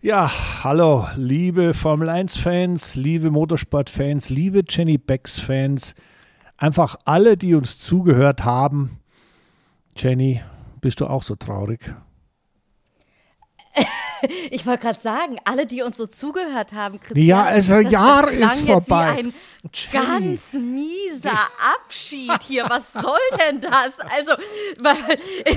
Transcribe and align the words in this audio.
Ja, 0.00 0.30
hallo, 0.62 1.08
liebe 1.16 1.74
Formel 1.74 2.08
1-Fans, 2.08 2.94
liebe 2.94 3.32
Motorsport-Fans, 3.32 4.30
liebe 4.30 4.62
Jenny 4.68 4.96
Becks-Fans, 4.96 5.96
einfach 6.56 6.94
alle, 7.04 7.36
die 7.36 7.56
uns 7.56 7.80
zugehört 7.80 8.44
haben. 8.44 9.00
Jenny, 9.96 10.40
bist 10.80 11.00
du 11.00 11.08
auch 11.08 11.24
so 11.24 11.34
traurig? 11.34 11.92
Ich 14.50 14.66
wollte 14.66 14.82
gerade 14.82 15.00
sagen, 15.00 15.36
alle, 15.44 15.66
die 15.66 15.82
uns 15.82 15.96
so 15.96 16.06
zugehört 16.06 16.72
haben, 16.72 16.98
Christian, 16.98 17.26
ja, 17.26 17.44
also 17.44 17.82
das 17.82 17.92
Jahr 17.92 18.32
ist 18.32 18.66
vorbei. 18.66 19.14
Wie 19.14 19.20
ein 19.20 19.34
ganz 19.92 20.52
mieser 20.54 21.38
Abschied 21.74 22.42
hier. 22.42 22.64
Was 22.68 22.92
soll 22.92 23.18
denn 23.38 23.60
das? 23.60 23.98
Also, 24.18 24.32
weil, 24.80 24.96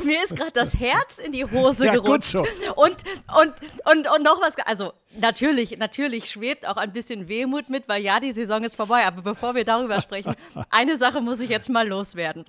mir 0.04 0.24
ist 0.24 0.36
gerade 0.36 0.52
das 0.52 0.78
Herz 0.78 1.18
in 1.18 1.32
die 1.32 1.46
Hose 1.46 1.86
ja, 1.86 1.94
gerutscht. 1.94 2.32
So. 2.32 2.40
Und, 2.76 2.98
und, 3.40 3.54
und, 3.90 4.16
und 4.16 4.24
noch 4.24 4.42
was. 4.42 4.56
Also, 4.66 4.94
natürlich, 5.18 5.78
natürlich 5.78 6.30
schwebt 6.30 6.68
auch 6.68 6.78
ein 6.78 6.92
bisschen 6.92 7.28
Wehmut 7.28 7.70
mit, 7.70 7.88
weil 7.88 8.04
ja, 8.04 8.20
die 8.20 8.34
Saison 8.34 8.64
ist 8.64 8.76
vorbei. 8.76 9.06
Aber 9.08 9.22
bevor 9.22 9.56
wir 9.56 9.64
darüber 9.66 10.02
sprechen, 10.02 10.36
eine 10.70 10.98
Sache 10.98 11.22
muss 11.22 11.40
ich 11.40 11.50
jetzt 11.50 11.70
mal 11.70 11.88
loswerden. 11.88 12.46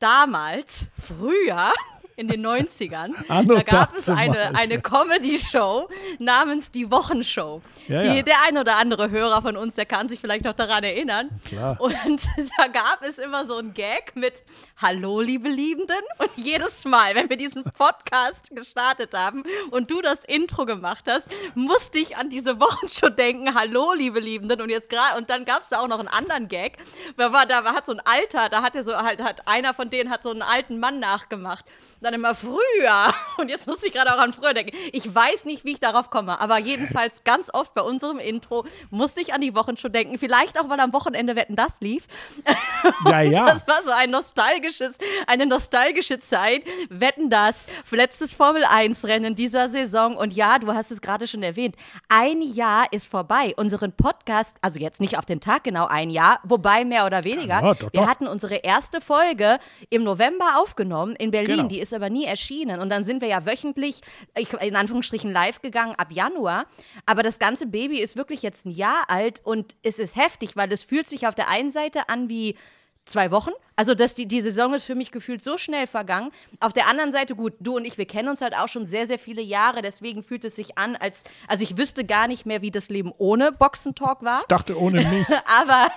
Damals, 0.00 0.88
früher, 1.00 1.72
in 2.16 2.28
den 2.28 2.46
90ern. 2.46 3.12
da 3.28 3.62
gab 3.62 3.96
es 3.96 4.08
eine, 4.08 4.54
eine 4.54 4.80
Comedy-Show 4.80 5.88
namens 6.18 6.70
Die 6.70 6.90
Wochenshow. 6.90 7.60
Ja, 7.88 8.02
die, 8.02 8.16
ja. 8.18 8.22
Der 8.22 8.42
ein 8.46 8.56
oder 8.56 8.76
andere 8.76 9.10
Hörer 9.10 9.42
von 9.42 9.56
uns, 9.56 9.74
der 9.74 9.86
kann 9.86 10.08
sich 10.08 10.20
vielleicht 10.20 10.44
noch 10.44 10.52
daran 10.52 10.84
erinnern. 10.84 11.30
Klar. 11.44 11.80
Und 11.80 11.94
da 12.58 12.68
gab 12.68 13.02
es 13.02 13.18
immer 13.18 13.46
so 13.46 13.56
ein 13.58 13.74
Gag 13.74 14.14
mit 14.14 14.44
Hallo, 14.76 15.20
liebe 15.20 15.48
Liebenden. 15.48 15.96
Und 16.18 16.30
jedes 16.36 16.84
Mal, 16.84 17.14
wenn 17.14 17.28
wir 17.28 17.36
diesen 17.36 17.64
Podcast 17.64 18.50
gestartet 18.54 19.14
haben 19.14 19.42
und 19.70 19.90
du 19.90 20.00
das 20.00 20.24
Intro 20.24 20.66
gemacht 20.66 21.04
hast, 21.08 21.28
musste 21.54 21.98
ich 21.98 22.16
an 22.16 22.30
diese 22.30 22.60
Wochenshow 22.60 23.08
denken. 23.08 23.54
Hallo, 23.54 23.92
liebe 23.92 24.20
Liebenden. 24.20 24.60
Und 24.60 24.70
jetzt 24.70 24.88
gerade, 24.88 25.18
und 25.18 25.30
dann 25.30 25.44
gab 25.44 25.62
es 25.62 25.70
da 25.70 25.80
auch 25.80 25.88
noch 25.88 25.98
einen 25.98 26.08
anderen 26.08 26.48
Gag. 26.48 26.78
Da 27.16 27.32
war, 27.32 27.46
da 27.46 27.64
hat 27.64 27.86
so 27.86 27.92
ein 27.92 28.00
Alter, 28.00 28.48
da 28.48 28.62
hat 28.62 28.76
er 28.76 28.84
so 28.84 28.96
halt, 28.96 29.22
hat 29.22 29.48
einer 29.48 29.74
von 29.74 29.90
denen 29.90 30.10
hat 30.10 30.22
so 30.22 30.30
einen 30.30 30.42
alten 30.42 30.78
Mann 30.78 31.00
nachgemacht 31.00 31.64
dann 32.04 32.14
immer 32.14 32.34
früher. 32.34 33.14
Und 33.38 33.48
jetzt 33.48 33.66
muss 33.66 33.82
ich 33.82 33.92
gerade 33.92 34.14
auch 34.14 34.18
an 34.18 34.32
früher 34.32 34.54
denken. 34.54 34.76
Ich 34.92 35.12
weiß 35.12 35.44
nicht, 35.44 35.64
wie 35.64 35.72
ich 35.72 35.80
darauf 35.80 36.10
komme, 36.10 36.40
aber 36.40 36.58
jedenfalls 36.58 37.24
ganz 37.24 37.50
oft 37.52 37.74
bei 37.74 37.82
unserem 37.82 38.18
Intro 38.18 38.64
musste 38.90 39.20
ich 39.20 39.34
an 39.34 39.40
die 39.40 39.54
Wochenshow 39.54 39.88
denken. 39.88 40.18
Vielleicht 40.18 40.58
auch, 40.60 40.68
weil 40.68 40.80
am 40.80 40.92
Wochenende 40.92 41.36
Wetten 41.36 41.56
das 41.56 41.80
lief. 41.80 42.06
Ja, 43.06 43.20
ja. 43.22 43.46
Das 43.46 43.66
war 43.66 43.82
so 43.84 43.90
ein 43.90 44.10
nostalgisches, 44.10 44.98
eine 45.26 45.46
nostalgische 45.46 46.20
Zeit. 46.20 46.62
Wetten 46.90 47.30
das, 47.30 47.66
letztes 47.90 48.34
Formel 48.34 48.64
1 48.64 49.04
Rennen 49.06 49.34
dieser 49.34 49.68
Saison. 49.68 50.16
Und 50.16 50.34
ja, 50.34 50.58
du 50.58 50.74
hast 50.74 50.90
es 50.90 51.00
gerade 51.00 51.26
schon 51.26 51.42
erwähnt. 51.42 51.76
Ein 52.08 52.42
Jahr 52.42 52.86
ist 52.92 53.10
vorbei. 53.10 53.54
Unseren 53.56 53.92
Podcast, 53.92 54.56
also 54.60 54.78
jetzt 54.78 55.00
nicht 55.00 55.16
auf 55.16 55.24
den 55.24 55.40
Tag 55.40 55.64
genau 55.64 55.86
ein 55.86 56.10
Jahr, 56.10 56.40
wobei 56.44 56.84
mehr 56.84 57.06
oder 57.06 57.24
weniger. 57.24 57.54
Ja, 57.54 57.60
doch, 57.62 57.76
doch. 57.76 57.92
Wir 57.92 58.06
hatten 58.06 58.26
unsere 58.26 58.56
erste 58.56 59.00
Folge 59.00 59.58
im 59.90 60.04
November 60.04 60.56
aufgenommen 60.58 61.16
in 61.16 61.30
Berlin. 61.30 61.56
Genau. 61.56 61.68
Die 61.68 61.80
ist 61.80 61.93
aber 61.94 62.10
nie 62.10 62.24
erschienen. 62.24 62.80
Und 62.80 62.90
dann 62.90 63.04
sind 63.04 63.20
wir 63.20 63.28
ja 63.28 63.46
wöchentlich, 63.46 64.00
in 64.60 64.76
Anführungsstrichen, 64.76 65.32
live 65.32 65.62
gegangen 65.62 65.94
ab 65.96 66.08
Januar. 66.10 66.66
Aber 67.06 67.22
das 67.22 67.38
ganze 67.38 67.66
Baby 67.66 68.00
ist 68.00 68.16
wirklich 68.16 68.42
jetzt 68.42 68.66
ein 68.66 68.70
Jahr 68.70 69.04
alt 69.08 69.40
und 69.44 69.76
es 69.82 69.98
ist 69.98 70.16
heftig, 70.16 70.56
weil 70.56 70.72
es 70.72 70.84
fühlt 70.84 71.08
sich 71.08 71.26
auf 71.26 71.34
der 71.34 71.48
einen 71.48 71.70
Seite 71.70 72.08
an 72.08 72.28
wie 72.28 72.56
zwei 73.04 73.30
Wochen. 73.30 73.50
Also, 73.76 73.94
dass 73.94 74.14
die, 74.14 74.26
die 74.26 74.40
Saison 74.40 74.72
ist 74.74 74.84
für 74.84 74.94
mich 74.94 75.10
gefühlt 75.10 75.42
so 75.42 75.58
schnell 75.58 75.86
vergangen. 75.86 76.30
Auf 76.60 76.72
der 76.72 76.86
anderen 76.88 77.10
Seite, 77.10 77.34
gut, 77.34 77.54
du 77.58 77.76
und 77.76 77.84
ich, 77.84 77.98
wir 77.98 78.06
kennen 78.06 78.28
uns 78.28 78.40
halt 78.40 78.54
auch 78.56 78.68
schon 78.68 78.84
sehr, 78.84 79.06
sehr 79.06 79.18
viele 79.18 79.42
Jahre. 79.42 79.82
Deswegen 79.82 80.22
fühlt 80.22 80.44
es 80.44 80.54
sich 80.54 80.78
an, 80.78 80.94
als, 80.94 81.24
also 81.48 81.62
ich 81.64 81.76
wüsste 81.76 82.04
gar 82.04 82.28
nicht 82.28 82.46
mehr, 82.46 82.62
wie 82.62 82.70
das 82.70 82.88
Leben 82.88 83.12
ohne 83.18 83.50
Boxentalk 83.50 84.22
war. 84.22 84.40
Ich 84.42 84.46
dachte 84.46 84.78
ohne 84.78 85.02
mich. 85.02 85.26
Aber, 85.44 85.88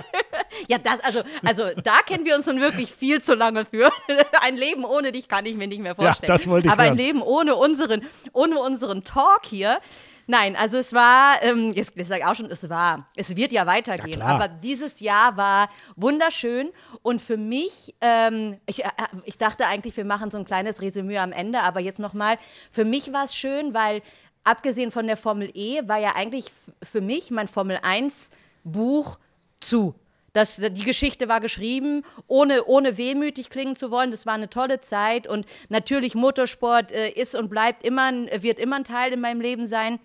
ja, 0.68 0.78
das, 0.78 1.00
also, 1.00 1.22
also 1.44 1.64
da 1.82 1.98
kennen 2.04 2.24
wir 2.24 2.34
uns 2.34 2.46
nun 2.46 2.60
wirklich 2.60 2.92
viel 2.92 3.22
zu 3.22 3.34
lange 3.34 3.64
für. 3.64 3.92
ein 4.42 4.56
Leben 4.56 4.84
ohne 4.84 5.12
dich 5.12 5.28
kann 5.28 5.46
ich 5.46 5.54
mir 5.54 5.68
nicht 5.68 5.82
mehr 5.82 5.94
vorstellen. 5.94 6.28
Ja, 6.28 6.34
das 6.34 6.48
wollte 6.48 6.66
ich 6.66 6.72
Aber 6.72 6.82
hören. 6.82 6.94
ein 6.94 6.98
Leben 6.98 7.22
ohne 7.22 7.54
unseren, 7.54 8.02
ohne 8.32 8.58
unseren 8.58 9.04
Talk 9.04 9.42
hier, 9.44 9.78
Nein, 10.26 10.56
also 10.56 10.78
es 10.78 10.92
war, 10.92 11.42
ähm, 11.42 11.72
jetzt 11.72 11.96
ich 11.96 12.06
sage 12.08 12.26
auch 12.26 12.34
schon, 12.34 12.50
es 12.50 12.68
war, 12.68 13.08
es 13.14 13.36
wird 13.36 13.52
ja 13.52 13.66
weitergehen, 13.66 14.20
ja, 14.20 14.26
aber 14.26 14.48
dieses 14.48 15.00
Jahr 15.00 15.36
war 15.36 15.68
wunderschön 15.96 16.70
und 17.02 17.20
für 17.20 17.36
mich, 17.36 17.94
ähm, 18.00 18.58
ich, 18.66 18.84
äh, 18.84 18.88
ich 19.24 19.36
dachte 19.36 19.66
eigentlich, 19.66 19.96
wir 19.96 20.04
machen 20.04 20.30
so 20.30 20.38
ein 20.38 20.44
kleines 20.44 20.80
Resümee 20.80 21.18
am 21.18 21.32
Ende, 21.32 21.60
aber 21.60 21.80
jetzt 21.80 21.98
nochmal, 21.98 22.38
für 22.70 22.84
mich 22.84 23.12
war 23.12 23.24
es 23.24 23.34
schön, 23.36 23.74
weil 23.74 24.02
abgesehen 24.44 24.90
von 24.90 25.06
der 25.06 25.16
Formel 25.16 25.50
E 25.54 25.86
war 25.86 25.98
ja 25.98 26.14
eigentlich 26.14 26.46
für 26.82 27.00
mich 27.00 27.30
mein 27.30 27.48
Formel 27.48 27.78
1 27.82 28.30
Buch 28.62 29.18
zu. 29.60 29.94
Das, 30.32 30.56
die 30.56 30.82
Geschichte 30.82 31.28
war 31.28 31.40
geschrieben, 31.40 32.02
ohne, 32.26 32.64
ohne 32.64 32.98
wehmütig 32.98 33.50
klingen 33.50 33.76
zu 33.76 33.92
wollen. 33.92 34.10
Das 34.10 34.26
war 34.26 34.34
eine 34.34 34.50
tolle 34.50 34.80
Zeit 34.80 35.28
und 35.28 35.46
natürlich 35.68 36.16
Motorsport 36.16 36.90
äh, 36.90 37.10
ist 37.10 37.36
und 37.36 37.48
bleibt 37.48 37.84
immer, 37.86 38.10
wird 38.12 38.58
immer 38.58 38.76
ein 38.76 38.84
Teil 38.84 39.12
in 39.12 39.20
meinem 39.20 39.40
Leben 39.40 39.68
sein. 39.68 40.00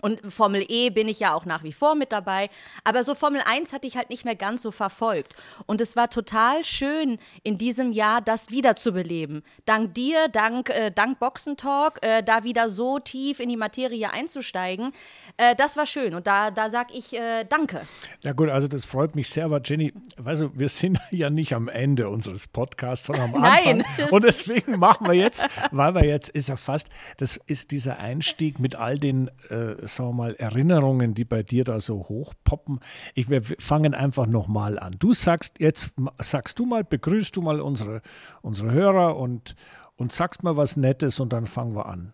Und 0.00 0.20
Formel 0.32 0.64
E 0.68 0.90
bin 0.90 1.08
ich 1.08 1.20
ja 1.20 1.34
auch 1.34 1.44
nach 1.44 1.62
wie 1.62 1.72
vor 1.72 1.94
mit 1.94 2.12
dabei. 2.12 2.50
Aber 2.84 3.04
so 3.04 3.14
Formel 3.14 3.42
1 3.44 3.72
hatte 3.72 3.86
ich 3.86 3.96
halt 3.96 4.10
nicht 4.10 4.24
mehr 4.24 4.36
ganz 4.36 4.62
so 4.62 4.70
verfolgt. 4.70 5.36
Und 5.66 5.80
es 5.80 5.96
war 5.96 6.10
total 6.10 6.64
schön, 6.64 7.18
in 7.42 7.58
diesem 7.58 7.92
Jahr 7.92 8.20
das 8.20 8.50
wiederzubeleben. 8.50 9.42
Dank 9.66 9.94
dir, 9.94 10.28
dank, 10.28 10.70
äh, 10.70 10.90
dank 10.90 11.18
Boxentalk, 11.18 11.98
äh, 12.02 12.22
da 12.22 12.44
wieder 12.44 12.70
so 12.70 12.98
tief 12.98 13.40
in 13.40 13.48
die 13.48 13.56
Materie 13.56 14.10
einzusteigen. 14.12 14.92
Äh, 15.36 15.54
das 15.56 15.76
war 15.76 15.86
schön. 15.86 16.14
Und 16.14 16.26
da, 16.26 16.50
da 16.50 16.70
sag 16.70 16.94
ich 16.94 17.12
äh, 17.14 17.44
Danke. 17.44 17.80
Ja, 18.22 18.32
gut, 18.32 18.48
also 18.48 18.68
das 18.68 18.84
freut 18.84 19.16
mich 19.16 19.28
sehr. 19.28 19.44
Aber 19.44 19.60
Jenny, 19.64 19.92
weißt 20.16 20.42
du, 20.42 20.50
wir 20.54 20.68
sind 20.68 20.98
ja 21.10 21.30
nicht 21.30 21.54
am 21.54 21.68
Ende 21.68 22.08
unseres 22.08 22.46
Podcasts, 22.46 23.06
sondern 23.06 23.34
am 23.34 23.42
Anfang. 23.42 23.78
Nein. 23.98 24.10
Und 24.10 24.24
deswegen 24.24 24.78
machen 24.78 25.06
wir 25.06 25.14
jetzt, 25.14 25.46
weil 25.70 25.94
wir 25.94 26.04
jetzt 26.04 26.28
ist 26.30 26.48
ja 26.48 26.56
fast, 26.56 26.88
das 27.16 27.38
ist 27.46 27.70
dieser 27.70 27.98
Einstieg 27.98 28.58
mit 28.58 28.76
all 28.76 28.98
den 28.98 29.30
äh, 29.48 29.86
sagen 29.96 30.10
wir 30.10 30.14
mal, 30.14 30.34
Erinnerungen, 30.36 31.14
die 31.14 31.24
bei 31.24 31.42
dir 31.42 31.64
da 31.64 31.80
so 31.80 32.08
hochpoppen. 32.08 32.80
Ich, 33.14 33.28
wir 33.28 33.42
fangen 33.42 33.94
einfach 33.94 34.26
nochmal 34.26 34.78
an. 34.78 34.94
Du 34.98 35.12
sagst 35.12 35.60
jetzt, 35.60 35.92
sagst 36.18 36.58
du 36.58 36.66
mal, 36.66 36.84
begrüßt 36.84 37.36
du 37.36 37.42
mal 37.42 37.60
unsere, 37.60 38.02
unsere 38.42 38.72
Hörer 38.72 39.16
und, 39.16 39.56
und 39.96 40.12
sagst 40.12 40.42
mal 40.42 40.56
was 40.56 40.76
Nettes 40.76 41.20
und 41.20 41.32
dann 41.32 41.46
fangen 41.46 41.74
wir 41.74 41.86
an. 41.86 42.12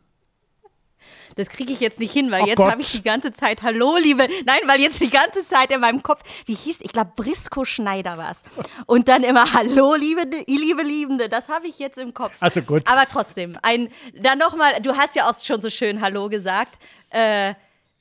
Das 1.37 1.49
kriege 1.49 1.73
ich 1.73 1.81
jetzt 1.81 2.01
nicht 2.01 2.13
hin, 2.13 2.31
weil 2.31 2.43
oh 2.43 2.47
jetzt 2.47 2.65
habe 2.65 2.81
ich 2.81 2.93
die 2.93 3.03
ganze 3.03 3.33
Zeit 3.33 3.63
Hallo, 3.63 3.97
liebe. 4.03 4.27
Nein, 4.45 4.61
weil 4.67 4.81
jetzt 4.81 5.01
die 5.01 5.11
ganze 5.11 5.45
Zeit 5.45 5.71
in 5.71 5.81
meinem 5.81 6.03
Kopf, 6.03 6.23
wie 6.47 6.55
hieß, 6.55 6.81
ich 6.81 6.93
glaube, 6.93 7.13
Brisco 7.17 7.65
Schneider 7.65 8.17
war 8.19 8.31
es. 8.31 8.43
Und 8.87 9.09
dann 9.09 9.23
immer 9.23 9.53
Hallo, 9.53 9.95
liebe, 9.95 10.23
liebe 10.47 10.83
Liebende. 10.83 11.29
Das 11.29 11.49
habe 11.49 11.67
ich 11.67 11.79
jetzt 11.79 11.99
im 11.99 12.15
Kopf. 12.15 12.37
Also 12.41 12.63
gut. 12.63 12.83
Aber 12.87 13.07
trotzdem, 13.07 13.53
ein, 13.63 13.91
dann 14.15 14.39
nochmal, 14.39 14.81
du 14.81 14.97
hast 14.97 15.15
ja 15.17 15.29
auch 15.29 15.39
schon 15.39 15.61
so 15.61 15.71
schön 15.71 16.01
Hallo 16.01 16.29
gesagt. 16.29 16.79
Äh, 17.11 17.55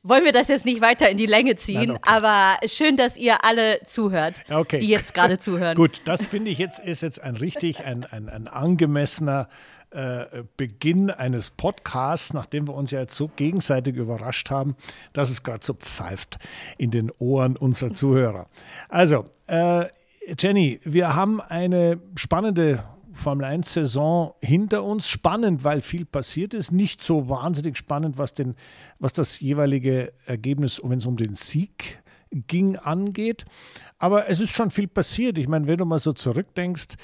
wollen 0.05 0.23
wir 0.23 0.31
das 0.31 0.47
jetzt 0.47 0.66
nicht 0.66 0.81
weiter 0.81 1.09
in 1.09 1.17
die 1.17 1.25
Länge 1.25 1.55
ziehen, 1.55 1.91
okay. 1.91 2.01
aber 2.03 2.57
schön, 2.67 2.95
dass 2.95 3.17
ihr 3.17 3.43
alle 3.43 3.79
zuhört, 3.83 4.35
okay. 4.51 4.79
die 4.79 4.88
jetzt 4.88 5.13
gerade 5.13 5.39
zuhören. 5.39 5.75
Gut, 5.75 6.01
das 6.05 6.25
finde 6.27 6.51
ich 6.51 6.59
jetzt 6.59 6.79
ist 6.79 7.01
jetzt 7.01 7.21
ein 7.21 7.35
richtig, 7.35 7.83
ein, 7.83 8.05
ein, 8.05 8.29
ein 8.29 8.47
angemessener 8.47 9.49
äh, 9.89 10.43
Beginn 10.57 11.09
eines 11.09 11.49
Podcasts, 11.49 12.33
nachdem 12.33 12.67
wir 12.67 12.75
uns 12.75 12.91
ja 12.91 12.99
jetzt 12.99 13.16
so 13.16 13.29
gegenseitig 13.35 13.95
überrascht 13.95 14.51
haben, 14.51 14.75
dass 15.13 15.31
es 15.31 15.41
gerade 15.41 15.66
so 15.66 15.73
pfeift 15.73 16.37
in 16.77 16.91
den 16.91 17.11
Ohren 17.17 17.55
unserer 17.55 17.93
Zuhörer. 17.93 18.47
Also, 18.89 19.25
äh, 19.47 19.85
Jenny, 20.37 20.79
wir 20.83 21.16
haben 21.16 21.41
eine 21.41 21.99
spannende 22.16 22.83
Formel 23.16 23.46
1 23.46 23.74
Saison 23.74 24.34
hinter 24.42 24.84
uns. 24.84 25.08
Spannend, 25.08 25.64
weil 25.64 25.81
viel 25.81 26.06
passiert 26.06 26.53
ist. 26.53 26.72
Nicht 26.72 27.02
so 27.02 27.30
wahnsinnig 27.30 27.78
spannend, 27.78 28.18
was, 28.18 28.34
den, 28.34 28.56
was 29.00 29.14
das 29.14 29.40
jeweilige 29.40 30.14
Ergebnis, 30.26 30.82
wenn 30.84 31.00
es 31.00 31.06
um 31.06 31.17
den 31.17 31.34
Sieg 31.34 32.03
ging, 32.47 32.76
angeht. 32.76 33.46
Aber 33.97 34.29
es 34.29 34.41
ist 34.41 34.52
schon 34.52 34.72
viel 34.72 34.87
passiert. 34.87 35.37
Ich 35.37 35.47
meine, 35.47 35.67
wenn 35.67 35.78
du 35.78 35.85
mal 35.85 35.99
so 35.99 36.11
zurückdenkst, 36.11 36.96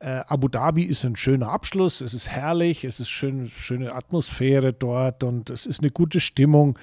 äh, 0.00 0.22
Abu 0.26 0.48
Dhabi 0.48 0.82
ist 0.82 1.04
ein 1.04 1.16
schöner 1.16 1.48
Abschluss, 1.48 2.00
es 2.00 2.12
ist 2.12 2.28
herrlich, 2.28 2.84
es 2.84 2.98
ist 2.98 3.08
schön, 3.08 3.48
schöne 3.48 3.94
Atmosphäre 3.94 4.72
dort 4.72 5.22
und 5.22 5.48
es 5.48 5.66
ist 5.66 5.80
eine 5.80 5.90
gute 5.90 6.18
Stimmung. 6.18 6.76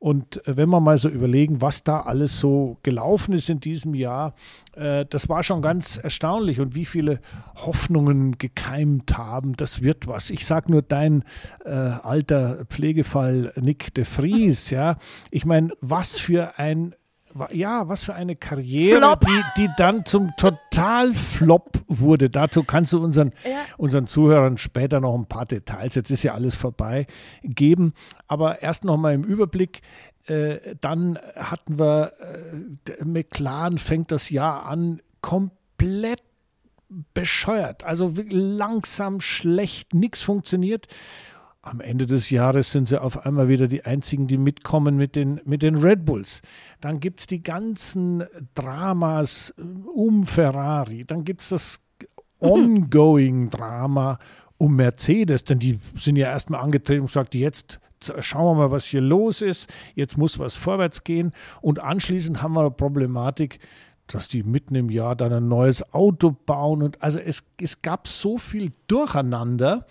Und 0.00 0.38
äh, 0.48 0.56
wenn 0.56 0.70
wir 0.70 0.80
mal 0.80 0.96
so 0.96 1.10
überlegen, 1.10 1.60
was 1.60 1.84
da 1.84 2.00
alles 2.00 2.40
so 2.40 2.78
gelaufen 2.82 3.34
ist 3.34 3.50
in 3.50 3.60
diesem 3.60 3.94
Jahr, 3.94 4.34
äh, 4.74 5.04
das 5.04 5.28
war 5.28 5.42
schon 5.42 5.60
ganz 5.60 5.98
erstaunlich 5.98 6.58
und 6.58 6.74
wie 6.74 6.86
viele 6.86 7.20
Hoffnungen 7.54 8.38
gekeimt 8.38 9.18
haben, 9.18 9.54
das 9.54 9.82
wird 9.82 10.06
was. 10.06 10.30
Ich 10.30 10.46
sage 10.46 10.72
nur 10.72 10.80
dein 10.80 11.24
äh, 11.66 11.70
alter 11.70 12.64
Pflegefall 12.70 13.52
Nick 13.60 13.92
de 13.94 14.06
Vries, 14.06 14.70
ja. 14.70 14.96
Ich 15.30 15.44
meine, 15.44 15.70
was 15.82 16.18
für 16.18 16.58
ein 16.58 16.94
ja, 17.52 17.88
was 17.88 18.04
für 18.04 18.14
eine 18.14 18.36
Karriere, 18.36 19.16
die, 19.22 19.42
die 19.62 19.68
dann 19.76 20.04
zum 20.04 20.34
Total-Flop 20.36 21.70
wurde. 21.86 22.30
Dazu 22.30 22.64
kannst 22.64 22.92
du 22.92 23.02
unseren, 23.02 23.32
ja. 23.44 23.60
unseren 23.76 24.06
Zuhörern 24.06 24.58
später 24.58 25.00
noch 25.00 25.14
ein 25.14 25.26
paar 25.26 25.46
Details, 25.46 25.94
jetzt 25.94 26.10
ist 26.10 26.22
ja 26.22 26.34
alles 26.34 26.54
vorbei, 26.54 27.06
geben. 27.42 27.94
Aber 28.26 28.62
erst 28.62 28.84
noch 28.84 28.96
mal 28.96 29.14
im 29.14 29.24
Überblick. 29.24 29.80
Äh, 30.26 30.76
dann 30.80 31.18
hatten 31.34 31.78
wir, 31.78 32.12
äh, 32.20 33.04
McLaren 33.04 33.78
fängt 33.78 34.12
das 34.12 34.30
Jahr 34.30 34.66
an, 34.66 35.00
komplett 35.22 36.22
bescheuert. 37.14 37.84
Also 37.84 38.12
langsam, 38.28 39.20
schlecht, 39.20 39.94
nichts 39.94 40.20
funktioniert 40.22 40.88
am 41.70 41.80
Ende 41.80 42.06
des 42.06 42.30
Jahres 42.30 42.72
sind 42.72 42.88
sie 42.88 43.00
auf 43.00 43.24
einmal 43.24 43.48
wieder 43.48 43.68
die 43.68 43.84
einzigen, 43.84 44.26
die 44.26 44.38
mitkommen 44.38 44.96
mit 44.96 45.14
den, 45.14 45.40
mit 45.44 45.62
den 45.62 45.76
Red 45.76 46.04
Bulls. 46.04 46.42
Dann 46.80 46.98
gibt 46.98 47.20
es 47.20 47.26
die 47.26 47.42
ganzen 47.42 48.24
Dramas 48.54 49.54
äh, 49.56 49.62
um 49.62 50.26
Ferrari. 50.26 51.04
Dann 51.04 51.24
gibt 51.24 51.42
es 51.42 51.50
das 51.50 51.80
ongoing 52.40 53.50
Drama 53.50 54.18
um 54.58 54.76
Mercedes, 54.76 55.44
denn 55.44 55.60
die 55.60 55.78
sind 55.94 56.16
ja 56.16 56.28
erstmal 56.28 56.60
angetreten 56.60 57.02
und 57.02 57.06
gesagt, 57.06 57.34
jetzt 57.34 57.80
schauen 58.18 58.56
wir 58.56 58.62
mal, 58.62 58.70
was 58.72 58.86
hier 58.86 59.00
los 59.00 59.40
ist. 59.40 59.70
Jetzt 59.94 60.18
muss 60.18 60.38
was 60.38 60.56
vorwärts 60.56 61.04
gehen. 61.04 61.32
Und 61.60 61.78
anschließend 61.78 62.42
haben 62.42 62.54
wir 62.54 62.60
eine 62.60 62.70
Problematik, 62.72 63.60
dass 64.08 64.26
die 64.26 64.42
mitten 64.42 64.74
im 64.74 64.90
Jahr 64.90 65.14
dann 65.14 65.32
ein 65.32 65.46
neues 65.46 65.94
Auto 65.94 66.32
bauen. 66.32 66.82
Und 66.82 67.00
also 67.00 67.20
es, 67.20 67.44
es 67.60 67.80
gab 67.80 68.08
so 68.08 68.38
viel 68.38 68.72
Durcheinander 68.88 69.86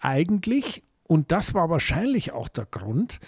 eigentlich 0.00 0.84
und 1.08 1.32
das 1.32 1.54
war 1.54 1.70
wahrscheinlich 1.70 2.32
auch 2.32 2.48
der 2.48 2.66
Grund, 2.66 3.18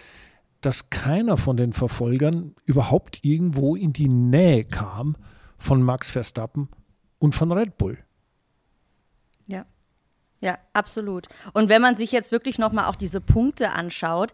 dass 0.61 0.91
keiner 0.91 1.37
von 1.37 1.57
den 1.57 1.73
Verfolgern 1.73 2.55
überhaupt 2.67 3.25
irgendwo 3.25 3.75
in 3.75 3.93
die 3.93 4.09
Nähe 4.09 4.65
kam 4.65 5.17
von 5.59 5.83
Max 5.83 6.11
Verstappen 6.11 6.69
und 7.19 7.35
von 7.35 7.51
Red 7.51 7.79
Bull. 7.79 7.99
Ja. 9.47 9.65
Ja, 10.43 10.59
absolut. 10.73 11.29
Und 11.53 11.69
wenn 11.69 11.83
man 11.83 11.97
sich 11.97 12.13
jetzt 12.13 12.33
wirklich 12.33 12.59
nochmal 12.59 12.87
auch 12.87 12.97
diese 12.97 13.21
Punkte 13.21 13.71
anschaut, 13.71 14.33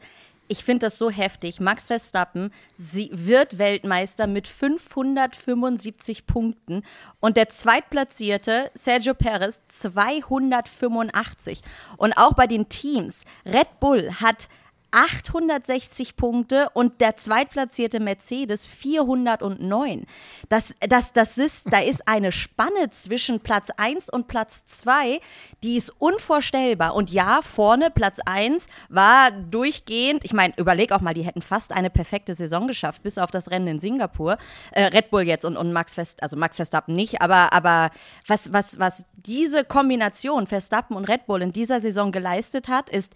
ich 0.48 0.64
finde 0.64 0.86
das 0.86 0.98
so 0.98 1.10
heftig. 1.10 1.60
Max 1.60 1.86
Verstappen 1.86 2.52
sie 2.76 3.10
wird 3.12 3.58
Weltmeister 3.58 4.26
mit 4.26 4.48
575 4.48 6.26
Punkten 6.26 6.82
und 7.20 7.36
der 7.36 7.48
zweitplatzierte 7.48 8.70
Sergio 8.74 9.14
Perez 9.14 9.62
285. 9.68 11.62
Und 11.96 12.16
auch 12.16 12.34
bei 12.34 12.46
den 12.46 12.68
Teams. 12.68 13.24
Red 13.44 13.80
Bull 13.80 14.10
hat 14.20 14.48
860 14.96 16.16
Punkte 16.16 16.70
und 16.72 17.02
der 17.02 17.16
zweitplatzierte 17.16 18.00
Mercedes 18.00 18.66
409. 18.66 20.06
Das, 20.48 20.72
das, 20.80 21.12
das 21.12 21.36
ist, 21.36 21.70
da 21.70 21.80
ist 21.80 22.08
eine 22.08 22.32
Spanne 22.32 22.88
zwischen 22.88 23.40
Platz 23.40 23.68
1 23.76 24.08
und 24.08 24.26
Platz 24.26 24.64
2, 24.64 25.20
die 25.62 25.76
ist 25.76 25.90
unvorstellbar. 25.98 26.94
Und 26.94 27.10
ja, 27.10 27.42
vorne 27.42 27.90
Platz 27.90 28.20
1 28.24 28.68
war 28.88 29.32
durchgehend, 29.32 30.24
ich 30.24 30.32
meine, 30.32 30.54
überleg 30.56 30.92
auch 30.92 31.02
mal, 31.02 31.12
die 31.12 31.26
hätten 31.26 31.42
fast 31.42 31.74
eine 31.74 31.90
perfekte 31.90 32.34
Saison 32.34 32.66
geschafft, 32.66 33.02
bis 33.02 33.18
auf 33.18 33.30
das 33.30 33.50
Rennen 33.50 33.66
in 33.66 33.80
Singapur. 33.80 34.38
Äh, 34.70 34.84
Red 34.84 35.10
Bull 35.10 35.22
jetzt 35.22 35.44
und, 35.44 35.58
und 35.58 35.74
Max 35.74 35.94
Verstappen, 35.94 36.22
also 36.22 36.36
Max 36.38 36.56
Verstappen 36.56 36.94
nicht, 36.94 37.20
aber, 37.20 37.52
aber 37.52 37.90
was, 38.26 38.50
was, 38.54 38.78
was 38.78 39.04
diese 39.12 39.62
Kombination 39.62 40.46
Verstappen 40.46 40.96
und 40.96 41.04
Red 41.04 41.26
Bull 41.26 41.42
in 41.42 41.52
dieser 41.52 41.82
Saison 41.82 42.12
geleistet 42.12 42.68
hat, 42.68 42.88
ist 42.88 43.12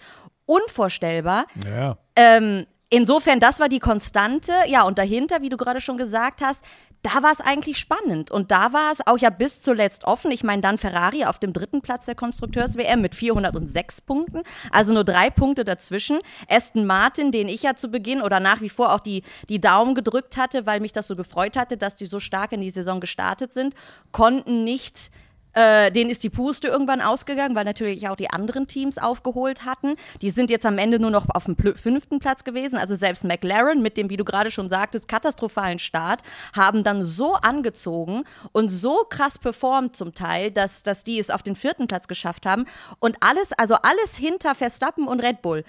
unvorstellbar. 0.50 1.46
Ja. 1.64 1.96
Ähm, 2.16 2.66
insofern, 2.88 3.38
das 3.38 3.60
war 3.60 3.68
die 3.68 3.78
Konstante. 3.78 4.52
Ja, 4.66 4.82
und 4.82 4.98
dahinter, 4.98 5.42
wie 5.42 5.48
du 5.48 5.56
gerade 5.56 5.80
schon 5.80 5.96
gesagt 5.96 6.40
hast, 6.42 6.64
da 7.02 7.22
war 7.22 7.32
es 7.32 7.40
eigentlich 7.40 7.78
spannend. 7.78 8.30
Und 8.30 8.50
da 8.50 8.72
war 8.72 8.92
es 8.92 9.06
auch 9.06 9.16
ja 9.16 9.30
bis 9.30 9.62
zuletzt 9.62 10.04
offen. 10.04 10.30
Ich 10.32 10.42
meine, 10.42 10.60
dann 10.60 10.76
Ferrari 10.76 11.24
auf 11.24 11.38
dem 11.38 11.52
dritten 11.52 11.80
Platz 11.80 12.06
der 12.06 12.14
Konstrukteurs-WM 12.14 13.00
mit 13.00 13.14
406 13.14 14.02
Punkten, 14.02 14.42
also 14.70 14.92
nur 14.92 15.04
drei 15.04 15.30
Punkte 15.30 15.64
dazwischen. 15.64 16.18
Aston 16.48 16.84
Martin, 16.84 17.32
den 17.32 17.48
ich 17.48 17.62
ja 17.62 17.74
zu 17.74 17.88
Beginn 17.88 18.20
oder 18.20 18.40
nach 18.40 18.60
wie 18.60 18.68
vor 18.68 18.92
auch 18.92 19.00
die, 19.00 19.22
die 19.48 19.60
Daumen 19.60 19.94
gedrückt 19.94 20.36
hatte, 20.36 20.66
weil 20.66 20.80
mich 20.80 20.92
das 20.92 21.06
so 21.06 21.16
gefreut 21.16 21.56
hatte, 21.56 21.76
dass 21.76 21.94
die 21.94 22.06
so 22.06 22.20
stark 22.20 22.52
in 22.52 22.60
die 22.60 22.70
Saison 22.70 23.00
gestartet 23.00 23.52
sind, 23.52 23.74
konnten 24.12 24.64
nicht 24.64 25.10
äh, 25.54 25.90
denen 25.90 26.10
ist 26.10 26.22
die 26.22 26.30
Puste 26.30 26.68
irgendwann 26.68 27.00
ausgegangen, 27.00 27.54
weil 27.54 27.64
natürlich 27.64 28.08
auch 28.08 28.16
die 28.16 28.30
anderen 28.30 28.66
Teams 28.66 28.98
aufgeholt 28.98 29.64
hatten. 29.64 29.96
Die 30.22 30.30
sind 30.30 30.50
jetzt 30.50 30.66
am 30.66 30.78
Ende 30.78 30.98
nur 30.98 31.10
noch 31.10 31.26
auf 31.34 31.44
dem 31.44 31.56
fünften 31.56 32.18
Platz 32.18 32.44
gewesen. 32.44 32.76
Also 32.76 32.94
selbst 32.94 33.24
McLaren 33.24 33.82
mit 33.82 33.96
dem, 33.96 34.10
wie 34.10 34.16
du 34.16 34.24
gerade 34.24 34.50
schon 34.50 34.68
sagtest, 34.68 35.08
katastrophalen 35.08 35.78
Start, 35.78 36.22
haben 36.54 36.84
dann 36.84 37.04
so 37.04 37.34
angezogen 37.34 38.24
und 38.52 38.68
so 38.68 39.04
krass 39.08 39.38
performt 39.38 39.96
zum 39.96 40.14
Teil, 40.14 40.50
dass, 40.50 40.82
dass 40.82 41.04
die 41.04 41.18
es 41.18 41.30
auf 41.30 41.42
den 41.42 41.56
vierten 41.56 41.88
Platz 41.88 42.08
geschafft 42.08 42.46
haben. 42.46 42.66
Und 42.98 43.16
alles, 43.20 43.52
also 43.52 43.74
alles 43.74 44.16
hinter 44.16 44.54
Verstappen 44.54 45.06
und 45.06 45.20
Red 45.20 45.42
Bull. 45.42 45.64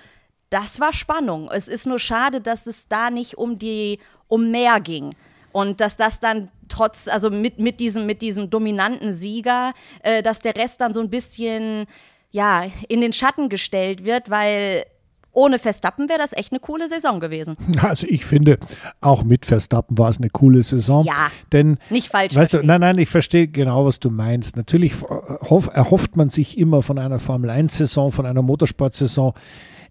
Das 0.50 0.80
war 0.82 0.92
Spannung. 0.92 1.50
Es 1.50 1.68
ist 1.68 1.88
nur 1.88 1.98
schade, 1.98 2.42
dass 2.42 2.68
es 2.68 2.88
da 2.90 3.10
nicht 3.10 3.38
um 3.38 3.58
die, 3.58 4.00
um 4.28 4.52
mehr 4.52 4.82
ging. 4.82 5.12
Und 5.52 5.82
dass 5.82 5.98
das 5.98 6.20
dann 6.20 6.50
trotz, 6.70 7.08
also 7.08 7.30
mit, 7.30 7.60
mit, 7.60 7.80
diesem, 7.80 8.06
mit 8.06 8.22
diesem 8.22 8.50
dominanten 8.50 9.12
Sieger, 9.12 9.74
äh, 10.04 10.24
dass 10.24 10.40
der 10.40 10.56
Rest 10.56 10.82
dann 10.82 10.94
so 10.94 11.02
ein 11.02 11.10
bisschen, 11.10 11.86
ja, 12.32 12.66
in 12.88 13.02
den 13.02 13.14
Schatten 13.14 13.50
gestellt 13.50 14.06
wird, 14.06 14.30
weil 14.30 14.86
ohne 15.34 15.60
Verstappen 15.60 16.10
wäre 16.10 16.20
das 16.20 16.34
echt 16.34 16.52
eine 16.52 16.60
coole 16.60 16.88
Saison 16.88 17.20
gewesen. 17.20 17.56
Also 17.82 18.06
ich 18.08 18.26
finde, 18.26 18.58
auch 19.00 19.24
mit 19.24 19.46
Verstappen 19.46 19.98
war 19.98 20.10
es 20.10 20.18
eine 20.18 20.30
coole 20.30 20.62
Saison. 20.62 21.04
Ja, 21.04 21.32
denn, 21.52 21.78
nicht 21.90 22.10
falsch 22.10 22.36
weißt 22.36 22.52
verstehen. 22.52 22.62
du, 22.62 22.68
Nein, 22.68 22.82
nein, 22.82 22.98
ich 23.00 23.10
verstehe 23.10 23.48
genau, 23.48 23.86
was 23.86 24.00
du 24.00 24.10
meinst. 24.12 24.56
Natürlich 24.56 24.94
erhofft 25.02 26.16
man 26.16 26.30
sich 26.30 26.58
immer 26.58 26.84
von 26.84 27.00
einer 27.00 27.20
Formel-1-Saison, 27.20 28.12
von 28.12 28.26
einer 28.26 28.42
Motorsportsaison, 28.42 29.34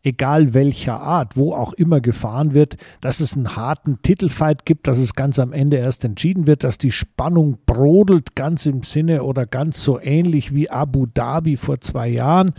egal 0.02 0.55
welcher 0.55 1.00
Art, 1.00 1.37
wo 1.37 1.52
auch 1.55 1.73
immer 1.75 2.00
gefahren 2.00 2.55
wird, 2.55 2.76
dass 3.00 3.20
es 3.20 3.37
einen 3.37 3.56
harten 3.56 4.00
Titelfight 4.02 4.64
gibt, 4.64 4.88
dass 4.88 4.99
es 4.99 5.14
ganz 5.14 5.38
am 5.38 5.52
Ende 5.52 5.76
erst 5.76 6.05
entschieden 6.05 6.47
wird, 6.47 6.64
dass 6.64 6.79
die 6.79 6.93
Spannung 6.93 7.58
brodelt, 7.67 8.35
ganz 8.35 8.67
im 8.67 8.82
Sinne 8.82 9.23
oder 9.23 9.47
ganz 9.47 9.82
so 9.82 10.00
ähnlich 10.00 10.55
wie 10.55 10.70
Abu 10.70 11.06
Dhabi 11.06 11.56
vor 11.56 11.81
zwei 11.81 12.08
Jahren, 12.08 12.52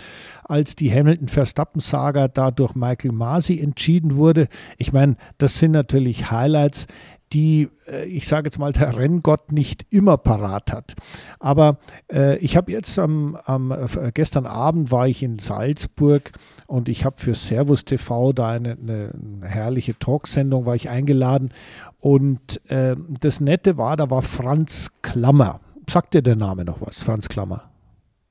als 0.43 0.75
die 0.75 0.91
Hamilton-Verstappen-Saga 0.91 2.27
da 2.27 2.51
durch 2.51 2.75
Michael 2.75 3.13
Masi 3.13 3.59
entschieden 3.59 4.15
wurde. 4.15 4.47
Ich 4.77 4.93
meine, 4.93 5.15
das 5.37 5.59
sind 5.59 5.71
natürlich 5.71 6.31
Highlights 6.31 6.87
die, 7.33 7.69
äh, 7.87 8.05
ich 8.05 8.27
sage 8.27 8.47
jetzt 8.47 8.59
mal, 8.59 8.73
der 8.73 8.97
Renngott 8.97 9.51
nicht 9.51 9.85
immer 9.89 10.17
parat 10.17 10.71
hat. 10.71 10.95
Aber 11.39 11.77
äh, 12.11 12.37
ich 12.37 12.57
habe 12.57 12.71
jetzt 12.71 12.97
am, 12.99 13.37
am, 13.45 13.71
äh, 13.71 14.11
gestern 14.13 14.45
Abend 14.45 14.91
war 14.91 15.07
ich 15.07 15.23
in 15.23 15.39
Salzburg 15.39 16.31
und 16.67 16.89
ich 16.89 17.05
habe 17.05 17.17
für 17.17 17.35
Servus 17.35 17.85
TV 17.85 18.33
da 18.33 18.49
eine, 18.49 18.71
eine, 18.71 19.11
eine 19.13 19.47
herrliche 19.47 19.97
Talksendung, 19.97 20.65
war 20.65 20.75
ich 20.75 20.89
eingeladen. 20.89 21.51
Und 21.99 22.61
äh, 22.69 22.95
das 23.19 23.39
Nette 23.39 23.77
war, 23.77 23.95
da 23.95 24.09
war 24.09 24.21
Franz 24.21 24.91
Klammer. 25.01 25.59
Sagt 25.89 26.13
dir 26.13 26.21
der 26.21 26.35
Name 26.35 26.65
noch 26.65 26.81
was, 26.81 27.03
Franz 27.03 27.29
Klammer? 27.29 27.70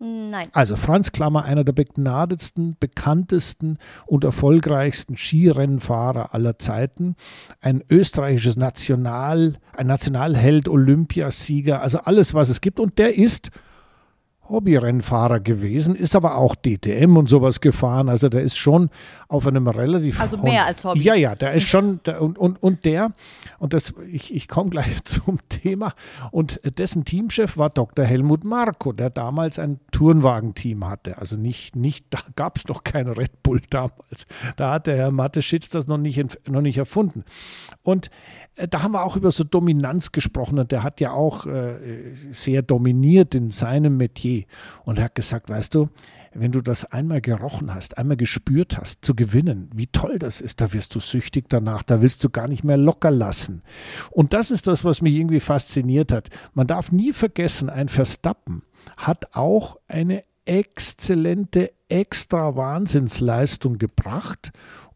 Nein. 0.02 0.48
Also 0.54 0.76
Franz 0.76 1.12
Klammer, 1.12 1.44
einer 1.44 1.62
der 1.62 1.74
begnadetsten, 1.74 2.74
bekanntesten 2.80 3.76
und 4.06 4.24
erfolgreichsten 4.24 5.14
Skirennfahrer 5.14 6.32
aller 6.32 6.58
Zeiten. 6.58 7.16
Ein 7.60 7.84
österreichisches 7.90 8.56
National, 8.56 9.58
ein 9.76 9.86
Nationalheld, 9.86 10.70
Olympiasieger, 10.70 11.82
also 11.82 11.98
alles, 11.98 12.32
was 12.32 12.48
es 12.48 12.62
gibt. 12.62 12.80
Und 12.80 12.98
der 12.98 13.14
ist 13.14 13.50
Hobbyrennfahrer 14.50 15.40
gewesen, 15.40 15.94
ist 15.94 16.16
aber 16.16 16.36
auch 16.36 16.54
DTM 16.54 17.16
und 17.16 17.28
sowas 17.28 17.60
gefahren. 17.60 18.08
Also 18.08 18.28
der 18.28 18.42
ist 18.42 18.56
schon 18.56 18.90
auf 19.28 19.46
einem 19.46 19.68
relativ. 19.68 20.20
Also 20.20 20.36
mehr 20.36 20.66
als 20.66 20.84
Hobby. 20.84 21.00
Ja, 21.00 21.14
ja, 21.14 21.34
der 21.34 21.52
ist 21.52 21.66
schon. 21.66 22.00
Der, 22.04 22.20
und, 22.20 22.38
und, 22.38 22.62
und 22.62 22.84
der, 22.84 23.12
und 23.58 23.74
das, 23.74 23.94
ich, 24.10 24.34
ich 24.34 24.48
komme 24.48 24.70
gleich 24.70 25.02
zum 25.04 25.38
Thema. 25.48 25.94
Und 26.30 26.60
dessen 26.78 27.04
Teamchef 27.04 27.56
war 27.56 27.70
Dr. 27.70 28.04
Helmut 28.04 28.44
Marko, 28.44 28.92
der 28.92 29.10
damals 29.10 29.58
ein 29.58 29.80
Turnwagenteam 29.92 30.88
hatte. 30.88 31.18
Also 31.18 31.36
nicht, 31.36 31.76
nicht 31.76 32.06
da 32.10 32.18
gab 32.36 32.56
es 32.56 32.66
noch 32.68 32.84
kein 32.84 33.08
Red 33.08 33.42
Bull 33.42 33.60
damals. 33.70 34.26
Da 34.56 34.72
hat 34.72 34.86
der 34.86 34.96
Herr 34.96 35.10
Mateschitz 35.10 35.68
das 35.68 35.86
noch 35.86 35.98
nicht, 35.98 36.48
noch 36.48 36.60
nicht 36.60 36.78
erfunden. 36.78 37.24
Und 37.82 38.10
da 38.68 38.82
haben 38.82 38.92
wir 38.92 39.04
auch 39.04 39.16
über 39.16 39.30
so 39.30 39.44
Dominanz 39.44 40.12
gesprochen 40.12 40.58
und 40.58 40.72
der 40.72 40.82
hat 40.82 41.00
ja 41.00 41.12
auch 41.12 41.46
äh, 41.46 42.12
sehr 42.32 42.62
dominiert 42.62 43.34
in 43.34 43.50
seinem 43.50 43.96
Metier 43.96 44.44
und 44.84 44.98
er 44.98 45.04
hat 45.04 45.14
gesagt, 45.14 45.48
weißt 45.48 45.74
du, 45.74 45.88
wenn 46.32 46.52
du 46.52 46.60
das 46.60 46.84
einmal 46.84 47.20
gerochen 47.20 47.74
hast, 47.74 47.98
einmal 47.98 48.16
gespürt 48.16 48.78
hast, 48.78 49.04
zu 49.04 49.14
gewinnen, 49.14 49.70
wie 49.74 49.88
toll 49.88 50.18
das 50.18 50.40
ist, 50.40 50.60
da 50.60 50.72
wirst 50.72 50.94
du 50.94 51.00
süchtig 51.00 51.46
danach, 51.48 51.82
da 51.82 52.02
willst 52.02 52.22
du 52.22 52.30
gar 52.30 52.48
nicht 52.48 52.62
mehr 52.62 52.76
locker 52.76 53.10
lassen. 53.10 53.62
Und 54.10 54.32
das 54.32 54.50
ist 54.50 54.66
das, 54.66 54.84
was 54.84 55.02
mich 55.02 55.14
irgendwie 55.14 55.40
fasziniert 55.40 56.12
hat. 56.12 56.28
Man 56.54 56.66
darf 56.66 56.92
nie 56.92 57.12
vergessen, 57.12 57.68
ein 57.68 57.88
Verstappen 57.88 58.62
hat 58.96 59.34
auch 59.34 59.76
eine 59.88 60.22
exzellente 60.44 61.72
extra 61.88 62.56
Wahnsinnsleistung 62.56 63.78
gebracht 63.78 64.52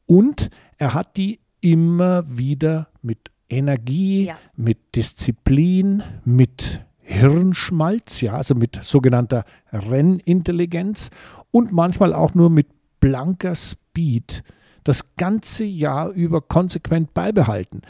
und 0.06 0.50
er 0.78 0.94
hat 0.94 1.16
die 1.16 1.40
immer 1.61 2.25
wieder 2.28 2.88
mit 3.02 3.30
Energie, 3.48 4.26
ja. 4.26 4.38
mit 4.56 4.96
Disziplin, 4.96 6.02
mit 6.24 6.84
Hirnschmalz, 7.00 8.20
ja, 8.22 8.34
also 8.34 8.54
mit 8.54 8.82
sogenannter 8.82 9.44
Rennintelligenz 9.72 11.10
und 11.50 11.72
manchmal 11.72 12.14
auch 12.14 12.34
nur 12.34 12.50
mit 12.50 12.68
blanker 13.00 13.54
Speed 13.54 14.42
das 14.84 15.16
ganze 15.16 15.64
Jahr 15.64 16.10
über 16.10 16.42
konsequent 16.42 17.14
beibehalten. 17.14 17.80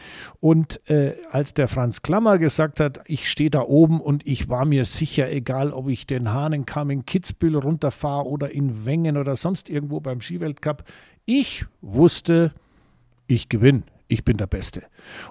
Und 0.41 0.81
äh, 0.89 1.17
als 1.31 1.53
der 1.53 1.67
Franz 1.69 2.03
Klammer 2.03 2.39
gesagt 2.39 2.79
hat, 2.79 3.01
ich 3.07 3.29
stehe 3.29 3.51
da 3.51 3.63
oben 3.63 4.01
und 4.01 4.27
ich 4.27 4.49
war 4.49 4.65
mir 4.65 4.85
sicher, 4.85 5.31
egal 5.31 5.73
ob 5.73 5.89
ich 5.89 6.07
den 6.07 6.33
Hahnenkamm 6.33 6.91
in 6.91 7.05
Kitzbühel 7.05 7.57
runterfahre 7.57 8.29
oder 8.29 8.53
in 8.53 8.85
Wengen 8.85 9.17
oder 9.17 9.35
sonst 9.35 9.69
irgendwo 9.69 10.01
beim 10.01 10.21
Skiweltcup, 10.21 10.85
ich 11.27 11.67
wusste, 11.81 12.53
ich 13.27 13.49
gewinne, 13.49 13.83
ich 14.15 14.25
bin 14.25 14.37
der 14.37 14.47
Beste. 14.47 14.83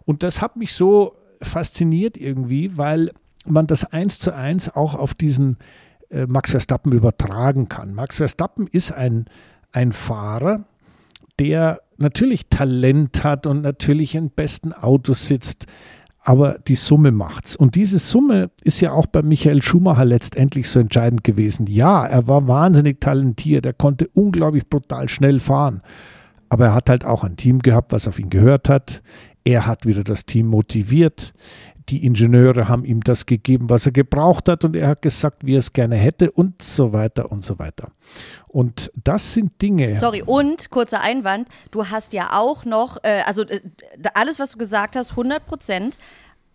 Und 0.05 0.23
das 0.23 0.41
hat 0.41 0.55
mich 0.55 0.73
so 0.73 1.15
fasziniert 1.41 2.17
irgendwie, 2.17 2.77
weil 2.77 3.09
man 3.45 3.67
das 3.67 3.85
eins 3.85 4.19
zu 4.19 4.33
eins 4.33 4.69
auch 4.69 4.95
auf 4.95 5.13
diesen 5.13 5.57
äh, 6.09 6.25
Max 6.27 6.51
Verstappen 6.51 6.91
übertragen 6.91 7.69
kann. 7.69 7.93
Max 7.93 8.17
Verstappen 8.17 8.67
ist 8.67 8.91
ein, 8.91 9.25
ein 9.71 9.91
Fahrer, 9.91 10.65
der 11.39 11.81
natürlich 11.97 12.47
Talent 12.49 13.23
hat 13.23 13.47
und 13.47 13.61
natürlich 13.61 14.15
in 14.15 14.29
besten 14.29 14.73
Autos 14.73 15.27
sitzt, 15.27 15.65
aber 16.25 16.57
die 16.67 16.75
Summe 16.75 17.11
macht's. 17.11 17.55
Und 17.55 17.75
diese 17.75 17.99
Summe 17.99 18.49
ist 18.63 18.79
ja 18.79 18.93
auch 18.93 19.07
bei 19.07 19.21
Michael 19.21 19.61
Schumacher 19.61 20.05
letztendlich 20.05 20.69
so 20.69 20.79
entscheidend 20.79 21.23
gewesen. 21.23 21.67
Ja, 21.67 22.05
er 22.05 22.27
war 22.27 22.47
wahnsinnig 22.47 23.01
talentiert, 23.01 23.65
er 23.65 23.73
konnte 23.73 24.07
unglaublich 24.13 24.69
brutal 24.69 25.09
schnell 25.09 25.39
fahren, 25.39 25.81
aber 26.53 26.65
er 26.67 26.73
hat 26.73 26.89
halt 26.89 27.03
auch 27.03 27.23
ein 27.23 27.35
Team 27.35 27.59
gehabt, 27.59 27.91
was 27.91 28.07
auf 28.07 28.19
ihn 28.19 28.29
gehört 28.29 28.69
hat. 28.69 29.01
Er 29.43 29.65
hat 29.65 29.85
wieder 29.85 30.03
das 30.03 30.25
Team 30.25 30.47
motiviert 30.47 31.33
die 31.89 32.05
Ingenieure 32.05 32.67
haben 32.67 32.85
ihm 32.85 33.01
das 33.01 33.25
gegeben, 33.25 33.69
was 33.69 33.85
er 33.85 33.91
gebraucht 33.91 34.47
hat 34.47 34.63
und 34.63 34.75
er 34.75 34.87
hat 34.87 35.01
gesagt, 35.01 35.45
wie 35.45 35.55
er 35.55 35.59
es 35.59 35.73
gerne 35.73 35.95
hätte 35.95 36.31
und 36.31 36.61
so 36.61 36.93
weiter 36.93 37.31
und 37.31 37.43
so 37.43 37.59
weiter. 37.59 37.89
Und 38.47 38.91
das 39.03 39.33
sind 39.33 39.61
Dinge. 39.61 39.97
Sorry, 39.97 40.21
und 40.21 40.69
kurzer 40.69 41.01
Einwand, 41.01 41.47
du 41.71 41.87
hast 41.87 42.13
ja 42.13 42.29
auch 42.33 42.65
noch, 42.65 42.97
äh, 43.03 43.21
also 43.25 43.43
äh, 43.43 43.59
alles, 44.13 44.39
was 44.39 44.51
du 44.51 44.57
gesagt 44.57 44.95
hast, 44.95 45.11
100 45.11 45.45
Prozent, 45.45 45.97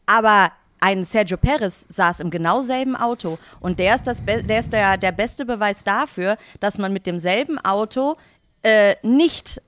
aber 0.06 0.52
ein 0.80 1.04
Sergio 1.04 1.36
Perez 1.36 1.84
saß 1.88 2.20
im 2.20 2.30
genau 2.30 2.62
selben 2.62 2.94
Auto 2.94 3.38
und 3.60 3.78
der 3.80 3.96
ist, 3.96 4.06
das 4.06 4.22
der, 4.24 4.60
ist 4.60 4.72
der, 4.72 4.96
der 4.96 5.12
beste 5.12 5.44
Beweis 5.44 5.82
dafür, 5.82 6.36
dass 6.60 6.78
man 6.78 6.92
mit 6.92 7.04
demselben 7.04 7.58
Auto 7.58 8.16
äh, 8.62 8.94
nicht 9.02 9.60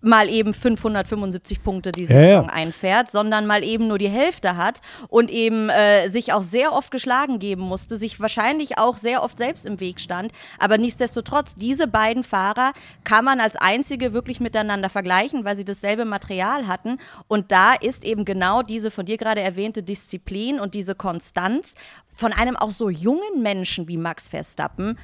mal 0.00 0.28
eben 0.28 0.52
575 0.52 1.62
Punkte 1.62 1.92
die 1.92 2.06
Saison 2.06 2.22
ja, 2.22 2.42
ja. 2.42 2.46
einfährt, 2.46 3.10
sondern 3.10 3.46
mal 3.46 3.64
eben 3.64 3.88
nur 3.88 3.98
die 3.98 4.08
Hälfte 4.08 4.56
hat 4.56 4.80
und 5.08 5.30
eben 5.30 5.68
äh, 5.70 6.08
sich 6.08 6.32
auch 6.32 6.42
sehr 6.42 6.72
oft 6.72 6.90
geschlagen 6.90 7.38
geben 7.38 7.62
musste, 7.62 7.96
sich 7.96 8.20
wahrscheinlich 8.20 8.78
auch 8.78 8.96
sehr 8.96 9.22
oft 9.22 9.38
selbst 9.38 9.66
im 9.66 9.80
Weg 9.80 10.00
stand. 10.00 10.32
Aber 10.58 10.78
nichtsdestotrotz, 10.78 11.56
diese 11.56 11.88
beiden 11.88 12.22
Fahrer 12.22 12.72
kann 13.04 13.24
man 13.24 13.40
als 13.40 13.56
einzige 13.56 14.12
wirklich 14.12 14.40
miteinander 14.40 14.88
vergleichen, 14.88 15.44
weil 15.44 15.56
sie 15.56 15.64
dasselbe 15.64 16.04
Material 16.04 16.68
hatten. 16.68 16.98
Und 17.26 17.50
da 17.50 17.74
ist 17.74 18.04
eben 18.04 18.24
genau 18.24 18.62
diese 18.62 18.90
von 18.90 19.06
dir 19.06 19.16
gerade 19.16 19.40
erwähnte 19.40 19.82
Disziplin 19.82 20.60
und 20.60 20.74
diese 20.74 20.94
Konstanz 20.94 21.74
von 22.14 22.32
einem 22.32 22.56
auch 22.56 22.70
so 22.70 22.88
jungen 22.88 23.42
Menschen 23.42 23.88
wie 23.88 23.96
Max 23.96 24.28
Verstappen 24.28 24.96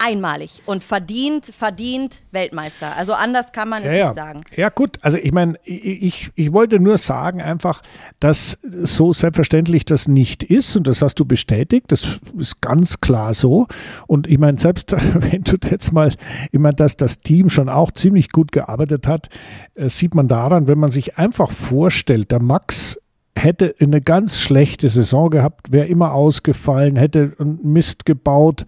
einmalig 0.00 0.62
und 0.66 0.82
verdient, 0.82 1.46
verdient 1.46 2.24
Weltmeister. 2.32 2.96
Also 2.96 3.12
anders 3.12 3.52
kann 3.52 3.68
man 3.68 3.82
es 3.82 3.92
ja, 3.92 4.06
nicht 4.06 4.14
sagen. 4.14 4.40
Ja, 4.56 4.70
gut. 4.70 4.98
Also 5.02 5.18
ich 5.18 5.32
meine, 5.32 5.58
ich, 5.64 6.30
ich 6.34 6.52
wollte 6.52 6.80
nur 6.80 6.96
sagen 6.96 7.42
einfach, 7.42 7.82
dass 8.18 8.58
so 8.62 9.12
selbstverständlich 9.12 9.84
das 9.84 10.08
nicht 10.08 10.42
ist 10.42 10.74
und 10.74 10.86
das 10.86 11.02
hast 11.02 11.16
du 11.16 11.24
bestätigt. 11.24 11.86
Das 11.88 12.18
ist 12.38 12.60
ganz 12.62 13.00
klar 13.00 13.34
so. 13.34 13.66
Und 14.06 14.26
ich 14.26 14.38
meine, 14.38 14.58
selbst 14.58 14.92
wenn 15.14 15.42
du 15.42 15.56
jetzt 15.70 15.92
mal, 15.92 16.12
ich 16.50 16.58
meine, 16.58 16.74
dass 16.74 16.96
das 16.96 17.20
Team 17.20 17.50
schon 17.50 17.68
auch 17.68 17.92
ziemlich 17.92 18.30
gut 18.30 18.52
gearbeitet 18.52 19.06
hat, 19.06 19.28
äh, 19.74 19.88
sieht 19.88 20.14
man 20.14 20.28
daran, 20.28 20.66
wenn 20.66 20.78
man 20.78 20.90
sich 20.90 21.18
einfach 21.18 21.50
vorstellt, 21.50 22.30
der 22.30 22.40
Max 22.40 22.98
hätte 23.36 23.74
eine 23.80 24.00
ganz 24.00 24.40
schlechte 24.40 24.88
Saison 24.88 25.30
gehabt, 25.30 25.72
wäre 25.72 25.86
immer 25.86 26.12
ausgefallen, 26.12 26.96
hätte 26.96 27.32
Mist 27.38 28.04
gebaut 28.04 28.66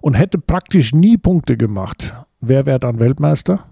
und 0.00 0.14
hätte 0.14 0.38
praktisch 0.38 0.94
nie 0.94 1.16
Punkte 1.16 1.56
gemacht, 1.56 2.14
wer 2.40 2.66
wäre 2.66 2.80
dann 2.80 3.00
Weltmeister? 3.00 3.66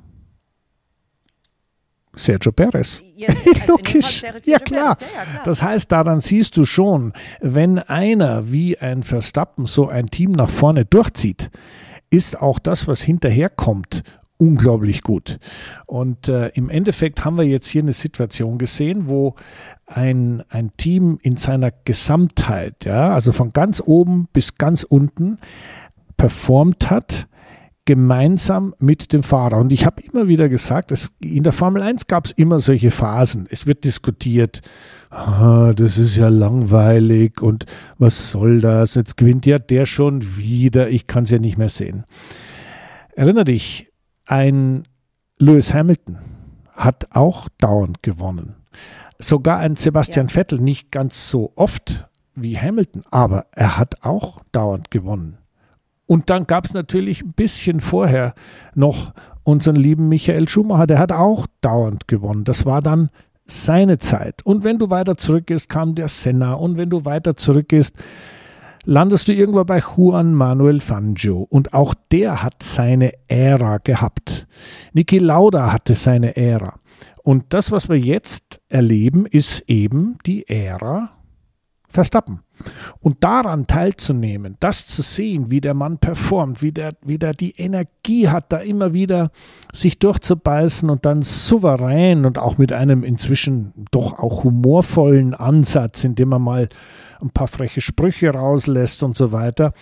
Sergio 2.15 2.53
Perez. 2.53 3.03
Ja, 3.17 3.29
also 3.29 3.73
Logisch. 3.73 4.23
Ja 4.45 4.59
klar. 4.59 4.97
Ja, 5.01 5.07
ja, 5.17 5.25
klar. 5.25 5.43
Das 5.45 5.63
heißt, 5.63 5.91
daran 5.93 6.21
siehst 6.21 6.57
du 6.57 6.65
schon, 6.65 7.13
wenn 7.41 7.79
einer 7.79 8.51
wie 8.51 8.79
ein 8.79 9.03
Verstappen 9.03 9.67
so 9.67 9.89
ein 9.89 10.07
Team 10.07 10.33
nach 10.33 10.51
vorne 10.51 10.85
durchzieht, 10.85 11.51
ist 12.11 12.41
auch 12.41 12.59
das, 12.59 12.89
was 12.89 13.03
hinterherkommt, 13.03 14.03
unglaublich 14.37 15.03
gut. 15.03 15.39
Und 15.87 16.29
äh, 16.29 16.49
im 16.49 16.71
Endeffekt 16.71 17.25
haben 17.25 17.37
wir 17.37 17.45
jetzt 17.45 17.69
hier 17.69 17.83
eine 17.83 17.93
Situation 17.93 18.59
gesehen, 18.59 19.09
wo 19.09 19.35
ein, 19.87 20.43
ein 20.49 20.71
Team 20.77 21.19
in 21.23 21.37
seiner 21.37 21.71
Gesamtheit, 21.85 22.85
ja, 22.85 23.13
also 23.13 23.33
von 23.33 23.51
ganz 23.51 23.83
oben 23.85 24.29
bis 24.33 24.57
ganz 24.57 24.83
unten, 24.83 25.39
performt 26.19 26.91
hat, 26.91 27.29
gemeinsam 27.87 28.75
mit 28.79 29.15
dem 29.15 29.23
Fahrer. 29.23 29.57
Und 29.57 29.73
ich 29.73 29.87
habe 29.87 30.03
immer 30.03 30.29
wieder 30.29 30.51
gesagt, 30.51 30.93
es, 30.93 31.17
in 31.21 31.43
der 31.43 31.55
Formel 31.55 31.81
1 31.81 32.07
gab 32.07 32.27
es 32.27 32.33
immer 32.33 32.61
solche 32.61 32.91
Phasen. 32.91 33.47
Es 33.51 33.67
wird 33.67 33.85
diskutiert, 33.85 34.61
ah, 35.09 35.73
das 35.75 35.97
ist 35.97 36.15
ja 36.15 36.29
langweilig 36.29 37.41
und 37.41 37.65
was 37.97 38.31
soll 38.31 38.61
das? 38.61 38.95
Jetzt 38.95 39.17
gewinnt 39.17 39.47
ja 39.47 39.59
der 39.59 39.87
schon 39.87 40.37
wieder, 40.37 40.91
ich 40.91 41.07
kann 41.07 41.23
es 41.23 41.31
ja 41.31 41.39
nicht 41.39 41.57
mehr 41.57 41.71
sehen. 41.71 42.05
Erinner 43.17 43.45
dich, 43.45 43.91
ein 44.27 44.83
Lewis 45.39 45.73
Hamilton 45.73 46.19
hat 46.75 47.09
auch 47.13 47.49
dauernd 47.57 48.03
gewonnen. 48.03 48.57
Sogar 49.19 49.61
ein 49.61 49.77
Sebastian 49.77 50.27
ja. 50.27 50.35
Vettel 50.35 50.61
nicht 50.61 50.93
ganz 50.93 51.31
so 51.31 51.53
oft 51.57 52.07
wie 52.35 52.59
Hamilton, 52.59 53.03
aber 53.11 53.47
er 53.53 53.79
hat 53.79 54.05
auch 54.05 54.43
dauernd 54.53 54.91
gewonnen. 54.91 55.39
Und 56.09 56.31
dann 56.31 56.47
gab 56.47 56.65
es 56.65 56.73
natürlich 56.73 57.23
ein 57.23 57.35
bisschen 57.35 57.81
vorher 57.81 58.35
noch 58.75 59.13
unseren 59.45 59.77
lieben 59.77 60.09
Michael 60.09 60.49
Schumacher, 60.49 60.87
der 60.87 60.99
hat 60.99 61.13
auch 61.13 61.47
dauernd 61.61 62.09
gewonnen. 62.09 62.45
Das 62.45 62.65
war 62.65 62.81
dann 62.81 63.11
seine 63.45 63.99
Zeit. 63.99 64.45
Und 64.45 64.65
wenn 64.65 64.79
du 64.79 64.89
weiter 64.89 65.19
zurückgehst, 65.19 65.69
kam 65.69 65.95
der 65.95 66.09
Senna. 66.09 66.55
Und 66.55 66.79
wenn 66.79 66.89
du 66.89 67.05
weiter 67.05 67.37
zurückgehst, 67.37 67.95
landest 68.87 69.29
du 69.29 69.35
irgendwo 69.35 69.63
bei 69.65 69.81
Juan 69.81 70.33
Manuel 70.33 70.81
Fangio. 70.81 71.47
Und 71.51 71.75
auch 71.75 71.93
der 72.11 72.43
hat 72.43 72.63
seine 72.63 73.13
Ära 73.29 73.77
gehabt. 73.77 74.47
Niki 74.95 75.19
Lauda 75.19 75.73
hatte 75.73 75.93
seine 75.93 76.39
Ära. 76.39 76.81
Und 77.23 77.45
das, 77.51 77.71
was 77.71 77.91
wir 77.91 77.99
jetzt 77.99 78.63
erleben, 78.71 79.27
ist 79.27 79.65
eben 79.67 80.17
die 80.25 80.49
Ära 80.49 81.18
Verstappen. 81.89 82.41
Und 83.01 83.25
daran 83.25 83.67
teilzunehmen, 83.67 84.57
das 84.61 84.87
zu 84.87 85.03
sehen, 85.03 85.51
wie 85.51 85.61
der 85.61 85.75
Mann 85.75 85.99
performt, 85.99 86.61
wie 86.63 86.73
der, 86.73 86.93
wie 87.03 87.19
der 87.19 87.33
die 87.33 87.53
Energie 87.57 88.29
hat, 88.29 88.53
da 88.53 88.59
immer 88.59 88.93
wieder 88.93 89.31
sich 89.73 89.99
durchzubeißen 89.99 90.91
und 90.91 91.07
dann 91.07 91.23
souverän 91.23 92.27
und 92.27 92.39
auch 92.39 92.59
mit 92.59 92.73
einem 92.73 93.05
inzwischen 93.05 93.73
doch 93.91 94.19
auch 94.19 94.45
humorvollen 94.45 95.35
Ansatz, 95.35 96.05
indem 96.05 96.33
er 96.33 96.39
mal 96.41 96.69
ein 97.21 97.31
paar 97.31 97.49
freche 97.49 97.81
Sprüche 97.81 98.31
rauslässt 98.31 99.03
und 99.03 99.17
so 99.17 99.33
weiter, 99.33 99.73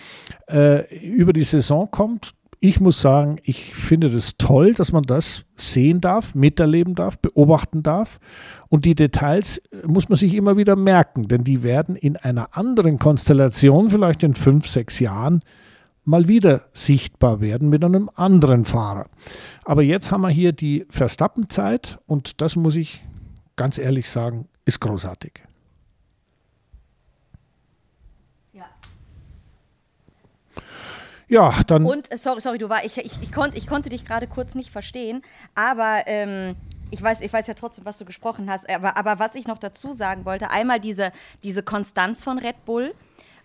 äh, 0.47 0.95
über 0.99 1.33
die 1.33 1.43
Saison 1.43 1.89
kommt, 1.91 2.33
ich 2.59 2.79
muss 2.79 3.01
sagen, 3.01 3.37
ich 3.43 3.75
finde 3.75 4.09
das 4.09 4.37
toll, 4.37 4.73
dass 4.73 4.91
man 4.91 5.03
das 5.03 5.45
sehen 5.55 6.01
darf, 6.01 6.33
miterleben 6.33 6.95
darf, 6.95 7.17
beobachten 7.19 7.83
darf. 7.83 8.19
Und 8.69 8.85
die 8.85 8.95
Details 8.95 9.59
äh, 9.59 9.85
muss 9.85 10.09
man 10.09 10.17
sich 10.17 10.33
immer 10.33 10.57
wieder 10.57 10.75
merken, 10.75 11.27
denn 11.27 11.43
die 11.43 11.63
werden 11.63 11.95
in 11.95 12.17
einer 12.17 12.57
anderen 12.57 12.99
Konstellation, 12.99 13.89
vielleicht 13.89 14.23
in 14.23 14.33
fünf, 14.33 14.67
sechs 14.67 14.99
Jahren, 14.99 15.41
mal 16.03 16.27
wieder 16.27 16.63
sichtbar 16.73 17.41
werden 17.41 17.69
mit 17.69 17.83
einem 17.83 18.09
anderen 18.15 18.65
Fahrer. 18.65 19.07
Aber 19.65 19.83
jetzt 19.83 20.11
haben 20.11 20.21
wir 20.21 20.29
hier 20.29 20.53
die 20.53 20.85
Verstappenzeit 20.89 21.99
und 22.07 22.41
das 22.41 22.55
muss 22.55 22.75
ich 22.75 23.03
ganz 23.57 23.77
ehrlich 23.77 24.09
sagen, 24.09 24.47
ist 24.65 24.79
großartig. 24.79 25.46
Ja, 31.27 31.53
dann. 31.67 31.85
Und, 31.85 32.11
äh, 32.11 32.17
sorry, 32.17 32.41
sorry, 32.41 32.57
du 32.57 32.69
war, 32.69 32.85
ich, 32.85 32.97
ich, 32.97 33.21
ich, 33.21 33.31
konnt, 33.31 33.55
ich 33.55 33.67
konnte 33.67 33.89
dich 33.89 34.05
gerade 34.05 34.27
kurz 34.27 34.55
nicht 34.55 34.71
verstehen, 34.71 35.23
aber 35.55 36.03
ähm, 36.05 36.55
ich, 36.89 37.01
weiß, 37.01 37.21
ich 37.21 37.31
weiß 37.31 37.47
ja 37.47 37.53
trotzdem, 37.53 37.85
was 37.85 37.97
du 37.97 38.05
gesprochen 38.05 38.49
hast. 38.49 38.69
Aber, 38.69 38.97
aber 38.97 39.19
was 39.19 39.35
ich 39.35 39.47
noch 39.47 39.57
dazu 39.57 39.91
sagen 39.91 40.25
wollte, 40.25 40.49
einmal 40.49 40.79
diese, 40.79 41.11
diese 41.43 41.63
Konstanz 41.63 42.23
von 42.23 42.39
Red 42.39 42.65
Bull, 42.65 42.93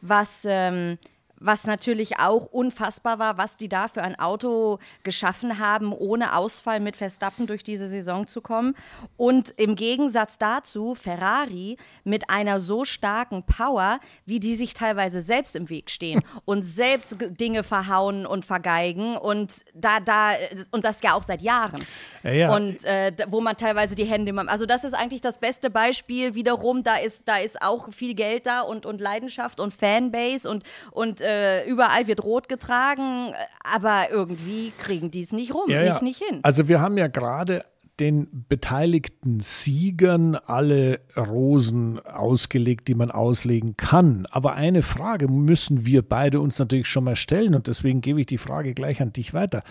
was. 0.01 0.45
Ähm, 0.47 0.99
was 1.45 1.65
natürlich 1.65 2.19
auch 2.19 2.47
unfassbar 2.47 3.19
war, 3.19 3.37
was 3.37 3.57
die 3.57 3.69
da 3.69 3.89
für 3.89 4.03
ein 4.03 4.19
Auto 4.19 4.79
geschaffen 5.03 5.59
haben, 5.59 5.93
ohne 5.93 6.37
Ausfall 6.37 6.81
mit 6.81 6.97
Verstappen 6.97 7.47
durch 7.47 7.65
diese 7.65 7.89
Saison 7.89 8.27
zu 8.27 8.41
kommen. 8.41 8.75
Und 9.17 9.51
im 9.57 9.75
Gegensatz 9.75 10.39
dazu 10.39 10.95
Ferrari 10.95 11.77
mit 12.05 12.31
einer 12.31 12.61
so 12.61 12.85
starken 12.85 13.43
Power, 13.45 13.99
wie 14.25 14.41
die 14.41 14.55
sich 14.55 14.75
teilweise 14.75 15.21
selbst 15.21 15.57
im 15.57 15.69
Weg 15.69 15.91
stehen 15.91 16.23
und 16.45 16.63
selbst 16.63 17.17
Dinge 17.41 17.65
verhauen 17.65 18.25
und 18.25 18.45
vergeigen 18.45 19.17
und 19.17 19.65
da, 19.75 20.01
da, 20.01 20.33
und 20.71 20.85
das 20.85 21.03
ja 21.03 21.15
auch 21.15 21.23
seit 21.23 21.43
Jahren. 21.43 21.85
Ja, 22.23 22.31
ja. 22.31 22.55
Und 22.55 22.85
äh, 22.85 23.13
wo 23.29 23.41
man 23.41 23.57
teilweise 23.57 23.97
die 23.97 24.05
Hände, 24.05 24.33
also 24.47 24.67
das 24.67 24.85
ist 24.85 24.95
eigentlich 24.95 25.21
das 25.21 25.39
beste 25.39 25.71
Beispiel 25.71 26.35
wiederum, 26.35 26.85
da 26.85 26.97
ist, 26.97 27.27
da 27.27 27.37
ist 27.39 27.61
auch 27.61 27.93
viel 27.93 28.15
Geld 28.15 28.47
da 28.47 28.61
und, 28.61 28.87
und 28.87 29.01
Leidenschaft 29.01 29.61
und 29.61 29.75
Fanbase 29.75 30.49
und, 30.49 30.63
und 30.93 31.21
äh, 31.21 31.32
überall 31.67 32.07
wird 32.07 32.25
rot 32.25 32.49
getragen, 32.49 33.35
aber 33.65 34.11
irgendwie 34.11 34.73
kriegen 34.79 35.11
die 35.11 35.21
es 35.21 35.33
nicht 35.33 35.55
rum, 35.55 35.69
ja, 35.69 35.83
nicht, 35.85 36.03
nicht 36.03 36.23
hin. 36.23 36.41
Also 36.43 36.69
wir 36.69 36.81
haben 36.81 36.97
ja 36.97 37.09
gerade 37.09 37.65
den 38.01 38.47
beteiligten 38.49 39.41
Siegern 39.41 40.35
alle 40.35 41.01
Rosen 41.17 42.01
ausgelegt, 42.01 42.89
die 42.89 42.95
man 42.95 43.11
auslegen 43.11 43.77
kann. 43.77 44.27
Aber 44.31 44.55
eine 44.55 44.83
Frage 44.83 45.29
müssen 45.29 45.85
wir 45.85 46.03
beide 46.03 46.41
uns 46.41 46.59
natürlich 46.59 46.89
schon 46.89 47.05
mal 47.05 47.17
stellen 47.17 47.55
und 47.55 47.67
deswegen 47.67 48.01
gebe 48.01 48.21
ich 48.21 48.27
die 48.27 48.39
Frage 48.39 48.75
gleich 48.75 49.03
an 49.03 49.13
dich 49.13 49.35
weiter. 49.35 49.63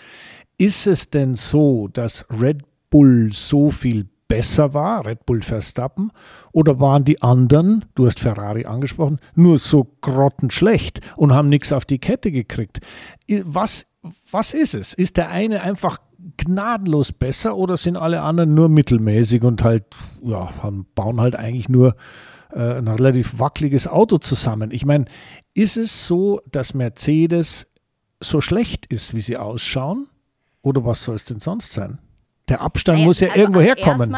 Ist 0.57 0.87
es 0.87 1.09
denn 1.09 1.35
so, 1.35 1.87
dass 1.87 2.25
Red 2.29 2.61
Bull 2.89 3.31
so 3.33 3.71
viel 3.71 4.07
besser 4.31 4.73
war, 4.73 5.05
Red 5.05 5.25
Bull 5.25 5.41
Verstappen, 5.41 6.11
oder 6.53 6.79
waren 6.79 7.03
die 7.03 7.21
anderen, 7.21 7.83
du 7.95 8.05
hast 8.05 8.21
Ferrari 8.21 8.65
angesprochen, 8.65 9.19
nur 9.35 9.57
so 9.57 9.93
grottenschlecht 9.99 11.01
und 11.17 11.33
haben 11.33 11.49
nichts 11.49 11.73
auf 11.73 11.83
die 11.83 11.99
Kette 11.99 12.31
gekriegt? 12.31 12.79
Was, 13.43 13.87
was 14.31 14.53
ist 14.53 14.73
es? 14.73 14.93
Ist 14.93 15.17
der 15.17 15.29
eine 15.31 15.61
einfach 15.63 15.97
gnadenlos 16.37 17.11
besser 17.11 17.57
oder 17.57 17.75
sind 17.75 17.97
alle 17.97 18.21
anderen 18.21 18.53
nur 18.53 18.69
mittelmäßig 18.69 19.43
und 19.43 19.65
halt, 19.65 19.83
ja, 20.23 20.49
bauen 20.95 21.19
halt 21.19 21.35
eigentlich 21.35 21.67
nur 21.67 21.97
äh, 22.53 22.77
ein 22.77 22.87
relativ 22.87 23.37
wackeliges 23.37 23.89
Auto 23.89 24.17
zusammen? 24.17 24.71
Ich 24.71 24.85
meine, 24.85 25.05
ist 25.53 25.75
es 25.75 26.07
so, 26.07 26.39
dass 26.49 26.73
Mercedes 26.73 27.67
so 28.21 28.39
schlecht 28.39 28.85
ist, 28.85 29.13
wie 29.13 29.21
sie 29.21 29.35
ausschauen? 29.35 30.07
Oder 30.61 30.85
was 30.85 31.03
soll 31.03 31.15
es 31.15 31.25
denn 31.25 31.41
sonst 31.41 31.73
sein? 31.73 31.99
Der 32.51 32.61
Abstand 32.61 32.97
naja, 32.99 33.07
muss 33.07 33.19
ja 33.19 33.29
also 33.29 33.39
irgendwo 33.39 33.61
herkommen. 33.61 34.15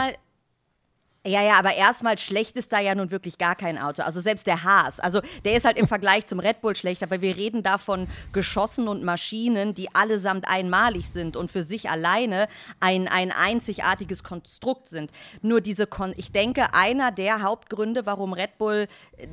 Ja, 1.25 1.41
ja, 1.41 1.57
aber 1.57 1.73
erstmal 1.73 2.17
schlecht 2.17 2.57
ist 2.57 2.73
da 2.73 2.81
ja 2.81 2.95
nun 2.95 3.09
wirklich 3.09 3.37
gar 3.37 3.55
kein 3.55 3.77
Auto. 3.77 4.01
Also 4.01 4.19
selbst 4.19 4.45
der 4.45 4.65
Haas, 4.65 4.99
also 4.99 5.21
der 5.45 5.55
ist 5.55 5.63
halt 5.63 5.77
im 5.77 5.87
Vergleich 5.93 6.25
zum 6.25 6.39
Red 6.39 6.59
Bull 6.59 6.75
schlecht, 6.75 7.01
aber 7.01 7.21
wir 7.21 7.37
reden 7.37 7.63
da 7.63 7.77
von 7.77 8.07
Geschossen 8.33 8.89
und 8.89 9.03
Maschinen, 9.03 9.73
die 9.73 9.87
allesamt 9.95 10.49
einmalig 10.49 11.09
sind 11.09 11.37
und 11.37 11.49
für 11.49 11.63
sich 11.63 11.89
alleine 11.89 12.49
ein, 12.81 13.07
ein 13.07 13.31
einzigartiges 13.31 14.23
Konstrukt 14.23 14.89
sind. 14.89 15.11
Nur 15.41 15.61
diese, 15.61 15.87
Kon 15.87 16.13
ich 16.17 16.33
denke, 16.33 16.73
einer 16.73 17.11
der 17.11 17.41
Hauptgründe, 17.41 18.05
warum 18.05 18.33
Red 18.33 18.57
Bull 18.57 18.87
äh, 19.15 19.27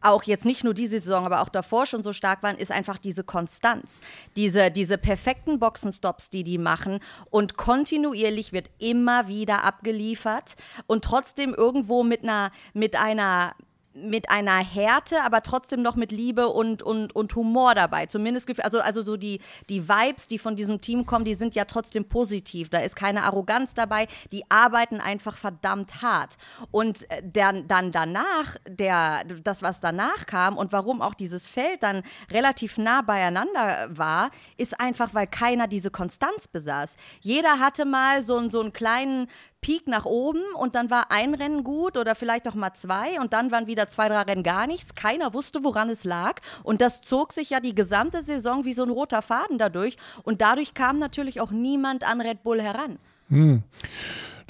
auch 0.00 0.22
jetzt 0.24 0.44
nicht 0.44 0.64
nur 0.64 0.74
diese 0.74 0.98
Saison, 1.00 1.24
aber 1.26 1.40
auch 1.40 1.48
davor 1.48 1.86
schon 1.86 2.02
so 2.02 2.12
stark 2.12 2.42
waren, 2.42 2.56
ist 2.56 2.72
einfach 2.72 2.98
diese 2.98 3.24
Konstanz. 3.24 4.00
Diese, 4.36 4.70
diese 4.70 4.98
perfekten 4.98 5.58
Boxenstops, 5.58 6.30
die 6.30 6.44
die 6.44 6.58
machen 6.58 7.00
und 7.30 7.56
kontinuierlich 7.56 8.52
wird 8.52 8.70
immer 8.78 9.28
wieder 9.28 9.64
abgeliefert 9.64 10.56
und 10.86 11.04
trotzdem 11.04 11.54
irgendwo 11.54 12.02
mit 12.02 12.22
einer, 12.22 12.50
mit 12.72 12.96
einer 12.96 13.54
mit 14.02 14.30
einer 14.30 14.58
Härte, 14.58 15.22
aber 15.22 15.42
trotzdem 15.42 15.82
noch 15.82 15.96
mit 15.96 16.12
Liebe 16.12 16.48
und, 16.48 16.82
und, 16.82 17.14
und 17.14 17.34
Humor 17.34 17.74
dabei. 17.74 18.06
Zumindest, 18.06 18.48
also, 18.62 18.80
also 18.80 19.02
so 19.02 19.16
die, 19.16 19.40
die 19.68 19.88
Vibes, 19.88 20.28
die 20.28 20.38
von 20.38 20.56
diesem 20.56 20.80
Team 20.80 21.06
kommen, 21.06 21.24
die 21.24 21.34
sind 21.34 21.54
ja 21.54 21.64
trotzdem 21.64 22.08
positiv. 22.08 22.68
Da 22.68 22.78
ist 22.78 22.96
keine 22.96 23.24
Arroganz 23.24 23.74
dabei. 23.74 24.08
Die 24.32 24.44
arbeiten 24.48 25.00
einfach 25.00 25.36
verdammt 25.36 26.02
hart. 26.02 26.36
Und 26.70 27.10
äh, 27.10 27.22
der, 27.22 27.62
dann 27.62 27.92
danach, 27.92 28.56
der, 28.68 29.24
das, 29.24 29.62
was 29.62 29.80
danach 29.80 30.26
kam 30.26 30.56
und 30.56 30.72
warum 30.72 31.02
auch 31.02 31.14
dieses 31.14 31.46
Feld 31.46 31.82
dann 31.82 32.02
relativ 32.30 32.78
nah 32.78 33.02
beieinander 33.02 33.88
war, 33.90 34.30
ist 34.56 34.80
einfach, 34.80 35.14
weil 35.14 35.26
keiner 35.26 35.66
diese 35.66 35.90
Konstanz 35.90 36.48
besaß. 36.48 36.96
Jeder 37.20 37.58
hatte 37.58 37.84
mal 37.84 38.22
so, 38.22 38.48
so 38.48 38.60
einen 38.60 38.72
kleinen 38.72 39.28
Peak 39.60 39.86
nach 39.86 40.04
oben 40.04 40.42
und 40.58 40.74
dann 40.74 40.90
war 40.90 41.10
ein 41.10 41.34
Rennen 41.34 41.64
gut 41.64 41.96
oder 41.96 42.14
vielleicht 42.14 42.48
auch 42.48 42.54
mal 42.54 42.72
zwei 42.72 43.20
und 43.20 43.32
dann 43.32 43.50
waren 43.50 43.66
wieder 43.66 43.88
zwei, 43.88 44.08
drei 44.08 44.22
Rennen 44.22 44.42
gar 44.42 44.66
nichts. 44.66 44.94
Keiner 44.94 45.34
wusste, 45.34 45.64
woran 45.64 45.90
es 45.90 46.04
lag 46.04 46.40
und 46.62 46.80
das 46.80 47.02
zog 47.02 47.32
sich 47.32 47.50
ja 47.50 47.60
die 47.60 47.74
gesamte 47.74 48.22
Saison 48.22 48.64
wie 48.64 48.72
so 48.72 48.82
ein 48.82 48.90
roter 48.90 49.22
Faden 49.22 49.58
dadurch 49.58 49.96
und 50.22 50.40
dadurch 50.40 50.74
kam 50.74 50.98
natürlich 50.98 51.40
auch 51.40 51.50
niemand 51.50 52.04
an 52.04 52.20
Red 52.20 52.42
Bull 52.42 52.60
heran. 52.60 52.98
Hm. 53.28 53.62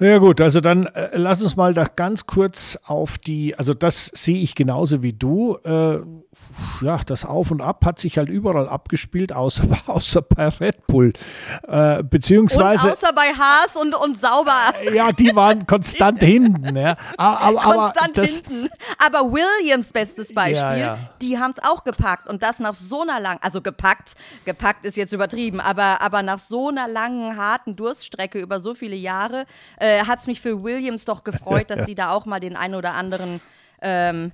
Naja 0.00 0.16
gut, 0.16 0.40
also 0.40 0.62
dann 0.62 0.86
äh, 0.86 1.10
lass 1.12 1.42
uns 1.42 1.56
mal 1.56 1.74
da 1.74 1.84
ganz 1.84 2.26
kurz 2.26 2.78
auf 2.86 3.18
die, 3.18 3.54
also 3.58 3.74
das 3.74 4.06
sehe 4.06 4.38
ich 4.38 4.54
genauso 4.54 5.02
wie 5.02 5.12
du. 5.12 5.58
Äh, 5.62 5.98
ja, 6.80 6.98
das 7.04 7.26
Auf 7.26 7.50
und 7.50 7.60
Ab 7.60 7.84
hat 7.84 7.98
sich 7.98 8.16
halt 8.16 8.30
überall 8.30 8.66
abgespielt, 8.66 9.30
außer, 9.30 9.64
außer 9.86 10.22
bei 10.22 10.48
Red 10.48 10.86
Bull. 10.86 11.12
Äh, 11.68 12.02
beziehungsweise. 12.02 12.86
Und 12.86 12.92
außer 12.94 13.12
bei 13.12 13.26
Haas 13.34 13.76
und, 13.76 13.94
und 13.94 14.18
Sauber. 14.18 14.72
Äh, 14.86 14.96
ja, 14.96 15.12
die 15.12 15.36
waren 15.36 15.66
konstant 15.66 16.22
hinten. 16.22 16.74
Ja. 16.74 16.96
Aber, 17.18 17.60
aber, 17.62 17.74
konstant 17.74 18.16
das, 18.16 18.36
hinten. 18.36 18.70
Aber 19.04 19.30
Williams, 19.30 19.92
bestes 19.92 20.32
Beispiel, 20.32 20.56
ja, 20.56 20.76
ja. 20.76 20.98
die 21.20 21.38
haben 21.38 21.50
es 21.50 21.62
auch 21.62 21.84
gepackt. 21.84 22.26
Und 22.26 22.42
das 22.42 22.58
nach 22.58 22.74
so 22.74 23.02
einer 23.02 23.20
langen, 23.20 23.40
also 23.42 23.60
gepackt, 23.60 24.14
gepackt 24.46 24.86
ist 24.86 24.96
jetzt 24.96 25.12
übertrieben, 25.12 25.60
aber, 25.60 26.00
aber 26.00 26.22
nach 26.22 26.38
so 26.38 26.68
einer 26.68 26.88
langen, 26.88 27.36
harten 27.36 27.76
Durststrecke 27.76 28.38
über 28.40 28.60
so 28.60 28.72
viele 28.72 28.96
Jahre. 28.96 29.44
Äh, 29.78 29.89
äh, 29.90 30.04
hat 30.06 30.20
es 30.20 30.26
mich 30.26 30.40
für 30.40 30.62
Williams 30.62 31.04
doch 31.04 31.24
gefreut, 31.24 31.70
dass 31.70 31.84
sie 31.86 31.94
da 31.94 32.10
auch 32.10 32.26
mal 32.26 32.40
den 32.40 32.56
einen 32.56 32.74
oder 32.74 32.94
anderen 32.94 33.40
ähm, 33.82 34.32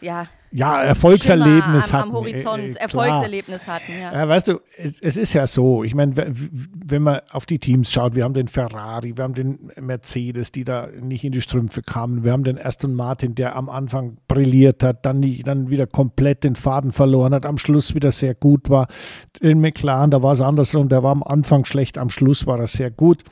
ja, 0.00 0.26
ja, 0.52 0.82
Erfolgserlebnis 0.82 1.94
am, 1.94 2.02
am 2.02 2.12
Horizont, 2.12 2.60
äh, 2.76 2.78
äh, 2.78 2.82
Erfolgserlebnis 2.82 3.68
hatten. 3.68 3.92
Ja. 4.00 4.12
ja 4.12 4.28
weißt 4.28 4.48
du, 4.48 4.60
es, 4.76 5.00
es, 5.00 5.16
ist 5.16 5.32
ja 5.32 5.46
so, 5.46 5.84
ich 5.84 5.94
meine, 5.94 6.14
wenn 6.16 7.02
man 7.02 7.20
auf 7.30 7.46
die 7.46 7.60
Teams 7.60 7.92
schaut, 7.92 8.16
wir 8.16 8.24
haben 8.24 8.34
den 8.34 8.48
Ferrari, 8.48 9.16
wir 9.16 9.24
haben 9.24 9.34
den 9.34 9.70
Mercedes, 9.80 10.50
die 10.50 10.64
da 10.64 10.88
nicht 10.88 11.24
in 11.24 11.32
die 11.32 11.40
Strümpfe 11.40 11.82
kamen, 11.82 12.24
wir 12.24 12.32
haben 12.32 12.42
den 12.42 12.60
Aston 12.60 12.94
Martin, 12.94 13.36
der 13.36 13.54
am 13.54 13.68
Anfang 13.68 14.16
brilliert 14.26 14.82
hat, 14.82 15.06
dann, 15.06 15.20
nie, 15.20 15.42
dann 15.44 15.70
wieder 15.70 15.86
komplett 15.86 16.42
den 16.42 16.56
Faden 16.56 16.90
verloren 16.90 17.32
hat, 17.32 17.46
am 17.46 17.58
Schluss 17.58 17.94
wieder 17.94 18.10
sehr 18.10 18.34
gut 18.34 18.70
war. 18.70 18.88
Den 19.40 19.60
McLaren, 19.60 20.10
da 20.10 20.22
war 20.22 20.32
es 20.32 20.40
andersrum, 20.40 20.88
der 20.88 21.04
war 21.04 21.12
am 21.12 21.22
Anfang 21.22 21.64
schlecht, 21.64 21.96
am 21.96 22.10
Schluss 22.10 22.46
war 22.46 22.58
er 22.58 22.66
sehr 22.66 22.90
gut 22.90 23.22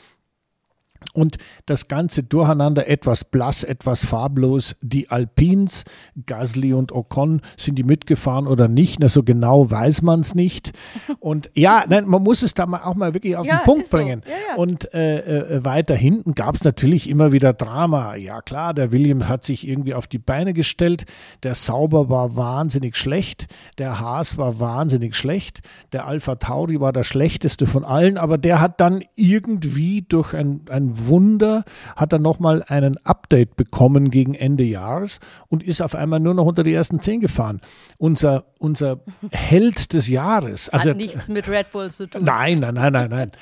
und 1.14 1.38
das 1.66 1.88
Ganze 1.88 2.22
durcheinander 2.22 2.88
etwas 2.88 3.24
blass, 3.24 3.64
etwas 3.64 4.04
farblos. 4.04 4.76
Die 4.82 5.10
Alpins, 5.10 5.84
Gasly 6.26 6.72
und 6.72 6.92
Ocon, 6.92 7.40
sind 7.56 7.76
die 7.76 7.82
mitgefahren 7.82 8.46
oder 8.46 8.68
nicht? 8.68 9.00
Na, 9.00 9.08
so 9.08 9.22
genau 9.22 9.70
weiß 9.70 10.02
man 10.02 10.20
es 10.20 10.34
nicht. 10.34 10.72
Und 11.18 11.50
ja, 11.54 11.84
nein, 11.88 12.06
man 12.06 12.22
muss 12.22 12.42
es 12.42 12.54
da 12.54 12.66
mal 12.66 12.82
auch 12.82 12.94
mal 12.94 13.14
wirklich 13.14 13.36
auf 13.36 13.46
ja, 13.46 13.58
den 13.58 13.64
Punkt 13.64 13.90
bringen. 13.90 14.22
So. 14.24 14.30
Ja, 14.30 14.36
ja. 14.50 14.56
Und 14.56 14.92
äh, 14.94 15.56
äh, 15.56 15.64
weiter 15.64 15.94
hinten 15.94 16.34
gab 16.34 16.54
es 16.54 16.64
natürlich 16.64 17.08
immer 17.08 17.32
wieder 17.32 17.52
Drama. 17.52 18.16
Ja 18.16 18.42
klar, 18.42 18.74
der 18.74 18.92
Williams 18.92 19.28
hat 19.28 19.44
sich 19.44 19.66
irgendwie 19.66 19.94
auf 19.94 20.06
die 20.06 20.18
Beine 20.18 20.52
gestellt. 20.52 21.04
Der 21.42 21.54
Sauber 21.54 22.08
war 22.08 22.36
wahnsinnig 22.36 22.96
schlecht. 22.96 23.46
Der 23.78 24.00
Haas 24.00 24.36
war 24.36 24.60
wahnsinnig 24.60 25.16
schlecht. 25.16 25.60
Der 25.92 26.06
Alpha 26.06 26.36
Tauri 26.36 26.80
war 26.80 26.92
der 26.92 27.04
schlechteste 27.04 27.66
von 27.66 27.84
allen, 27.84 28.18
aber 28.18 28.38
der 28.38 28.60
hat 28.60 28.80
dann 28.80 29.02
irgendwie 29.16 30.02
durch 30.02 30.34
ein, 30.34 30.62
ein 30.70 30.87
Wunder 31.06 31.64
hat 31.96 32.12
er 32.12 32.18
nochmal 32.18 32.64
einen 32.66 32.96
Update 33.04 33.56
bekommen 33.56 34.10
gegen 34.10 34.34
Ende 34.34 34.64
Jahres 34.64 35.20
und 35.48 35.62
ist 35.62 35.80
auf 35.80 35.94
einmal 35.94 36.20
nur 36.20 36.34
noch 36.34 36.46
unter 36.46 36.62
die 36.62 36.72
ersten 36.72 37.00
zehn 37.00 37.20
gefahren. 37.20 37.60
Unser, 37.98 38.44
unser 38.58 39.00
Held 39.30 39.92
des 39.92 40.08
Jahres. 40.08 40.68
Also, 40.68 40.90
Hat 40.90 40.96
nichts 40.96 41.28
mit 41.28 41.48
Red 41.48 41.72
Bull 41.72 41.90
zu 41.90 42.08
tun. 42.08 42.24
Nein, 42.24 42.58
nein, 42.58 42.74
nein, 42.74 42.92
nein, 42.92 43.10
nein. 43.10 43.32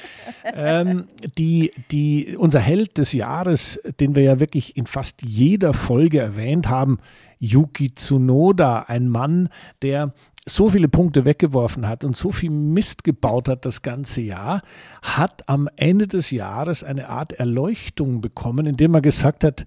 ähm, 0.54 1.04
die, 1.36 1.72
die, 1.90 2.36
unser 2.36 2.60
Held 2.60 2.98
des 2.98 3.12
Jahres, 3.12 3.80
den 4.00 4.14
wir 4.14 4.22
ja 4.22 4.40
wirklich 4.40 4.76
in 4.76 4.86
fast 4.86 5.22
jeder 5.22 5.72
Folge 5.72 6.20
erwähnt 6.20 6.68
haben, 6.68 6.98
Yuki 7.38 7.94
Tsunoda, 7.94 8.86
ein 8.88 9.08
Mann, 9.08 9.48
der 9.82 10.12
so 10.48 10.68
viele 10.68 10.88
Punkte 10.88 11.24
weggeworfen 11.24 11.88
hat 11.88 12.04
und 12.04 12.16
so 12.16 12.30
viel 12.30 12.50
Mist 12.50 13.02
gebaut 13.02 13.48
hat 13.48 13.66
das 13.66 13.82
ganze 13.82 14.20
Jahr, 14.20 14.62
hat 15.02 15.48
am 15.48 15.68
Ende 15.76 16.06
des 16.06 16.30
Jahres 16.30 16.84
eine 16.84 17.08
Art 17.08 17.32
Erleuchtung 17.32 18.20
bekommen, 18.20 18.66
indem 18.66 18.94
er 18.94 19.00
gesagt 19.00 19.42
hat, 19.42 19.66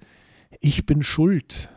ich 0.62 0.86
bin 0.86 1.04
schuld. 1.04 1.70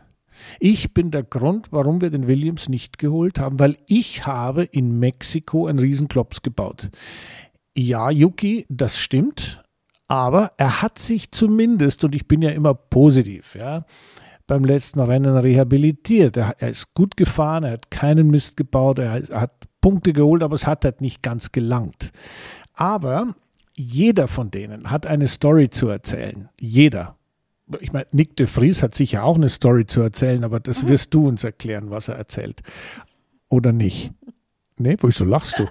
Ich 0.59 0.93
bin 0.93 1.11
der 1.11 1.23
Grund, 1.23 1.67
warum 1.71 2.01
wir 2.01 2.09
den 2.09 2.27
Williams 2.27 2.69
nicht 2.69 2.97
geholt 2.97 3.39
haben, 3.39 3.59
weil 3.59 3.77
ich 3.87 4.25
habe 4.25 4.63
in 4.63 4.99
Mexiko 4.99 5.67
einen 5.67 5.79
Riesenklops 5.79 6.41
gebaut. 6.41 6.89
Ja, 7.77 8.09
Yuki, 8.09 8.65
das 8.69 8.99
stimmt, 8.99 9.63
aber 10.07 10.53
er 10.57 10.81
hat 10.81 10.97
sich 10.97 11.31
zumindest, 11.31 12.03
und 12.03 12.15
ich 12.15 12.27
bin 12.27 12.41
ja 12.41 12.51
immer 12.51 12.73
positiv, 12.73 13.55
ja, 13.55 13.85
beim 14.47 14.65
letzten 14.65 14.99
Rennen 14.99 15.37
rehabilitiert. 15.37 16.37
Er, 16.37 16.55
er, 16.59 16.69
ist 16.69 16.93
gut 16.93 17.17
gefahren, 17.17 17.63
er 17.63 17.71
hat 17.71 17.91
keinen 17.91 18.29
Mist 18.29 18.57
gebaut, 18.57 18.99
er 18.99 19.21
hat 19.31 19.51
Punkte 19.81 20.13
geholt, 20.13 20.43
aber 20.43 20.55
es 20.55 20.67
hat 20.67 20.85
halt 20.85 21.01
nicht 21.01 21.21
ganz 21.21 21.51
gelangt. 21.51 22.11
Aber 22.73 23.35
jeder 23.75 24.27
von 24.27 24.51
denen 24.51 24.89
hat 24.91 25.05
eine 25.05 25.27
Story 25.27 25.69
zu 25.69 25.87
erzählen. 25.89 26.49
Jeder. 26.59 27.17
Ich 27.79 27.93
meine, 27.93 28.05
Nick 28.11 28.35
de 28.35 28.45
Vries 28.45 28.83
hat 28.83 28.93
sicher 28.93 29.23
auch 29.23 29.35
eine 29.35 29.49
Story 29.49 29.85
zu 29.85 30.01
erzählen, 30.01 30.43
aber 30.43 30.59
das 30.59 30.83
mhm. 30.83 30.89
wirst 30.89 31.13
du 31.13 31.27
uns 31.27 31.43
erklären, 31.43 31.89
was 31.89 32.07
er 32.07 32.15
erzählt. 32.15 32.61
Oder 33.49 33.71
nicht? 33.71 34.11
Nee, 34.77 34.97
wieso 35.01 35.25
lachst 35.25 35.59
du? 35.59 35.67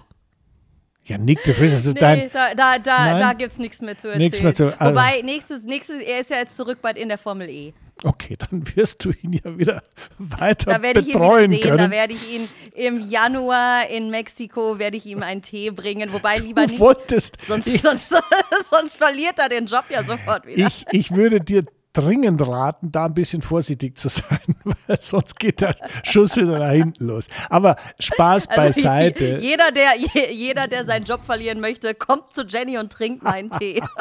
Ja, 1.05 1.19
Nick 1.19 1.43
de 1.45 1.53
Vries 1.53 1.73
ist 1.73 1.87
nee, 1.87 2.01
dein. 2.01 2.31
Da, 2.33 2.55
da, 2.55 2.79
da, 2.79 3.19
da 3.19 3.33
gibt 3.33 3.53
es 3.53 3.59
nichts 3.59 3.81
mehr 3.83 3.97
zu 3.97 4.09
erzählen. 4.09 4.23
Nichts 4.23 4.43
mehr 4.43 4.55
zu, 4.55 4.81
also 4.81 4.95
Wobei, 4.95 5.23
nächstes, 5.23 5.65
nächstes, 5.65 6.01
er 6.01 6.21
ist 6.21 6.31
ja 6.31 6.39
jetzt 6.39 6.57
zurück 6.57 6.79
bald 6.81 6.97
in 6.97 7.09
der 7.09 7.19
Formel 7.19 7.49
E. 7.49 7.73
Okay, 8.05 8.37
dann 8.37 8.65
wirst 8.77 9.05
du 9.05 9.11
ihn 9.11 9.33
ja 9.33 9.57
wieder 9.57 9.83
weiter 10.19 10.73
da 10.73 10.83
werde 10.83 11.01
ich 11.01 11.13
betreuen 11.13 11.53
ihn 11.53 11.59
wieder 11.59 11.63
sehen. 11.63 11.77
Können. 11.77 11.91
Da 11.91 11.97
werde 11.97 12.15
ich 12.15 12.35
ihn 12.35 12.49
im 12.75 13.11
Januar 13.11 13.89
in 13.89 14.11
Mexiko 14.11 14.79
werde 14.79 14.97
ich 14.97 15.07
ihm 15.07 15.23
einen 15.23 15.43
Tee 15.43 15.71
bringen, 15.71 16.13
wobei 16.13 16.37
du 16.37 16.45
lieber 16.45 16.67
nicht. 16.67 16.81
Wolltest, 16.81 17.39
sonst, 17.47 17.79
sonst, 17.79 18.09
sonst 18.71 18.97
verliert 18.97 19.39
er 19.39 19.49
den 19.49 19.67
Job 19.67 19.85
ja 19.89 20.03
sofort 20.05 20.47
wieder. 20.47 20.67
Ich, 20.67 20.85
ich 20.91 21.15
würde 21.15 21.41
dir 21.41 21.65
dringend 21.93 22.47
raten, 22.47 22.91
da 22.91 23.07
ein 23.07 23.15
bisschen 23.15 23.43
vorsichtig 23.43 23.99
zu 23.99 24.09
sein, 24.09 24.57
weil 24.87 24.99
sonst 24.99 25.39
geht 25.39 25.61
der 25.61 25.77
Schuss 26.03 26.37
wieder 26.37 26.59
nach 26.59 26.73
hinten 26.73 27.07
los. 27.07 27.27
Aber 27.51 27.77
Spaß 28.01 28.49
also 28.49 28.61
beiseite. 28.61 29.39
Jeder 29.41 29.71
der, 29.71 29.93
jeder, 30.31 30.67
der 30.67 30.85
seinen 30.85 31.05
Job 31.05 31.25
verlieren 31.25 31.61
möchte, 31.61 31.95
kommt 31.95 32.33
zu 32.33 32.47
Jenny 32.47 32.79
und 32.79 32.91
trinkt 32.91 33.23
meinen 33.23 33.51
Tee. 33.51 33.83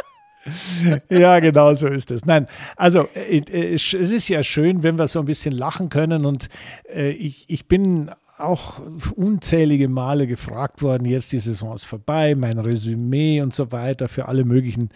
ja, 1.10 1.40
genau 1.40 1.74
so 1.74 1.88
ist 1.88 2.12
es. 2.12 2.26
Nein, 2.26 2.48
also 2.76 3.08
äh, 3.16 3.38
äh, 3.38 3.74
es 3.74 3.94
ist 3.94 4.28
ja 4.30 4.44
schön, 4.44 4.84
wenn 4.84 4.98
wir 4.98 5.08
so 5.08 5.20
ein 5.20 5.26
bisschen 5.26 5.54
lachen 5.54 5.90
können 5.90 6.26
und 6.26 6.48
äh, 6.94 7.12
ich, 7.12 7.46
ich 7.48 7.68
bin 7.68 8.12
auch 8.42 8.80
unzählige 9.16 9.88
Male 9.88 10.28
gefragt 10.28 10.82
worden, 10.82 11.06
jetzt 11.06 11.32
die 11.32 11.40
Saison 11.40 11.76
ist 11.76 11.86
vorbei, 11.86 12.36
mein 12.36 12.58
Resümee 12.58 13.42
und 13.42 13.54
so 13.54 13.72
weiter 13.72 14.08
für 14.08 14.28
alle 14.28 14.44
möglichen 14.44 14.90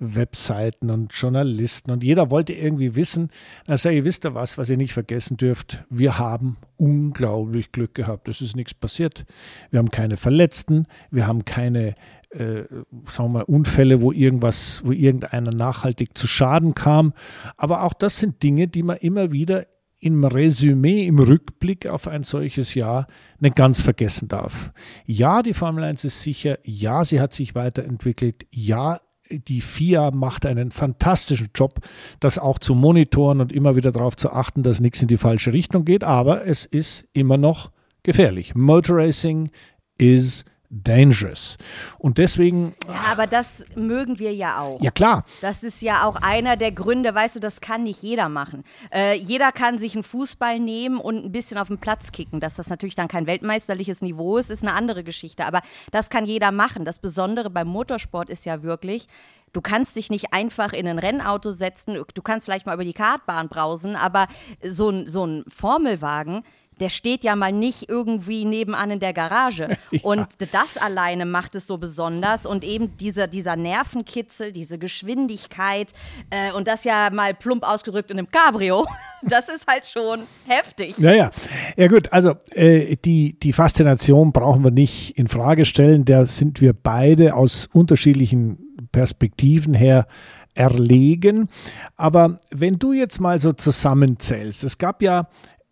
Webseiten 0.00 0.90
und 0.90 1.12
Journalisten. 1.14 1.90
Und 1.90 2.02
jeder 2.04 2.30
wollte 2.30 2.52
irgendwie 2.52 2.94
wissen, 2.96 3.30
also 3.66 3.88
ihr 3.88 4.04
wisst 4.04 4.24
ja 4.24 4.34
was, 4.34 4.58
was 4.58 4.70
ihr 4.70 4.76
nicht 4.76 4.92
vergessen 4.92 5.36
dürft, 5.36 5.84
wir 5.90 6.18
haben 6.18 6.56
unglaublich 6.76 7.72
Glück 7.72 7.94
gehabt. 7.94 8.28
Es 8.28 8.40
ist 8.40 8.56
nichts 8.56 8.74
passiert. 8.74 9.24
Wir 9.70 9.78
haben 9.78 9.90
keine 9.90 10.16
Verletzten, 10.16 10.86
wir 11.10 11.26
haben 11.26 11.44
keine 11.44 11.94
äh, 12.30 12.64
sagen 13.06 13.32
wir, 13.32 13.48
Unfälle, 13.48 14.02
wo 14.02 14.12
irgendwas, 14.12 14.82
wo 14.84 14.92
irgendeiner 14.92 15.50
nachhaltig 15.50 16.16
zu 16.16 16.26
Schaden 16.26 16.74
kam. 16.74 17.12
Aber 17.56 17.82
auch 17.82 17.94
das 17.94 18.18
sind 18.18 18.42
Dinge, 18.42 18.68
die 18.68 18.82
man 18.82 18.98
immer 18.98 19.32
wieder 19.32 19.66
im 20.00 20.24
Resümee, 20.24 21.06
im 21.06 21.18
Rückblick 21.18 21.88
auf 21.88 22.06
ein 22.06 22.22
solches 22.22 22.74
Jahr 22.74 23.06
nicht 23.40 23.56
ganz 23.56 23.80
vergessen 23.80 24.28
darf. 24.28 24.72
Ja, 25.06 25.42
die 25.42 25.54
Formel 25.54 25.84
1 25.84 26.04
ist 26.04 26.22
sicher, 26.22 26.58
ja, 26.62 27.04
sie 27.04 27.20
hat 27.20 27.32
sich 27.32 27.54
weiterentwickelt, 27.54 28.46
ja, 28.50 29.00
die 29.30 29.60
FIA 29.60 30.10
macht 30.10 30.46
einen 30.46 30.70
fantastischen 30.70 31.50
Job, 31.54 31.80
das 32.20 32.38
auch 32.38 32.58
zu 32.58 32.74
monitoren 32.74 33.40
und 33.40 33.52
immer 33.52 33.76
wieder 33.76 33.92
darauf 33.92 34.16
zu 34.16 34.32
achten, 34.32 34.62
dass 34.62 34.80
nichts 34.80 35.02
in 35.02 35.08
die 35.08 35.16
falsche 35.16 35.52
Richtung 35.52 35.84
geht, 35.84 36.04
aber 36.04 36.46
es 36.46 36.64
ist 36.64 37.06
immer 37.12 37.36
noch 37.36 37.70
gefährlich. 38.04 38.54
Motorracing 38.54 39.50
is 39.98 40.44
dangerous. 40.70 41.56
Und 41.98 42.18
deswegen. 42.18 42.74
Ja, 42.86 43.12
aber 43.12 43.26
das 43.26 43.64
mögen 43.74 44.18
wir 44.18 44.34
ja 44.34 44.60
auch. 44.60 44.80
Ja, 44.80 44.90
klar. 44.90 45.24
Das 45.40 45.62
ist 45.62 45.82
ja 45.82 46.04
auch 46.04 46.16
einer 46.16 46.56
der 46.56 46.72
Gründe, 46.72 47.14
weißt 47.14 47.36
du, 47.36 47.40
das 47.40 47.60
kann 47.60 47.84
nicht 47.84 48.02
jeder 48.02 48.28
machen. 48.28 48.64
Äh, 48.92 49.14
jeder 49.16 49.52
kann 49.52 49.78
sich 49.78 49.94
einen 49.94 50.02
Fußball 50.02 50.58
nehmen 50.58 50.98
und 50.98 51.24
ein 51.24 51.32
bisschen 51.32 51.58
auf 51.58 51.68
den 51.68 51.78
Platz 51.78 52.12
kicken. 52.12 52.40
Dass 52.40 52.56
das 52.56 52.68
natürlich 52.68 52.94
dann 52.94 53.08
kein 53.08 53.26
weltmeisterliches 53.26 54.02
Niveau 54.02 54.36
ist, 54.36 54.50
ist 54.50 54.62
eine 54.62 54.74
andere 54.74 55.04
Geschichte. 55.04 55.46
Aber 55.46 55.62
das 55.90 56.10
kann 56.10 56.26
jeder 56.26 56.52
machen. 56.52 56.84
Das 56.84 56.98
Besondere 56.98 57.50
beim 57.50 57.68
Motorsport 57.68 58.28
ist 58.28 58.44
ja 58.44 58.62
wirklich, 58.62 59.06
Du 59.52 59.62
kannst 59.62 59.96
dich 59.96 60.10
nicht 60.10 60.34
einfach 60.34 60.74
in 60.74 60.86
ein 60.86 60.98
Rennauto 60.98 61.52
setzen. 61.52 61.94
Du 62.12 62.22
kannst 62.22 62.44
vielleicht 62.44 62.66
mal 62.66 62.74
über 62.74 62.84
die 62.84 62.92
Kartbahn 62.92 63.48
brausen, 63.48 63.96
aber 63.96 64.28
so 64.62 64.90
ein, 64.90 65.06
so 65.06 65.24
ein 65.24 65.44
Formelwagen, 65.48 66.42
der 66.80 66.88
steht 66.88 67.24
ja 67.24 67.36
mal 67.36 67.52
nicht 67.52 67.88
irgendwie 67.88 68.44
nebenan 68.44 68.90
in 68.92 69.00
der 69.00 69.12
Garage. 69.12 69.76
ja. 69.90 70.00
Und 70.02 70.26
das 70.38 70.76
alleine 70.76 71.26
macht 71.26 71.54
es 71.54 71.66
so 71.66 71.78
besonders 71.78 72.46
und 72.46 72.64
eben 72.64 72.96
dieser, 72.96 73.26
dieser 73.26 73.56
Nervenkitzel, 73.56 74.52
diese 74.52 74.78
Geschwindigkeit 74.78 75.92
äh, 76.30 76.52
und 76.52 76.66
das 76.68 76.84
ja 76.84 77.10
mal 77.10 77.34
plump 77.34 77.64
ausgedrückt 77.64 78.10
in 78.10 78.18
einem 78.18 78.28
Cabrio. 78.28 78.86
Das 79.22 79.48
ist 79.48 79.66
halt 79.66 79.84
schon 79.84 80.28
heftig. 80.46 80.96
Naja, 80.98 81.30
ja 81.76 81.88
gut, 81.88 82.12
also 82.12 82.36
äh, 82.52 82.94
die, 83.04 83.36
die 83.36 83.52
Faszination 83.52 84.30
brauchen 84.30 84.62
wir 84.62 84.70
nicht 84.70 85.18
in 85.18 85.26
Frage 85.26 85.64
stellen. 85.64 86.04
Da 86.04 86.24
sind 86.24 86.60
wir 86.60 86.72
beide 86.72 87.34
aus 87.34 87.68
unterschiedlichen 87.72 88.68
Perspektiven 88.92 89.74
her 89.74 90.06
erlegen. 90.54 91.48
Aber 91.96 92.38
wenn 92.50 92.78
du 92.78 92.92
jetzt 92.92 93.20
mal 93.20 93.40
so 93.40 93.52
zusammenzählst, 93.52 94.64
es 94.64 94.78
gab 94.78 95.02
ja 95.02 95.28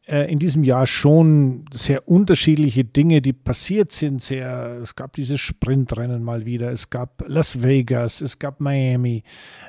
in 0.06 0.38
diesem 0.38 0.62
Jahr 0.62 0.86
schon 0.86 1.64
sehr 1.72 2.08
unterschiedliche 2.08 2.84
Dinge, 2.84 3.20
die 3.20 3.32
passiert 3.32 3.90
sind. 3.90 4.22
Sehr, 4.22 4.78
es 4.82 4.94
gab 4.94 5.14
dieses 5.14 5.40
Sprintrennen 5.40 6.22
mal 6.22 6.46
wieder, 6.46 6.70
es 6.70 6.90
gab 6.90 7.24
Las 7.26 7.62
Vegas, 7.62 8.20
es 8.20 8.38
gab 8.38 8.60
Miami. 8.60 9.24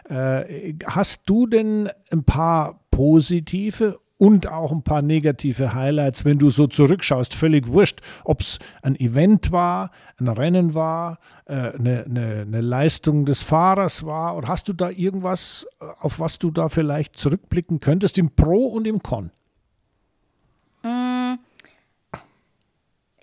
Äh, 0.09 0.75
hast 0.85 1.23
du 1.25 1.47
denn 1.47 1.89
ein 2.11 2.23
paar 2.23 2.81
positive 2.91 3.99
und 4.17 4.47
auch 4.47 4.71
ein 4.71 4.83
paar 4.83 5.01
negative 5.01 5.73
Highlights, 5.73 6.25
wenn 6.25 6.39
du 6.39 6.49
so 6.49 6.67
zurückschaust, 6.67 7.33
völlig 7.33 7.67
wurscht, 7.67 8.01
ob 8.23 8.41
es 8.41 8.59
ein 8.81 8.95
Event 8.95 9.51
war, 9.51 9.91
ein 10.19 10.27
Rennen 10.27 10.73
war, 10.73 11.19
äh, 11.45 11.53
eine, 11.53 12.05
eine, 12.05 12.41
eine, 12.41 12.61
Leistung 12.61 13.25
des 13.25 13.41
Fahrers 13.41 14.05
war, 14.05 14.35
oder 14.35 14.47
hast 14.47 14.67
du 14.67 14.73
da 14.73 14.89
irgendwas, 14.89 15.67
auf 15.99 16.19
was 16.19 16.39
du 16.39 16.51
da 16.51 16.69
vielleicht 16.69 17.17
zurückblicken 17.17 17.79
könntest, 17.79 18.17
im 18.17 18.31
Pro 18.35 18.67
und 18.67 18.87
im 18.87 19.03
Con? 19.03 19.31
Mm, 20.87 21.39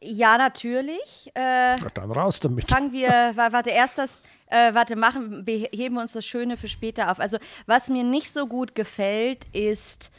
ja, 0.01 0.37
natürlich. 0.37 1.31
Äh, 1.35 1.77
dann 1.95 2.13
raus 2.13 2.41
damit. 2.41 2.69
Fangen 2.69 2.93
wir, 2.93 3.33
warte, 3.35 3.71
erst 3.71 3.99
das, 3.99 4.23
äh, 4.49 4.75
warte, 4.75 4.97
machen, 4.97 5.45
heben 5.47 5.95
wir 5.95 6.01
uns 6.03 6.13
das 6.13 6.27
Schöne 6.27 6.57
für 6.57 6.69
später 6.69 7.11
auf. 7.11 7.21
Also, 7.21 7.39
was 7.67 7.89
mir 7.89 8.05
nicht 8.05 8.31
so 8.31 8.47
gut 8.47 8.75
gefällt, 8.75 9.47
ist, 9.53 10.11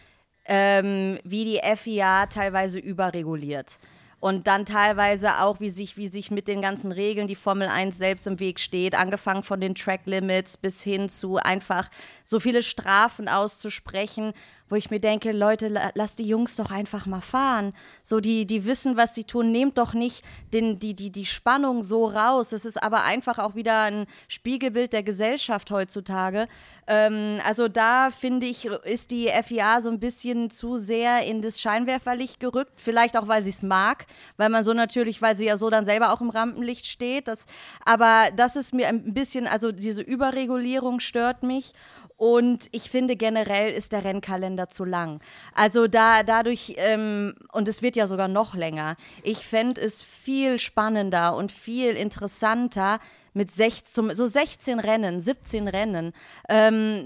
ähm, 0.45 1.19
wie 1.23 1.45
die 1.45 1.61
FIA 1.75 2.27
teilweise 2.27 2.79
überreguliert 2.79 3.79
und 4.25 4.47
dann 4.47 4.65
teilweise 4.65 5.39
auch, 5.41 5.59
wie 5.59 5.69
sich, 5.69 5.97
wie 5.97 6.07
sich 6.07 6.31
mit 6.31 6.47
den 6.47 6.59
ganzen 6.59 6.91
Regeln 6.91 7.27
die 7.27 7.35
Formel 7.35 7.67
1 7.67 7.95
selbst 7.95 8.25
im 8.25 8.39
Weg 8.39 8.59
steht, 8.59 8.95
angefangen 8.95 9.43
von 9.43 9.61
den 9.61 9.75
Track 9.75 10.01
Limits 10.05 10.57
bis 10.57 10.81
hin 10.81 11.09
zu 11.09 11.37
einfach 11.37 11.91
so 12.23 12.39
viele 12.39 12.63
Strafen 12.63 13.27
auszusprechen, 13.27 14.33
wo 14.69 14.75
ich 14.75 14.89
mir 14.89 14.99
denke, 14.99 15.31
Leute, 15.31 15.69
lasst 15.93 16.19
die 16.19 16.27
Jungs 16.27 16.55
doch 16.55 16.71
einfach 16.71 17.05
mal 17.05 17.21
fahren. 17.21 17.73
So, 18.03 18.19
die, 18.19 18.45
die 18.45 18.65
wissen, 18.65 18.97
was 18.97 19.13
sie 19.13 19.23
tun. 19.23 19.51
Nehmt 19.51 19.77
doch 19.77 19.93
nicht 19.93 20.23
den, 20.53 20.79
die, 20.79 20.95
die, 20.95 21.11
die 21.11 21.25
Spannung 21.25 21.83
so 21.83 22.07
raus. 22.07 22.51
Es 22.51 22.65
ist 22.65 22.81
aber 22.81 23.03
einfach 23.03 23.37
auch 23.37 23.55
wieder 23.55 23.83
ein 23.83 24.07
Spiegelbild 24.27 24.93
der 24.93 25.03
Gesellschaft 25.03 25.69
heutzutage. 25.69 26.47
Ähm, 26.87 27.39
also 27.45 27.67
da 27.67 28.09
finde 28.11 28.47
ich, 28.47 28.65
ist 28.65 29.11
die 29.11 29.29
FIA 29.43 29.81
so 29.81 29.89
ein 29.89 29.99
bisschen 29.99 30.49
zu 30.49 30.77
sehr 30.77 31.25
in 31.25 31.41
das 31.41 31.61
Scheinwerferlicht 31.61 32.39
gerückt. 32.39 32.73
Vielleicht 32.75 33.17
auch, 33.17 33.27
weil 33.27 33.43
sie 33.43 33.51
es 33.51 33.63
mag, 33.63 34.05
weil 34.37 34.49
man 34.49 34.63
so 34.63 34.73
natürlich, 34.73 35.21
weil 35.21 35.35
sie 35.35 35.45
ja 35.45 35.57
so 35.57 35.69
dann 35.69 35.85
selber 35.85 36.11
auch 36.11 36.21
im 36.21 36.29
Rampenlicht 36.29 36.87
steht. 36.87 37.27
Das, 37.27 37.45
aber 37.83 38.29
das 38.35 38.55
ist 38.55 38.73
mir 38.73 38.87
ein 38.87 39.13
bisschen, 39.13 39.45
also 39.47 39.71
diese 39.71 40.01
Überregulierung 40.01 40.99
stört 40.99 41.43
mich. 41.43 41.73
Und 42.17 42.67
ich 42.71 42.89
finde 42.89 43.15
generell 43.15 43.73
ist 43.73 43.91
der 43.91 44.03
Rennkalender 44.03 44.69
zu 44.69 44.85
lang. 44.85 45.19
Also 45.53 45.87
da 45.87 46.23
dadurch, 46.23 46.75
ähm, 46.77 47.35
und 47.51 47.67
es 47.67 47.81
wird 47.81 47.95
ja 47.95 48.07
sogar 48.07 48.27
noch 48.27 48.55
länger, 48.55 48.95
ich 49.23 49.45
fände 49.45 49.81
es 49.81 50.01
viel 50.01 50.59
spannender 50.59 51.35
und 51.35 51.51
viel 51.51 51.91
interessanter, 51.91 52.99
mit 53.35 53.51
16, 53.51 54.15
so 54.15 54.25
16 54.25 54.79
Rennen, 54.79 55.19
17 55.19 55.67
Rennen. 55.67 56.13
Ähm, 56.47 57.03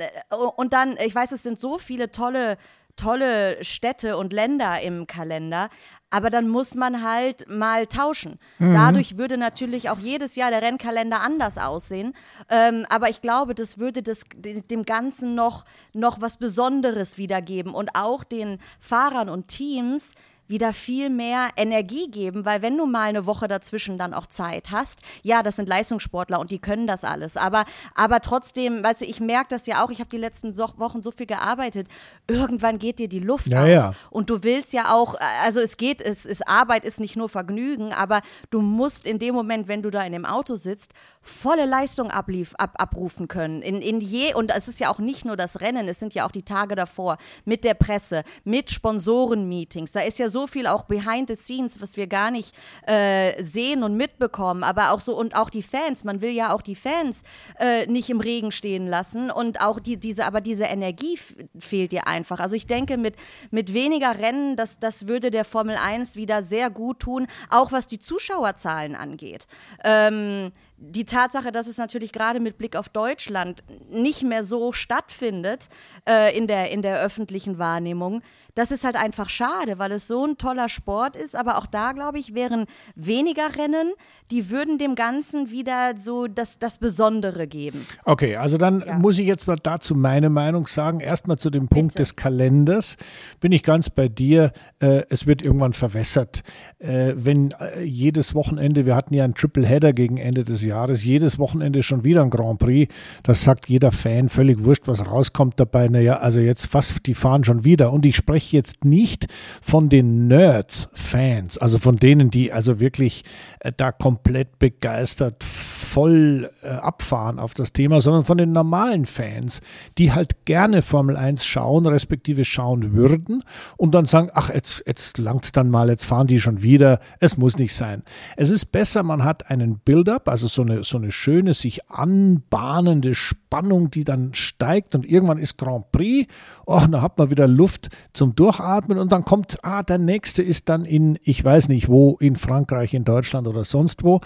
und 0.55 0.73
dann, 0.73 0.95
ich 1.03 1.15
weiß, 1.15 1.31
es 1.31 1.41
sind 1.41 1.57
so 1.57 1.79
viele 1.79 2.11
tolle 2.11 2.57
tolle 2.99 3.63
Städte 3.63 4.17
und 4.17 4.33
Länder 4.33 4.81
im 4.81 5.07
Kalender, 5.07 5.69
aber 6.09 6.29
dann 6.29 6.47
muss 6.47 6.75
man 6.75 7.03
halt 7.03 7.47
mal 7.49 7.87
tauschen. 7.87 8.39
Mhm. 8.57 8.73
Dadurch 8.73 9.17
würde 9.17 9.37
natürlich 9.37 9.89
auch 9.89 9.99
jedes 9.99 10.35
Jahr 10.35 10.51
der 10.51 10.61
Rennkalender 10.61 11.21
anders 11.21 11.57
aussehen. 11.57 12.13
Ähm, 12.49 12.85
aber 12.89 13.09
ich 13.09 13.21
glaube, 13.21 13.55
das 13.55 13.77
würde 13.77 14.01
das, 14.01 14.21
dem 14.35 14.83
Ganzen 14.83 15.35
noch, 15.35 15.65
noch 15.93 16.21
was 16.21 16.37
Besonderes 16.37 17.17
wiedergeben 17.17 17.73
und 17.73 17.95
auch 17.95 18.23
den 18.23 18.59
Fahrern 18.79 19.29
und 19.29 19.47
Teams 19.47 20.15
wieder 20.49 20.73
viel 20.73 21.09
mehr 21.09 21.49
Energie 21.55 22.09
geben, 22.09 22.43
weil 22.43 22.61
wenn 22.61 22.75
du 22.75 22.85
mal 22.85 23.09
eine 23.09 23.25
Woche 23.25 23.47
dazwischen 23.47 23.97
dann 23.97 24.13
auch 24.13 24.25
Zeit 24.25 24.71
hast, 24.71 25.01
ja, 25.21 25.43
das 25.43 25.55
sind 25.55 25.69
Leistungssportler 25.69 26.39
und 26.39 26.49
die 26.51 26.59
können 26.59 26.87
das 26.87 27.03
alles, 27.03 27.37
aber, 27.37 27.65
aber 27.95 28.19
trotzdem, 28.19 28.83
weißt 28.83 29.01
du, 29.01 29.05
ich 29.05 29.19
merke 29.19 29.49
das 29.49 29.67
ja 29.67 29.83
auch, 29.83 29.91
ich 29.91 29.99
habe 29.99 30.09
die 30.09 30.17
letzten 30.17 30.51
so 30.51 30.69
Wochen 30.77 31.01
so 31.03 31.11
viel 31.11 31.27
gearbeitet, 31.27 31.87
irgendwann 32.27 32.79
geht 32.79 32.99
dir 32.99 33.07
die 33.07 33.19
Luft 33.19 33.47
ja, 33.47 33.61
aus 33.61 33.69
ja. 33.69 33.93
und 34.09 34.29
du 34.29 34.43
willst 34.43 34.73
ja 34.73 34.93
auch, 34.93 35.15
also 35.43 35.59
es 35.59 35.77
geht, 35.77 36.01
es 36.01 36.25
ist 36.25 36.47
Arbeit, 36.47 36.83
ist 36.83 36.99
nicht 36.99 37.15
nur 37.15 37.29
Vergnügen, 37.29 37.93
aber 37.93 38.21
du 38.49 38.61
musst 38.61 39.05
in 39.05 39.19
dem 39.19 39.35
Moment, 39.35 39.67
wenn 39.67 39.83
du 39.83 39.91
da 39.91 40.03
in 40.03 40.13
dem 40.13 40.25
Auto 40.25 40.55
sitzt, 40.55 40.93
volle 41.21 41.65
Leistung 41.65 42.09
ablief, 42.09 42.55
ab, 42.55 42.75
abrufen 42.79 43.27
können. 43.27 43.61
In, 43.61 43.81
in 43.81 44.01
je, 44.01 44.33
und 44.33 44.51
es 44.51 44.67
ist 44.67 44.79
ja 44.79 44.89
auch 44.89 44.99
nicht 44.99 45.25
nur 45.25 45.37
das 45.37 45.61
Rennen, 45.61 45.87
es 45.87 45.99
sind 45.99 46.13
ja 46.13 46.25
auch 46.25 46.31
die 46.31 46.43
Tage 46.43 46.75
davor 46.75 47.17
mit 47.45 47.63
der 47.63 47.75
Presse, 47.75 48.23
mit 48.43 48.71
Sponsorenmeetings. 48.71 49.91
Da 49.91 50.01
ist 50.01 50.17
ja 50.17 50.29
so 50.29 50.38
viel 50.47 50.67
auch 50.67 50.83
behind 50.83 51.27
the 51.27 51.35
scenes, 51.35 51.81
was 51.81 51.97
wir 51.97 52.07
gar 52.07 52.31
nicht 52.31 52.55
äh, 52.87 53.41
sehen 53.43 53.83
und 53.83 53.95
mitbekommen. 53.95 54.63
Aber 54.63 54.91
auch 54.91 54.99
so, 54.99 55.17
und 55.17 55.35
auch 55.35 55.49
die 55.49 55.63
Fans, 55.63 56.03
man 56.03 56.21
will 56.21 56.31
ja 56.31 56.53
auch 56.53 56.61
die 56.61 56.75
Fans 56.75 57.23
äh, 57.59 57.85
nicht 57.87 58.09
im 58.09 58.19
Regen 58.19 58.51
stehen 58.51 58.87
lassen. 58.87 59.31
Und 59.31 59.61
auch 59.61 59.79
die, 59.79 59.97
diese, 59.97 60.25
aber 60.25 60.41
diese 60.41 60.65
Energie 60.65 61.17
fehlt 61.57 61.91
dir 61.91 62.07
einfach. 62.07 62.39
Also 62.39 62.55
ich 62.55 62.67
denke, 62.67 62.97
mit, 62.97 63.15
mit 63.51 63.73
weniger 63.73 64.19
Rennen, 64.19 64.55
das, 64.55 64.79
das 64.79 65.07
würde 65.07 65.31
der 65.31 65.45
Formel 65.45 65.75
1 65.75 66.15
wieder 66.15 66.43
sehr 66.43 66.69
gut 66.69 66.99
tun, 66.99 67.27
auch 67.49 67.71
was 67.71 67.87
die 67.87 67.99
Zuschauerzahlen 67.99 68.95
angeht. 68.95 69.47
Ähm, 69.83 70.51
die 70.81 71.05
Tatsache, 71.05 71.51
dass 71.51 71.67
es 71.67 71.77
natürlich 71.77 72.13
gerade 72.13 72.39
mit 72.39 72.57
Blick 72.57 72.75
auf 72.75 72.87
Deutschland 72.89 73.63
nicht 73.89 74.23
mehr 74.23 74.43
so 74.43 74.71
stattfindet 74.71 75.67
äh, 76.07 76.35
in, 76.35 76.47
der, 76.47 76.71
in 76.71 76.81
der 76.81 77.01
öffentlichen 77.01 77.57
Wahrnehmung, 77.57 78.21
das 78.59 78.71
ist 78.71 78.83
halt 78.83 78.97
einfach 78.97 79.29
schade, 79.29 79.79
weil 79.79 79.93
es 79.93 80.07
so 80.07 80.25
ein 80.25 80.37
toller 80.37 80.67
Sport 80.67 81.15
ist. 81.15 81.33
Aber 81.33 81.57
auch 81.57 81.65
da, 81.65 81.93
glaube 81.93 82.19
ich, 82.19 82.33
wären 82.33 82.65
weniger 82.93 83.55
Rennen, 83.55 83.93
die 84.31 84.51
würden 84.51 84.77
dem 84.77 84.93
Ganzen 84.93 85.49
wieder 85.49 85.93
so 85.97 86.27
das, 86.27 86.59
das 86.59 86.77
Besondere 86.77 87.47
geben. 87.47 87.85
Okay, 88.05 88.35
also 88.35 88.57
dann 88.57 88.83
ja. 88.85 88.97
muss 88.97 89.17
ich 89.17 89.25
jetzt 89.25 89.47
mal 89.47 89.57
dazu 89.61 89.95
meine 89.95 90.29
Meinung 90.29 90.67
sagen. 90.67 90.99
Erstmal 90.99 91.39
zu 91.39 91.49
dem 91.49 91.67
Punkt 91.67 91.93
Bitte. 91.93 92.03
des 92.03 92.15
Kalenders. 92.15 92.97
Bin 93.39 93.51
ich 93.51 93.63
ganz 93.63 93.89
bei 93.89 94.07
dir. 94.07 94.51
Äh, 94.79 95.03
es 95.09 95.25
wird 95.25 95.41
irgendwann 95.41 95.73
verwässert. 95.73 96.43
Äh, 96.77 97.13
wenn 97.15 97.51
äh, 97.59 97.81
jedes 97.83 98.35
Wochenende, 98.35 98.85
wir 98.85 98.95
hatten 98.95 99.15
ja 99.15 99.23
einen 99.23 99.33
Triple 99.33 99.65
Header 99.65 99.93
gegen 99.93 100.17
Ende 100.17 100.43
des 100.43 100.63
Jahres, 100.63 101.03
jedes 101.03 101.39
Wochenende 101.39 101.81
schon 101.81 102.03
wieder 102.03 102.21
ein 102.21 102.29
Grand 102.29 102.59
Prix, 102.59 102.93
das 103.23 103.43
sagt 103.43 103.67
jeder 103.67 103.91
Fan 103.91 104.29
völlig 104.29 104.63
wurscht, 104.63 104.87
was 104.87 105.05
rauskommt 105.05 105.59
dabei. 105.59 105.87
Naja, 105.87 106.17
also 106.19 106.39
jetzt 106.39 106.67
fast, 106.67 107.07
die 107.07 107.15
fahren 107.15 107.43
schon 107.43 107.63
wieder. 107.63 107.91
Und 107.91 108.05
ich 108.05 108.15
spreche 108.15 108.55
jetzt 108.55 108.85
nicht 108.85 109.25
von 109.61 109.89
den 109.89 110.27
Nerds-Fans, 110.27 111.57
also 111.57 111.79
von 111.79 111.97
denen, 111.97 112.29
die 112.29 112.53
also 112.53 112.79
wirklich 112.79 113.23
äh, 113.59 113.71
da 113.75 113.91
komplett 113.91 114.18
begeistert 114.23 115.43
voll 115.89 116.51
äh, 116.61 116.67
abfahren 116.67 117.39
auf 117.39 117.55
das 117.55 117.73
Thema, 117.73 117.99
sondern 117.99 118.23
von 118.23 118.37
den 118.37 118.51
normalen 118.51 119.05
Fans, 119.05 119.59
die 119.97 120.11
halt 120.11 120.45
gerne 120.45 120.83
Formel 120.83 121.17
1 121.17 121.45
schauen, 121.45 121.87
respektive 121.87 122.45
schauen 122.45 122.93
würden 122.93 123.43
und 123.75 123.95
dann 123.95 124.05
sagen, 124.05 124.29
ach, 124.33 124.53
jetzt, 124.53 124.83
jetzt 124.85 125.17
langt 125.17 125.45
es 125.45 125.51
dann 125.51 125.69
mal, 125.71 125.89
jetzt 125.89 126.05
fahren 126.05 126.27
die 126.27 126.39
schon 126.39 126.61
wieder. 126.61 126.99
Es 127.19 127.37
muss 127.37 127.57
nicht 127.57 127.73
sein. 127.73 128.03
Es 128.37 128.51
ist 128.51 128.67
besser, 128.67 129.01
man 129.01 129.23
hat 129.23 129.49
einen 129.49 129.79
Build-up, 129.79 130.29
also 130.29 130.47
so 130.47 130.61
eine, 130.61 130.83
so 130.83 130.97
eine 130.97 131.11
schöne, 131.11 131.55
sich 131.55 131.89
anbahnende 131.89 133.15
Spannung, 133.15 133.89
die 133.89 134.03
dann 134.03 134.35
steigt 134.35 134.93
und 134.93 135.09
irgendwann 135.09 135.39
ist 135.39 135.57
Grand 135.57 135.91
Prix. 135.91 136.31
Oh, 136.67 136.83
da 136.89 137.01
hat 137.01 137.17
man 137.17 137.31
wieder 137.31 137.47
Luft 137.47 137.89
zum 138.13 138.35
Durchatmen 138.35 138.99
und 138.99 139.11
dann 139.11 139.25
kommt, 139.25 139.57
ah, 139.63 139.81
der 139.81 139.97
nächste 139.97 140.43
ist 140.43 140.69
dann 140.69 140.85
in, 140.85 141.17
ich 141.23 141.43
weiß 141.43 141.67
nicht 141.69 141.89
wo, 141.89 142.17
in 142.19 142.35
Frankreich, 142.35 142.93
in 142.93 143.05
Deutschland 143.05 143.47
oder 143.47 143.63
sonst 143.63 144.03
wo. 144.03 144.08
people. 144.17 144.23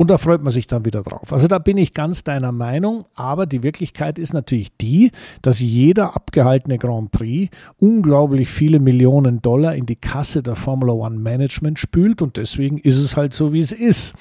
Und 0.00 0.08
da 0.08 0.16
freut 0.16 0.42
man 0.42 0.50
sich 0.50 0.66
dann 0.66 0.86
wieder 0.86 1.02
drauf. 1.02 1.30
Also 1.30 1.46
da 1.46 1.58
bin 1.58 1.76
ich 1.76 1.92
ganz 1.92 2.24
deiner 2.24 2.52
Meinung, 2.52 3.04
aber 3.16 3.44
die 3.44 3.62
Wirklichkeit 3.62 4.18
ist 4.18 4.32
natürlich 4.32 4.74
die, 4.78 5.10
dass 5.42 5.60
jeder 5.60 6.16
abgehaltene 6.16 6.78
Grand 6.78 7.10
Prix 7.10 7.54
unglaublich 7.76 8.48
viele 8.48 8.80
Millionen 8.80 9.42
Dollar 9.42 9.74
in 9.74 9.84
die 9.84 9.96
Kasse 9.96 10.42
der 10.42 10.56
Formula 10.56 10.94
One 10.94 11.18
Management 11.18 11.78
spült 11.78 12.22
und 12.22 12.38
deswegen 12.38 12.78
ist 12.78 12.96
es 12.96 13.14
halt 13.14 13.34
so, 13.34 13.52
wie 13.52 13.58
es 13.58 13.72
ist. 13.72 14.14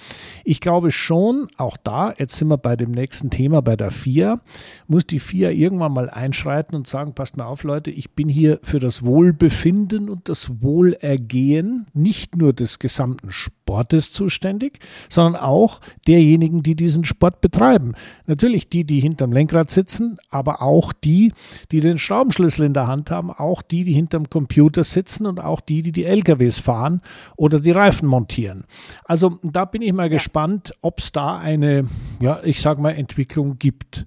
Ich 0.44 0.60
glaube 0.60 0.92
schon, 0.92 1.48
auch 1.56 1.78
da, 1.78 2.13
jetzt 2.18 2.36
sind 2.36 2.50
wir 2.50 2.58
bei 2.58 2.76
dem 2.76 2.92
nächsten 2.92 3.30
Thema, 3.30 3.62
bei 3.62 3.78
der 3.78 3.92
FIA, 3.92 4.42
muss 4.88 5.08
die 5.08 5.20
FIA 5.20 5.52
irgendwann 5.52 5.94
mal 5.94 6.10
einschreiten 6.10 6.76
und 6.76 6.88
sagen, 6.88 7.13
passt 7.13 7.38
mal 7.38 7.46
auf 7.46 7.63
Leute, 7.63 7.89
ich 7.89 8.12
bin 8.12 8.28
hier 8.28 8.60
für 8.63 8.82
das 8.82 9.06
Wohlbefinden 9.06 10.10
und 10.10 10.28
das 10.28 10.62
Wohlergehen 10.62 11.86
nicht 11.94 12.36
nur 12.36 12.52
des 12.52 12.80
gesamten 12.80 13.32
Sportes 13.32 14.12
zuständig, 14.12 14.80
sondern 15.08 15.42
auch 15.42 15.68
auch 15.69 15.79
derjenigen, 16.08 16.63
die 16.63 16.75
diesen 16.75 17.03
Sport 17.03 17.41
betreiben. 17.41 17.93
Natürlich 18.25 18.69
die, 18.69 18.84
die 18.84 18.99
hinterm 18.99 19.32
Lenkrad 19.32 19.69
sitzen, 19.69 20.17
aber 20.29 20.62
auch 20.62 20.93
die, 20.93 21.32
die 21.71 21.79
den 21.79 21.97
Schraubenschlüssel 21.97 22.65
in 22.65 22.73
der 22.73 22.88
Hand 22.88 23.12
haben, 23.12 23.32
auch 23.32 23.62
die, 23.62 23.84
die 23.84 23.93
hinterm 23.93 24.29
Computer 24.29 24.84
sitzen 24.84 25.25
und 25.25 25.39
auch 25.39 25.62
die, 25.62 25.82
die 25.82 25.91
die 25.91 26.05
LKWs 26.05 26.60
fahren 26.60 27.01
oder 27.36 27.60
die 27.60 27.71
Reifen 27.71 28.08
montieren. 28.08 28.65
Also 29.05 29.39
da 29.43 29.65
bin 29.65 29.82
ich 29.82 29.93
mal 29.93 30.10
gespannt, 30.10 30.71
ob 30.82 30.99
es 30.99 31.12
da 31.12 31.38
eine, 31.38 31.88
ja, 32.19 32.39
ich 32.43 32.62
sage 32.62 32.82
mal, 32.82 32.91
Entwicklung 32.91 33.60
gibt. 33.60 34.05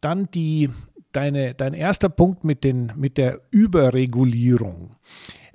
Dann 0.00 0.28
die, 0.32 0.70
deine, 1.12 1.54
dein 1.54 1.74
erster 1.74 2.08
Punkt 2.08 2.44
mit, 2.44 2.62
den, 2.62 2.92
mit 2.96 3.18
der 3.18 3.40
Überregulierung. 3.50 4.90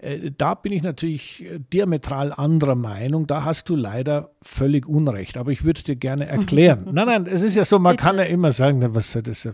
Äh, 0.04 0.32
da 0.38 0.54
bin 0.54 0.74
ich 0.74 0.84
natürlich 0.84 1.44
äh, 1.44 1.60
diametral 1.60 2.34
anderer 2.34 2.76
Meinung. 2.76 3.26
Da 3.26 3.46
hast 3.46 3.70
du 3.70 3.76
leider 3.76 4.32
völlig 4.42 4.88
Unrecht. 4.88 5.38
Aber 5.38 5.52
ich 5.52 5.64
würde 5.64 5.78
es 5.78 5.84
dir 5.84 5.96
gerne 5.96 6.28
erklären. 6.28 6.88
nein, 6.92 7.08
nein, 7.08 7.26
es 7.26 7.42
ist 7.42 7.56
ja 7.56 7.64
so, 7.64 7.80
man 7.80 7.94
Bitte. 7.94 8.04
kann 8.04 8.18
ja 8.18 8.24
immer 8.24 8.52
sagen, 8.52 8.84
was 8.94 9.12
soll 9.12 9.22
das 9.22 9.44
ja 9.46 9.54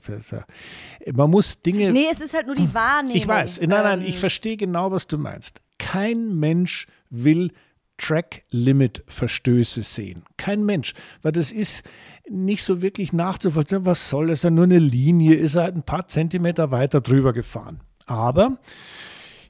Man 1.13 1.29
muss 1.29 1.61
Dinge. 1.61 1.91
Nee, 1.91 2.07
es 2.11 2.19
ist 2.19 2.33
halt 2.33 2.47
nur 2.47 2.55
die 2.55 2.73
Wahrnehmung. 2.73 3.15
Ich 3.15 3.27
weiß. 3.27 3.61
Nein, 3.61 3.69
nein, 3.69 4.01
ich 4.01 4.15
ähm. 4.15 4.19
verstehe 4.19 4.57
genau, 4.57 4.91
was 4.91 5.07
du 5.07 5.17
meinst. 5.17 5.61
Kein 5.77 6.35
Mensch 6.39 6.87
will 7.09 7.51
Track-Limit-Verstöße 7.97 9.83
sehen. 9.83 10.23
Kein 10.37 10.65
Mensch. 10.65 10.93
Weil 11.21 11.33
das 11.33 11.51
ist 11.51 11.87
nicht 12.27 12.63
so 12.63 12.81
wirklich 12.81 13.13
nachzuvollziehen. 13.13 13.85
Was 13.85 14.09
soll 14.09 14.27
das? 14.27 14.39
Ist 14.39 14.43
ja 14.43 14.49
nur 14.49 14.63
eine 14.63 14.79
Linie, 14.79 15.35
ist 15.35 15.55
er 15.55 15.63
halt 15.63 15.75
ein 15.75 15.83
paar 15.83 16.07
Zentimeter 16.07 16.71
weiter 16.71 17.01
drüber 17.01 17.33
gefahren. 17.33 17.81
Aber 18.05 18.57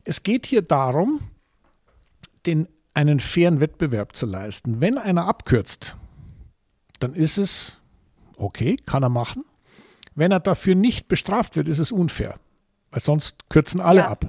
es 0.10 0.24
geht 0.24 0.48
hier 0.48 0.64
darum, 0.64 1.22
den, 2.48 2.68
einen 2.96 3.20
fairen 3.20 3.60
Wettbewerb 3.60 4.16
zu 4.16 4.26
leisten. 4.26 4.82
Wenn 4.82 4.98
einer 4.98 5.28
abkürzt, 5.28 5.96
dann 7.00 7.14
ist 7.14 7.38
es 7.38 7.78
okay, 8.36 8.76
kann 8.88 9.04
er 9.04 9.10
machen. 9.10 9.46
Wenn 10.16 10.32
er 10.32 10.40
dafür 10.40 10.74
nicht 10.74 11.10
bestraft 11.10 11.56
wird, 11.56 11.68
ist 11.68 11.78
es 11.78 11.92
unfair, 11.92 12.40
weil 12.90 13.02
sonst 13.02 13.50
kürzen 13.50 13.80
alle 13.82 14.02
ja. 14.02 14.08
ab. 14.08 14.26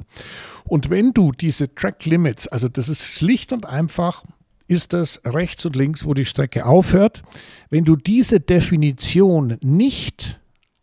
Und 0.64 0.90
wenn 0.90 1.14
du 1.14 1.33
diese 1.33 1.75
Track 1.75 2.05
Limits, 2.05 2.47
also 2.47 2.69
das 2.69 2.90
ist 2.90 3.03
schlicht 3.03 3.51
und 3.51 3.64
einfach, 3.64 4.25
ist 4.69 4.93
das 4.93 5.23
rechts 5.25 5.64
und 5.64 5.77
links, 5.77 6.05
wo 6.05 6.12
die 6.12 6.27
Strecke 6.27 6.66
aufhört, 6.66 7.23
wenn 7.71 7.87
du 7.87 7.97
diese 7.97 8.38
Definition 8.38 9.57
nicht 9.62 10.40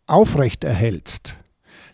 aufrecht 0.08 0.64
erhältst, 0.64 1.36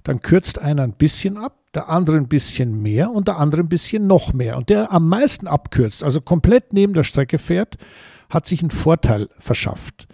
dann 0.05 0.23
kürzt 0.23 0.59
einer 0.59 0.85
ein 0.85 0.95
bisschen 0.95 1.37
ab, 1.37 1.64
der 1.75 1.89
andere 1.89 2.17
ein 2.17 2.29
bisschen 2.29 2.83
mehr 2.83 3.11
und 3.11 3.29
der 3.29 3.39
andere 3.39 3.63
ein 3.63 3.69
bisschen 3.69 4.07
noch 4.07 4.33
mehr. 4.33 4.57
Und 4.57 4.69
der 4.69 4.93
am 4.93 5.09
meisten 5.09 5.47
abkürzt, 5.47 6.05
also 6.05 6.21
komplett 6.21 6.73
neben 6.73 6.95
der 6.95 7.03
Strecke 7.03 7.39
fährt, 7.39 7.77
hat 8.31 8.47
sich 8.47 8.61
einen 8.61 8.71
Vorteil 8.71 9.29
verschafft. 9.39 10.07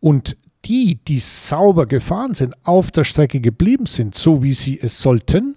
Und 0.00 0.36
die, 0.64 0.96
die 0.96 1.18
sauber 1.18 1.86
gefahren 1.86 2.34
sind, 2.34 2.54
auf 2.66 2.90
der 2.90 3.04
Strecke 3.04 3.40
geblieben 3.40 3.86
sind, 3.86 4.14
so 4.14 4.42
wie 4.42 4.52
sie 4.52 4.78
es 4.80 5.00
sollten, 5.00 5.54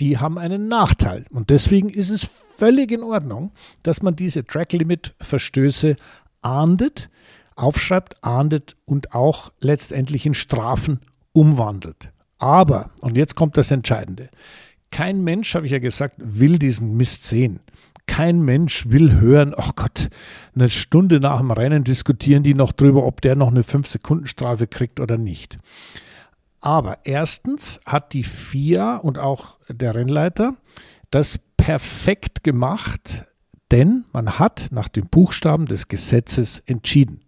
die 0.00 0.18
haben 0.18 0.38
einen 0.38 0.68
Nachteil. 0.68 1.26
Und 1.30 1.50
deswegen 1.50 1.88
ist 1.88 2.10
es 2.10 2.24
völlig 2.56 2.92
in 2.92 3.02
Ordnung, 3.02 3.52
dass 3.82 4.02
man 4.02 4.16
diese 4.16 4.44
Track-Limit-Verstöße 4.44 5.96
ahndet, 6.42 7.10
aufschreibt, 7.56 8.22
ahndet 8.22 8.76
und 8.84 9.14
auch 9.14 9.52
letztendlich 9.60 10.26
in 10.26 10.34
Strafen 10.34 11.00
umwandelt. 11.32 12.12
Aber, 12.38 12.90
und 13.00 13.16
jetzt 13.16 13.36
kommt 13.36 13.56
das 13.56 13.70
Entscheidende, 13.70 14.28
kein 14.92 15.22
Mensch, 15.22 15.56
habe 15.56 15.66
ich 15.66 15.72
ja 15.72 15.80
gesagt, 15.80 16.14
will 16.18 16.58
diesen 16.58 16.96
Mist 16.96 17.24
sehen. 17.24 17.58
Kein 18.06 18.42
Mensch 18.42 18.88
will 18.88 19.20
hören, 19.20 19.54
oh 19.56 19.70
Gott, 19.74 20.08
eine 20.54 20.70
Stunde 20.70 21.18
nach 21.18 21.38
dem 21.38 21.50
Rennen 21.50 21.82
diskutieren 21.82 22.42
die 22.42 22.54
noch 22.54 22.72
drüber, 22.72 23.04
ob 23.04 23.20
der 23.20 23.34
noch 23.34 23.48
eine 23.48 23.62
5-Sekunden-Strafe 23.62 24.66
kriegt 24.66 25.00
oder 25.00 25.18
nicht. 25.18 25.58
Aber 26.60 26.98
erstens 27.04 27.80
hat 27.86 28.12
die 28.12 28.22
FIA 28.22 28.96
und 28.96 29.18
auch 29.18 29.58
der 29.68 29.94
Rennleiter 29.94 30.54
das 31.10 31.40
perfekt 31.56 32.44
gemacht, 32.44 33.24
denn 33.70 34.04
man 34.12 34.38
hat 34.38 34.68
nach 34.72 34.88
dem 34.88 35.06
Buchstaben 35.08 35.66
des 35.66 35.88
Gesetzes 35.88 36.60
entschieden. 36.66 37.20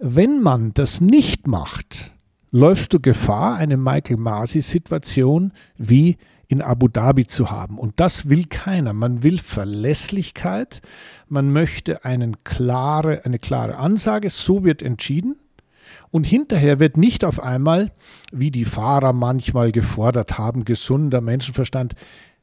Wenn 0.00 0.42
man 0.42 0.72
das 0.74 1.00
nicht 1.00 1.46
macht, 1.46 2.12
läufst 2.50 2.94
du 2.94 3.00
Gefahr, 3.00 3.56
eine 3.56 3.76
Michael 3.76 4.16
Masi-Situation 4.16 5.52
wie 5.76 6.16
in 6.48 6.62
Abu 6.62 6.88
Dhabi 6.88 7.26
zu 7.26 7.50
haben. 7.50 7.78
Und 7.78 8.00
das 8.00 8.28
will 8.28 8.44
keiner. 8.46 8.92
Man 8.92 9.22
will 9.22 9.38
Verlässlichkeit, 9.38 10.82
man 11.28 11.52
möchte 11.52 12.04
einen 12.04 12.44
klare, 12.44 13.24
eine 13.24 13.38
klare 13.38 13.76
Ansage, 13.76 14.30
so 14.30 14.64
wird 14.64 14.82
entschieden. 14.82 15.36
Und 16.10 16.24
hinterher 16.24 16.80
wird 16.80 16.96
nicht 16.96 17.24
auf 17.24 17.40
einmal, 17.40 17.90
wie 18.32 18.50
die 18.50 18.64
Fahrer 18.64 19.12
manchmal 19.12 19.72
gefordert 19.72 20.38
haben, 20.38 20.64
gesunder 20.64 21.20
Menschenverstand, 21.20 21.94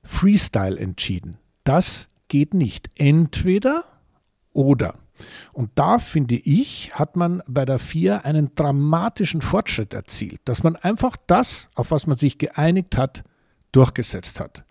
Freestyle 0.03 0.77
entschieden. 0.77 1.37
Das 1.63 2.09
geht 2.27 2.53
nicht. 2.53 2.89
Entweder 2.95 3.83
oder. 4.53 4.95
Und 5.53 5.71
da 5.75 5.99
finde 5.99 6.35
ich, 6.35 6.95
hat 6.95 7.15
man 7.15 7.43
bei 7.47 7.65
der 7.65 7.79
FIA 7.79 8.19
einen 8.19 8.55
dramatischen 8.55 9.41
Fortschritt 9.41 9.93
erzielt, 9.93 10.41
dass 10.45 10.63
man 10.63 10.75
einfach 10.75 11.15
das, 11.27 11.69
auf 11.75 11.91
was 11.91 12.07
man 12.07 12.17
sich 12.17 12.37
geeinigt 12.37 12.97
hat, 12.97 13.23
durchgesetzt 13.71 14.39
hat. 14.39 14.63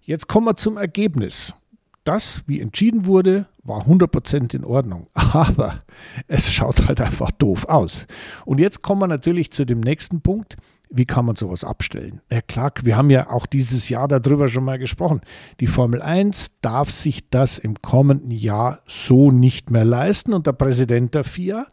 Jetzt 0.00 0.28
kommen 0.28 0.46
wir 0.46 0.56
zum 0.56 0.76
Ergebnis. 0.76 1.54
Das, 2.04 2.42
wie 2.46 2.60
entschieden 2.60 3.06
wurde, 3.06 3.46
war 3.62 3.86
100% 3.86 4.54
in 4.56 4.64
Ordnung. 4.64 5.06
Aber 5.14 5.78
es 6.26 6.52
schaut 6.52 6.88
halt 6.88 7.00
einfach 7.00 7.30
doof 7.30 7.66
aus. 7.66 8.06
Und 8.44 8.58
jetzt 8.58 8.82
kommen 8.82 9.02
wir 9.02 9.08
natürlich 9.08 9.52
zu 9.52 9.64
dem 9.64 9.80
nächsten 9.80 10.20
Punkt. 10.20 10.56
Wie 10.94 11.06
kann 11.06 11.24
man 11.24 11.36
sowas 11.36 11.64
abstellen? 11.64 12.20
Herr 12.28 12.42
Clark, 12.42 12.84
wir 12.84 12.96
haben 12.96 13.08
ja 13.08 13.30
auch 13.30 13.46
dieses 13.46 13.88
Jahr 13.88 14.08
darüber 14.08 14.48
schon 14.48 14.64
mal 14.64 14.78
gesprochen. 14.78 15.22
Die 15.60 15.66
Formel 15.66 16.02
1 16.02 16.60
darf 16.60 16.90
sich 16.90 17.30
das 17.30 17.58
im 17.58 17.80
kommenden 17.80 18.30
Jahr 18.30 18.80
so 18.86 19.30
nicht 19.30 19.70
mehr 19.70 19.86
leisten. 19.86 20.34
Und 20.34 20.46
der 20.46 20.52
Präsident 20.52 21.14
der 21.14 21.24
FIA 21.24 21.66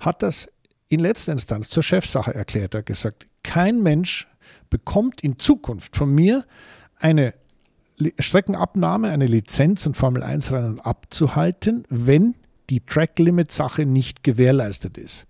hat 0.00 0.22
das 0.22 0.48
in 0.88 1.00
letzter 1.00 1.32
Instanz 1.32 1.70
zur 1.70 1.82
Chefsache 1.82 2.34
erklärt. 2.34 2.74
Er 2.74 2.78
hat 2.78 2.86
gesagt, 2.86 3.28
kein 3.44 3.82
Mensch 3.82 4.26
bekommt 4.70 5.22
in 5.22 5.38
Zukunft 5.38 5.96
von 5.96 6.14
mir 6.14 6.44
eine 6.96 7.34
Streckenabnahme, 8.18 9.10
eine 9.10 9.26
Lizenz 9.26 9.86
und 9.86 9.96
Formel 9.96 10.22
1 10.22 10.52
Rennen 10.52 10.80
abzuhalten, 10.80 11.84
wenn 11.88 12.34
die 12.70 12.80
Track 12.80 13.18
Limit 13.18 13.52
Sache 13.52 13.86
nicht 13.86 14.24
gewährleistet 14.24 14.98
ist. 14.98 15.26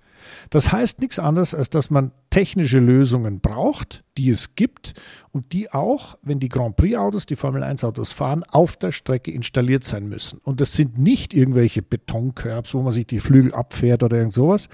Das 0.51 0.73
heißt 0.73 1.01
nichts 1.01 1.19
anderes, 1.19 1.55
als 1.55 1.71
dass 1.71 1.91
man 1.91 2.13
technische 2.31 2.79
Lösungen 2.79 3.41
braucht, 3.41 4.05
die 4.17 4.31
es 4.31 4.55
gibt 4.55 4.95
und 5.33 5.53
die 5.53 5.71
auch, 5.73 6.19
wenn 6.23 6.41
die 6.41 6.49
Grand 6.49 6.77
Prix-Autos, 6.77 7.27
die 7.27 7.37
Formel 7.37 7.63
1-Autos 7.63 8.13
fahren, 8.13 8.43
auf 8.51 8.77
der 8.77 8.93
Strecke 8.93 9.31
installiert 9.31 9.85
sein 9.85 10.09
müssen. 10.09 10.41
Und 10.43 10.61
das 10.61 10.73
sind 10.73 10.99
nicht 10.99 11.35
irgendwelche 11.35 11.83
Betonkörbs, 11.83 12.75
wo 12.75 12.83
man 12.83 12.93
sich 12.93 13.07
die 13.07 13.21
Flügel 13.21 13.55
abfährt 13.55 14.03
oder 14.03 14.17
irgend 14.17 14.33
sowas, 14.33 14.69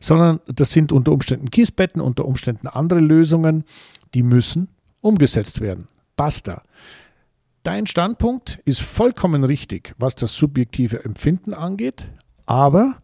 sondern 0.00 0.40
das 0.46 0.72
sind 0.72 0.92
unter 0.92 1.12
Umständen 1.12 1.50
Kiesbetten, 1.50 2.00
unter 2.00 2.24
Umständen 2.24 2.66
andere 2.66 3.00
Lösungen, 3.00 3.64
die 4.16 4.22
müssen 4.22 4.68
umgesetzt 5.02 5.60
werden. 5.60 5.88
Basta. 6.16 6.62
Dein 7.62 7.86
Standpunkt 7.86 8.58
ist 8.64 8.80
vollkommen 8.80 9.44
richtig, 9.44 9.94
was 9.98 10.14
das 10.14 10.32
subjektive 10.32 11.04
Empfinden 11.04 11.52
angeht, 11.52 12.08
aber 12.46 12.96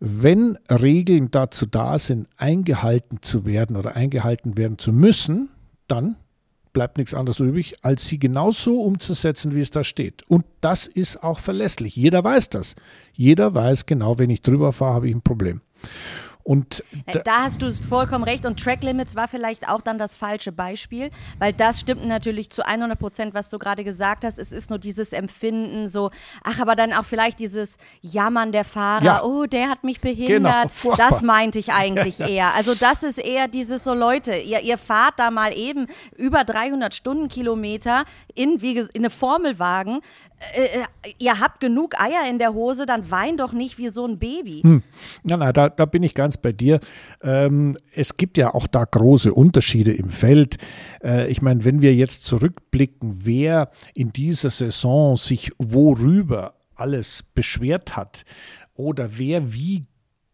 wenn 0.00 0.58
Regeln 0.68 1.30
dazu 1.30 1.64
da 1.66 1.96
sind, 2.00 2.26
eingehalten 2.36 3.18
zu 3.22 3.46
werden 3.46 3.76
oder 3.76 3.94
eingehalten 3.94 4.56
werden 4.56 4.78
zu 4.78 4.92
müssen, 4.92 5.48
dann 5.86 6.16
bleibt 6.72 6.98
nichts 6.98 7.14
anderes 7.14 7.38
übrig, 7.38 7.74
als 7.82 8.08
sie 8.08 8.18
genauso 8.18 8.80
umzusetzen, 8.82 9.54
wie 9.54 9.60
es 9.60 9.70
da 9.70 9.84
steht. 9.84 10.24
Und 10.28 10.44
das 10.60 10.88
ist 10.88 11.22
auch 11.22 11.38
verlässlich. 11.38 11.94
Jeder 11.94 12.24
weiß 12.24 12.48
das. 12.50 12.74
Jeder 13.12 13.54
weiß 13.54 13.86
genau, 13.86 14.18
wenn 14.18 14.30
ich 14.30 14.42
drüber 14.42 14.72
fahre, 14.72 14.94
habe 14.94 15.08
ich 15.08 15.14
ein 15.14 15.22
Problem. 15.22 15.60
Und 16.48 16.82
äh, 17.04 17.12
da, 17.12 17.18
da 17.18 17.42
hast 17.42 17.60
du 17.60 17.70
vollkommen 17.70 18.24
recht. 18.24 18.46
Und 18.46 18.58
Track 18.58 18.82
Limits 18.82 19.14
war 19.14 19.28
vielleicht 19.28 19.68
auch 19.68 19.82
dann 19.82 19.98
das 19.98 20.16
falsche 20.16 20.50
Beispiel, 20.50 21.10
weil 21.38 21.52
das 21.52 21.78
stimmt 21.78 22.06
natürlich 22.06 22.48
zu 22.48 22.64
100 22.66 22.98
Prozent, 22.98 23.34
was 23.34 23.50
du 23.50 23.58
gerade 23.58 23.84
gesagt 23.84 24.24
hast. 24.24 24.38
Es 24.38 24.50
ist 24.50 24.70
nur 24.70 24.78
dieses 24.78 25.12
Empfinden, 25.12 25.88
so, 25.88 26.10
ach, 26.42 26.58
aber 26.58 26.74
dann 26.74 26.94
auch 26.94 27.04
vielleicht 27.04 27.38
dieses 27.38 27.76
Jammern 28.00 28.50
der 28.50 28.64
Fahrer. 28.64 29.04
Ja. 29.04 29.22
Oh, 29.24 29.44
der 29.44 29.68
hat 29.68 29.84
mich 29.84 30.00
behindert. 30.00 30.72
Genau, 30.82 30.96
das 30.96 31.20
meinte 31.20 31.58
ich 31.58 31.70
eigentlich 31.74 32.18
ja, 32.18 32.26
ja. 32.26 32.32
eher. 32.32 32.54
Also, 32.54 32.74
das 32.74 33.02
ist 33.02 33.18
eher 33.18 33.46
dieses 33.46 33.84
so, 33.84 33.92
Leute, 33.92 34.34
ihr, 34.34 34.62
ihr 34.62 34.78
fahrt 34.78 35.18
da 35.18 35.30
mal 35.30 35.52
eben 35.52 35.86
über 36.16 36.44
300 36.44 36.94
Stundenkilometer 36.94 38.04
in, 38.34 38.62
wie, 38.62 38.78
in 38.78 38.88
eine 38.94 39.10
Formelwagen 39.10 40.00
äh, 40.54 40.82
äh, 40.82 41.14
ihr 41.18 41.40
habt 41.40 41.58
genug 41.58 42.00
Eier 42.00 42.28
in 42.28 42.38
der 42.38 42.54
Hose, 42.54 42.86
dann 42.86 43.10
wein 43.10 43.36
doch 43.36 43.52
nicht 43.52 43.76
wie 43.78 43.88
so 43.88 44.06
ein 44.06 44.18
Baby. 44.18 44.60
Hm. 44.62 44.82
Ja, 45.24 45.36
na, 45.36 45.52
da, 45.52 45.68
da 45.68 45.84
bin 45.84 46.04
ich 46.04 46.14
ganz 46.14 46.36
bei 46.42 46.52
dir. 46.52 46.80
Ähm, 47.22 47.76
es 47.94 48.16
gibt 48.16 48.36
ja 48.36 48.54
auch 48.54 48.66
da 48.66 48.84
große 48.84 49.32
Unterschiede 49.32 49.92
im 49.92 50.08
Feld. 50.08 50.56
Äh, 51.02 51.28
ich 51.28 51.42
meine, 51.42 51.64
wenn 51.64 51.82
wir 51.82 51.94
jetzt 51.94 52.24
zurückblicken, 52.24 53.24
wer 53.24 53.70
in 53.94 54.12
dieser 54.12 54.50
Saison 54.50 55.16
sich 55.16 55.50
worüber 55.58 56.54
alles 56.74 57.24
beschwert 57.34 57.96
hat 57.96 58.24
oder 58.74 59.18
wer 59.18 59.52
wie 59.52 59.84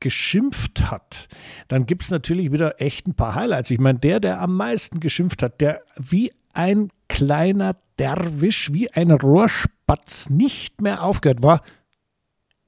geschimpft 0.01 0.91
hat, 0.91 1.29
dann 1.69 1.87
gibt 1.87 2.03
es 2.03 2.11
natürlich 2.11 2.53
wieder 2.53 2.81
echt 2.81 3.07
ein 3.07 3.15
paar 3.15 3.35
Highlights. 3.35 3.71
Ich 3.71 3.79
meine, 3.79 3.99
der, 3.99 4.21
der 4.21 4.41
am 4.41 4.55
meisten 4.55 5.01
geschimpft 5.01 5.43
hat, 5.43 5.63
der 5.63 5.81
wie 5.97 6.31
ein 6.53 6.91
kleiner 7.09 7.77
Derwisch, 7.99 8.73
wie 8.73 8.91
ein 8.91 9.11
Rohrspatz 9.13 10.29
nicht 10.29 10.81
mehr 10.81 11.03
aufgehört 11.03 11.43
war, 11.43 11.63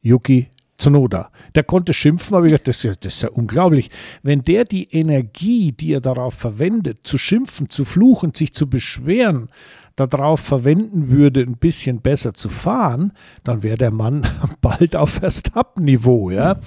Yuki 0.00 0.48
Tsunoda. 0.78 1.30
Der 1.54 1.64
konnte 1.64 1.92
schimpfen, 1.92 2.36
aber 2.36 2.46
ich 2.46 2.52
dachte, 2.52 2.64
das 2.64 2.76
ist, 2.76 2.82
ja, 2.84 2.92
das 2.98 3.14
ist 3.14 3.22
ja 3.22 3.30
unglaublich. 3.30 3.90
Wenn 4.22 4.42
der 4.42 4.64
die 4.64 4.84
Energie, 4.92 5.72
die 5.72 5.92
er 5.92 6.00
darauf 6.00 6.34
verwendet, 6.34 7.00
zu 7.04 7.18
schimpfen, 7.18 7.70
zu 7.70 7.84
fluchen, 7.84 8.34
sich 8.34 8.52
zu 8.52 8.68
beschweren, 8.68 9.48
darauf 9.96 10.40
verwenden 10.40 11.08
würde, 11.08 11.40
ein 11.40 11.56
bisschen 11.56 12.02
besser 12.02 12.34
zu 12.34 12.48
fahren, 12.48 13.12
dann 13.44 13.62
wäre 13.62 13.78
der 13.78 13.90
Mann 13.90 14.26
bald 14.60 14.96
auf 14.96 15.10
Verstappen-Niveau, 15.10 16.30
ja. 16.30 16.60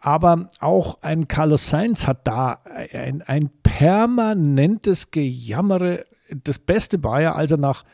Aber 0.00 0.48
auch 0.60 0.98
ein 1.02 1.26
Carlos 1.26 1.70
Sainz 1.70 2.06
hat 2.06 2.26
da 2.26 2.60
ein, 2.92 3.22
ein 3.22 3.50
permanentes 3.62 5.10
Gejammere 5.10 6.04
das 6.30 6.58
Beste 6.58 7.02
war 7.02 7.20
ja, 7.20 7.34
als 7.34 7.52
er 7.52 7.58
nach 7.58 7.84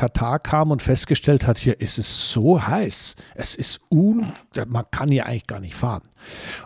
Katar 0.00 0.38
kam 0.38 0.70
und 0.70 0.80
festgestellt 0.80 1.46
hat, 1.46 1.58
hier 1.58 1.78
ist 1.78 1.98
es 1.98 2.32
so 2.32 2.66
heiß. 2.66 3.16
Es 3.34 3.54
ist 3.54 3.82
un, 3.90 4.32
man 4.66 4.86
kann 4.90 5.10
hier 5.10 5.26
eigentlich 5.26 5.46
gar 5.46 5.60
nicht 5.60 5.74
fahren. 5.74 6.08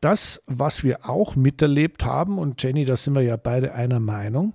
Das, 0.00 0.42
was 0.46 0.84
wir 0.84 1.08
auch 1.08 1.36
miterlebt 1.36 2.04
haben, 2.04 2.38
und 2.38 2.62
Jenny, 2.62 2.84
da 2.84 2.96
sind 2.96 3.14
wir 3.14 3.22
ja 3.22 3.36
beide 3.36 3.74
einer 3.74 4.00
Meinung, 4.00 4.54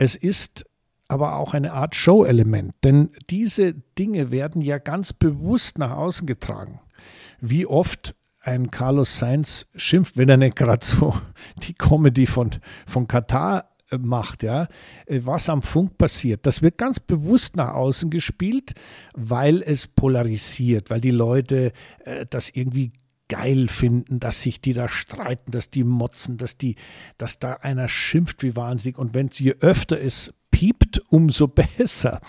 es 0.00 0.16
ist 0.16 0.64
aber 1.08 1.36
auch 1.36 1.52
eine 1.52 1.74
Art 1.74 1.94
Show-Element, 1.94 2.72
denn 2.84 3.10
diese 3.28 3.74
Dinge 3.98 4.30
werden 4.30 4.62
ja 4.62 4.78
ganz 4.78 5.12
bewusst 5.12 5.76
nach 5.76 5.90
außen 5.90 6.26
getragen. 6.26 6.80
Wie 7.38 7.66
oft 7.66 8.14
ein 8.40 8.70
Carlos 8.70 9.18
Sainz 9.18 9.66
schimpft, 9.74 10.16
wenn 10.16 10.30
er 10.30 10.38
nicht 10.38 10.56
gerade 10.56 10.86
so 10.86 11.14
die 11.68 11.74
Comedy 11.74 12.24
von, 12.24 12.50
von 12.86 13.08
Katar 13.08 13.68
äh, 13.90 13.98
macht, 13.98 14.42
ja, 14.42 14.68
äh, 15.04 15.20
was 15.22 15.50
am 15.50 15.60
Funk 15.60 15.98
passiert. 15.98 16.46
Das 16.46 16.62
wird 16.62 16.78
ganz 16.78 16.98
bewusst 16.98 17.56
nach 17.56 17.74
außen 17.74 18.08
gespielt, 18.08 18.72
weil 19.14 19.62
es 19.62 19.86
polarisiert, 19.86 20.88
weil 20.88 21.02
die 21.02 21.10
Leute 21.10 21.72
äh, 22.06 22.24
das 22.30 22.48
irgendwie 22.48 22.92
geil 23.30 23.68
finden, 23.68 24.20
dass 24.20 24.42
sich 24.42 24.60
die 24.60 24.74
da 24.74 24.88
streiten, 24.88 25.52
dass 25.52 25.70
die 25.70 25.84
motzen, 25.84 26.36
dass 26.36 26.58
die, 26.58 26.74
dass 27.16 27.38
da 27.38 27.54
einer 27.54 27.88
schimpft 27.88 28.42
wie 28.42 28.56
wahnsinnig. 28.56 28.98
Und 28.98 29.14
wenn 29.14 29.28
je 29.32 29.54
öfter 29.60 29.98
es 29.98 30.34
piept, 30.50 31.00
umso 31.08 31.48
besser. 31.78 32.20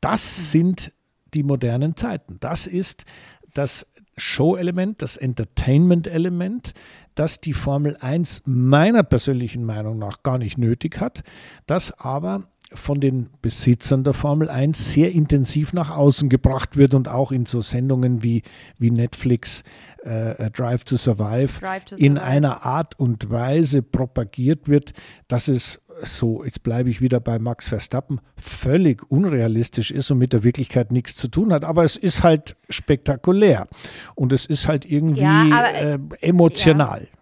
Das 0.00 0.52
sind 0.52 0.92
die 1.34 1.42
modernen 1.42 1.96
Zeiten. 1.96 2.38
Das 2.40 2.66
ist 2.66 3.04
das 3.52 3.86
Show-Element, 4.16 5.02
das 5.02 5.16
Entertainment-Element, 5.16 6.72
das 7.16 7.40
die 7.40 7.52
Formel 7.52 7.96
1 7.96 8.42
meiner 8.46 9.02
persönlichen 9.02 9.64
Meinung 9.64 9.98
nach 9.98 10.22
gar 10.22 10.38
nicht 10.38 10.56
nötig 10.56 11.00
hat, 11.00 11.24
das 11.66 11.98
aber 11.98 12.44
von 12.72 13.00
den 13.00 13.30
Besitzern 13.42 14.04
der 14.04 14.14
Formel 14.14 14.48
1 14.48 14.92
sehr 14.92 15.12
intensiv 15.12 15.72
nach 15.72 15.90
außen 15.90 16.28
gebracht 16.28 16.76
wird 16.76 16.94
und 16.94 17.08
auch 17.08 17.30
in 17.30 17.46
so 17.46 17.60
Sendungen 17.60 18.22
wie, 18.22 18.42
wie 18.78 18.90
Netflix 18.90 19.62
äh, 20.04 20.32
äh 20.32 20.50
Drive, 20.50 20.84
to 20.84 20.96
Survive, 20.96 21.60
Drive 21.60 21.84
to 21.84 21.96
Survive 21.96 22.06
in 22.06 22.18
einer 22.18 22.64
Art 22.64 22.98
und 22.98 23.30
Weise 23.30 23.82
propagiert 23.82 24.68
wird, 24.68 24.92
dass 25.28 25.48
es 25.48 25.82
so, 26.02 26.44
jetzt 26.44 26.62
bleibe 26.62 26.90
ich 26.90 27.00
wieder 27.00 27.20
bei 27.20 27.38
Max 27.38 27.68
Verstappen, 27.68 28.20
völlig 28.36 29.08
unrealistisch 29.10 29.90
ist 29.90 30.10
und 30.10 30.18
mit 30.18 30.32
der 30.32 30.44
Wirklichkeit 30.44 30.92
nichts 30.92 31.16
zu 31.16 31.28
tun 31.28 31.52
hat. 31.52 31.64
Aber 31.64 31.84
es 31.84 31.96
ist 31.96 32.22
halt 32.22 32.56
spektakulär 32.68 33.68
und 34.14 34.32
es 34.32 34.46
ist 34.46 34.68
halt 34.68 34.84
irgendwie 34.84 35.22
ja, 35.22 35.44
aber, 35.52 35.74
äh, 35.74 35.98
emotional. 36.20 37.02
Ja. 37.02 37.18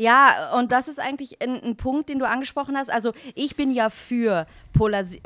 Ja, 0.00 0.52
und 0.56 0.70
das 0.70 0.86
ist 0.86 1.00
eigentlich 1.00 1.42
ein, 1.42 1.60
ein, 1.60 1.76
Punkt, 1.76 2.08
den 2.08 2.20
du 2.20 2.28
angesprochen 2.28 2.76
hast. 2.76 2.88
Also 2.88 3.12
ich 3.34 3.56
bin 3.56 3.72
ja 3.72 3.90
für 3.90 4.46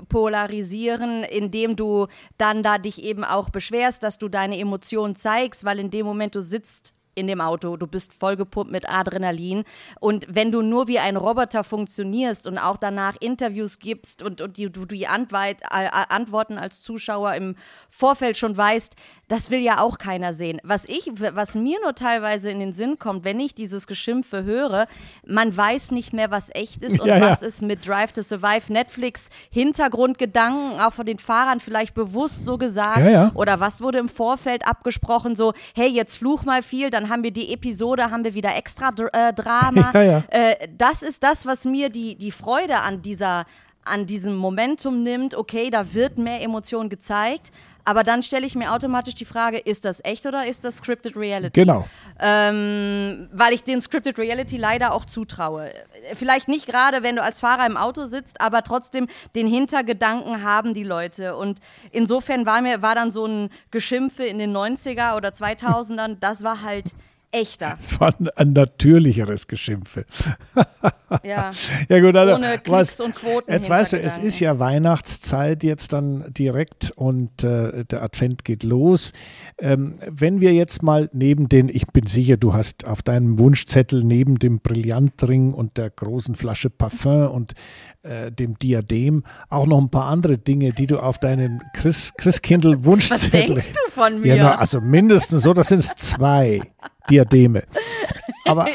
Polarisieren, 0.09 1.25
indem 1.25 1.77
du 1.77 2.07
dann 2.39 2.63
da 2.63 2.79
dich 2.79 3.03
eben 3.03 3.23
auch 3.23 3.51
beschwerst, 3.51 4.03
dass 4.03 4.17
du 4.17 4.31
deine 4.31 4.59
Emotionen 4.59 5.15
zeigst, 5.15 5.67
weil 5.67 5.79
in 5.79 5.91
dem 5.91 6.07
Moment 6.07 6.35
du 6.35 6.41
sitzt 6.41 6.95
in 7.15 7.27
dem 7.27 7.41
Auto, 7.41 7.77
du 7.77 7.87
bist 7.87 8.13
vollgepumpt 8.15 8.73
mit 8.73 8.89
Adrenalin 8.89 9.65
und 10.01 10.27
wenn 10.31 10.51
du 10.51 10.63
nur 10.63 10.89
wie 10.89 10.99
ein 10.99 11.17
Roboter 11.17 11.63
funktionierst 11.65 12.47
und 12.47 12.59
auch 12.59 12.79
danach 12.79 13.17
Interviews 13.21 13.79
gibst 13.79 14.23
und, 14.23 14.41
und 14.41 14.57
die, 14.57 14.71
du 14.71 14.87
die 14.87 15.07
Antwort, 15.07 15.61
äh, 15.71 15.89
Antworten 16.09 16.57
als 16.57 16.83
Zuschauer 16.83 17.35
im 17.35 17.57
Vorfeld 17.91 18.37
schon 18.37 18.57
weißt, 18.57 18.97
das 19.33 19.51
will 19.51 19.61
ja 19.61 19.81
auch 19.81 19.97
keiner 19.97 20.35
sehen. 20.35 20.61
Was 20.63 20.85
ich, 20.85 21.11
was 21.17 21.55
mir 21.55 21.79
nur 21.83 21.95
teilweise 21.95 22.51
in 22.51 22.61
den 22.61 22.75
Sinn 22.75 22.99
kommt, 22.99 23.25
wenn 23.25 23.41
ich 23.41 23.55
dieses 23.55 23.87
Geschimpfe 23.87 24.45
höre, 24.45 24.87
man 25.27 25.57
weiß 25.57 25.93
nicht 25.93 26.13
mehr, 26.13 26.31
was 26.31 26.51
echt 26.55 26.85
ist 26.85 27.01
und 27.01 27.09
ja, 27.09 27.19
was 27.19 27.41
ja. 27.41 27.47
ist 27.47 27.63
mit 27.63 27.89
Drive 27.89 28.13
to 28.13 28.21
Survive, 28.21 28.71
Netflix, 28.71 29.31
Hintergrundgedanken, 29.51 30.79
auch 30.81 30.93
von 30.93 31.07
den 31.07 31.19
Fahrern 31.19 31.61
vielleicht 31.61 31.95
bewusst 31.95 32.45
so 32.45 32.59
gesagt 32.59 33.09
ja, 33.09 33.31
oder 33.33 33.59
was 33.59 33.81
wurde 33.81 34.01
im 34.01 34.11
Vorfeld 34.11 34.67
abgesprochen, 34.67 35.35
so, 35.35 35.55
hey, 35.75 35.89
jetzt 35.89 36.19
fluch 36.19 36.45
mal 36.45 36.63
viel, 36.63 36.91
dann 36.91 37.09
haben 37.09 37.23
wir 37.23 37.31
die 37.31 37.55
Episode, 37.55 38.11
haben 38.11 38.25
wir 38.25 38.35
wieder 38.35 38.55
extra 38.55 38.91
äh, 39.13 39.33
Drama. 39.33 39.93
Äh, 40.29 40.69
das 40.77 41.03
ist 41.03 41.23
das, 41.23 41.47
was 41.47 41.65
mir 41.65 41.89
die, 41.89 42.17
die 42.17 42.33
Freude 42.33 42.81
an 42.81 43.03
dieser 43.03 43.45
an 43.85 44.07
diesem 44.07 44.37
Momentum 44.37 45.03
nimmt, 45.03 45.35
okay, 45.35 45.71
da 45.71 45.95
wird 45.95 46.19
mehr 46.19 46.43
Emotion 46.43 46.89
gezeigt, 46.89 47.53
aber 47.85 48.05
dann 48.05 48.23
stelle 48.23 48.47
ich 48.47 48.55
mir 48.55 48.73
automatisch 48.73 49.15
die 49.15 49.25
Frage, 49.25 49.59
ist 49.59 49.85
das 49.85 50.05
echt 50.05 50.25
oder 50.25 50.47
ist 50.47 50.65
das 50.65 50.77
Scripted 50.77 51.17
Reality? 51.17 51.61
Genau. 51.61 51.89
Ähm, 52.21 53.29
weil 53.33 53.53
ich 53.53 53.65
den 53.65 53.81
Scripted 53.81 54.19
Reality 54.19 54.57
leider 54.57 54.93
auch 54.93 55.05
zutraue. 55.05 55.73
Vielleicht 56.15 56.47
nicht 56.47 56.67
gerade, 56.67 57.03
wenn 57.03 57.17
du 57.17 57.23
als 57.23 57.41
Fahrer 57.41 57.67
im 57.67 57.77
Auto 57.77 58.07
sitzt, 58.07 58.41
aber 58.41 58.63
trotzdem 58.63 59.09
den 59.35 59.49
Hintergedanken 59.49 60.45
haben 60.45 60.75
die 60.75 60.85
Leute. 60.85 61.37
Und 61.37 61.59
insofern 61.91 62.47
war 62.47 62.63
mir, 62.63 62.83
war 62.83 62.95
dann 62.95 63.11
so 63.11 63.27
ein 63.27 63.51
Geschimpfe 63.73 64.25
in 64.25 64.39
den 64.39 64.57
90er 64.57 65.17
oder 65.17 65.31
2000ern, 65.31 66.19
das 66.21 66.45
war 66.45 66.63
halt 66.63 66.93
echter. 67.33 67.77
Es 67.81 67.99
war 67.99 68.15
ein, 68.19 68.29
ein 68.37 68.53
natürlicheres 68.53 69.47
Geschimpfe. 69.49 70.05
ja. 71.25 71.51
ja 71.89 72.01
gut, 72.01 72.15
also, 72.15 72.35
Ohne 72.35 72.59
Klicks 72.59 72.71
was, 72.71 73.01
und 73.01 73.15
Quoten. 73.15 73.51
Jetzt 73.51 73.69
weißt 73.69 73.95
du, 73.95 74.01
es 74.01 74.19
ist 74.19 74.39
ja 74.41 74.59
Weihnachtszeit 74.59 75.65
jetzt 75.65 75.93
dann 75.93 76.33
direkt 76.33 76.93
und 76.93 77.43
äh, 77.43 77.85
der 77.85 78.03
Advent 78.03 78.45
geht 78.45 78.63
los. 78.63 79.13
Ähm, 79.59 79.95
wenn 80.07 80.41
wir 80.41 80.53
jetzt 80.53 80.83
mal 80.83 81.09
neben 81.13 81.49
den, 81.49 81.69
ich 81.69 81.87
bin 81.87 82.07
sicher, 82.07 82.37
du 82.37 82.55
hast 82.55 82.87
auf 82.87 83.03
deinem 83.03 83.39
Wunschzettel 83.39 84.05
neben 84.05 84.39
dem 84.39 84.61
Brillantring 84.61 85.53
und 85.53 85.79
der 85.79 85.91
großen 85.91 86.35
Flasche 86.35 86.71
Parfum 86.71 87.29
und 87.29 87.55
äh, 88.03 88.31
dem 88.31 88.59
Diadem 88.59 89.25
auch 89.49 89.67
noch 89.67 89.79
ein 89.79 89.91
paar 89.91 90.07
andere 90.07 90.39
Dinge, 90.39 90.73
die 90.73 90.87
du 90.87 90.99
auf 90.99 91.19
deinen 91.19 91.63
Chris, 91.75 92.13
Christkindl 92.17 92.85
Wunschzettel. 92.85 93.57
Was 93.57 93.73
denkst 93.73 93.73
du 93.73 93.91
von 93.93 94.21
mir? 94.21 94.37
Ja, 94.37 94.45
na, 94.45 94.55
also 94.57 94.81
mindestens 94.81 95.43
so, 95.43 95.53
das 95.55 95.69
sind 95.69 95.83
zwei. 95.83 96.61
Diademe. 97.09 97.65
Aber, 98.45 98.69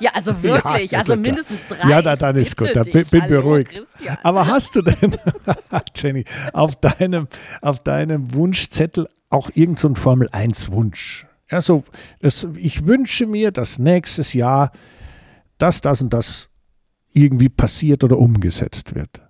ja, 0.00 0.10
also 0.14 0.42
wirklich, 0.42 0.90
ja, 0.90 1.00
also 1.00 1.16
mindestens 1.16 1.68
drei. 1.68 1.88
Ja, 1.88 2.02
da, 2.02 2.16
dann 2.16 2.36
ist 2.36 2.56
gut, 2.56 2.70
da 2.74 2.82
bin, 2.82 3.04
bin 3.06 3.26
beruhigt. 3.28 3.72
Christian. 3.72 4.18
Aber 4.22 4.46
hast 4.46 4.74
du 4.74 4.82
denn, 4.82 5.16
Jenny, 5.96 6.24
auf 6.52 6.76
deinem, 6.76 7.28
auf 7.60 7.80
deinem 7.80 8.34
Wunschzettel 8.34 9.08
auch 9.30 9.48
irgendeinen 9.54 9.94
so 9.94 10.00
Formel-1-Wunsch? 10.00 11.26
Ja, 11.50 11.60
so, 11.60 11.84
das, 12.20 12.46
ich 12.56 12.86
wünsche 12.86 13.26
mir, 13.26 13.52
dass 13.52 13.78
nächstes 13.78 14.32
Jahr 14.32 14.72
das, 15.58 15.80
das 15.80 16.02
und 16.02 16.12
das 16.12 16.48
irgendwie 17.12 17.48
passiert 17.48 18.02
oder 18.04 18.18
umgesetzt 18.18 18.94
wird. 18.94 19.20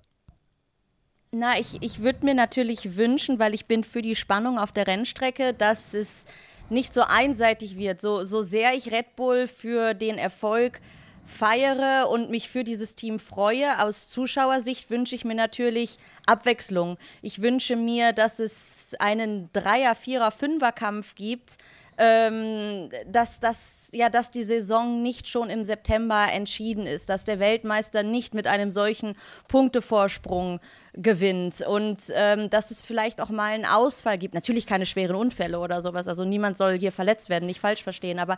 Na, 1.33 1.59
ich, 1.59 1.79
ich 1.81 2.01
würde 2.01 2.25
mir 2.25 2.35
natürlich 2.35 2.97
wünschen, 2.97 3.39
weil 3.39 3.55
ich 3.55 3.67
bin 3.67 3.85
für 3.85 4.03
die 4.03 4.15
Spannung 4.15 4.59
auf 4.59 4.71
der 4.71 4.87
Rennstrecke, 4.87 5.55
dass 5.55 5.95
es 5.95 6.27
nicht 6.73 6.93
so 6.95 7.03
einseitig 7.03 7.77
wird. 7.77 8.01
So, 8.01 8.25
so 8.25 8.43
sehr 8.43 8.75
ich 8.75 8.91
Red 8.91 9.17
Bull 9.17 9.47
für 9.47 9.95
den 9.95 10.19
Erfolg 10.19 10.81
feiere 11.25 12.09
und 12.11 12.31
mich 12.31 12.49
für 12.49 12.65
dieses 12.65 12.97
Team 12.97 13.19
freue. 13.19 13.81
Aus 13.81 14.09
Zuschauersicht 14.09 14.91
wünsche 14.91 15.15
ich 15.15 15.25
mir 15.25 15.35
natürlich 15.35 15.99
Abwechslung. 16.27 16.99
Ich 17.23 17.43
wünsche 17.43 17.77
mir, 17.77 18.13
dass 18.13 18.39
es 18.39 18.95
einen 18.99 19.51
Dreier-, 19.53 19.95
Vierer-, 19.95 20.33
Fünfer-Kampf 20.33 21.15
gibt, 21.15 21.59
ähm, 22.05 22.89
dass, 23.07 23.39
dass, 23.39 23.91
ja, 23.93 24.09
dass 24.09 24.33
die 24.33 24.43
Saison 24.43 25.03
nicht 25.03 25.29
schon 25.29 25.51
im 25.51 25.63
September 25.63 26.27
entschieden 26.33 26.85
ist, 26.85 27.09
dass 27.09 27.25
der 27.25 27.39
Weltmeister 27.39 28.03
nicht 28.03 28.35
mit 28.35 28.49
einem 28.49 28.73
solchen 28.73 29.15
Punktevorsprung 29.47 30.59
gewinnt 30.95 31.61
und 31.61 31.99
ähm, 32.13 32.51
dass 32.51 32.73
es 32.73 32.83
vielleicht 32.83 33.21
auch 33.21 33.29
mal 33.29 33.53
einen 33.53 33.67
Ausfall 33.67 34.19
gibt. 34.19 34.35
Natürlich 34.35 34.67
keine 34.67 34.85
schweren 34.85 35.15
Unfälle 35.15 35.61
oder 35.61 35.81
sowas, 35.81 36.09
also 36.09 36.25
niemand 36.25 36.59
soll 36.59 36.77
hier 36.77 36.91
verletzt 36.91 37.29
werden, 37.29 37.47
nicht 37.47 37.61
falsch 37.61 37.85
verstehen, 37.85 38.19
aber 38.19 38.37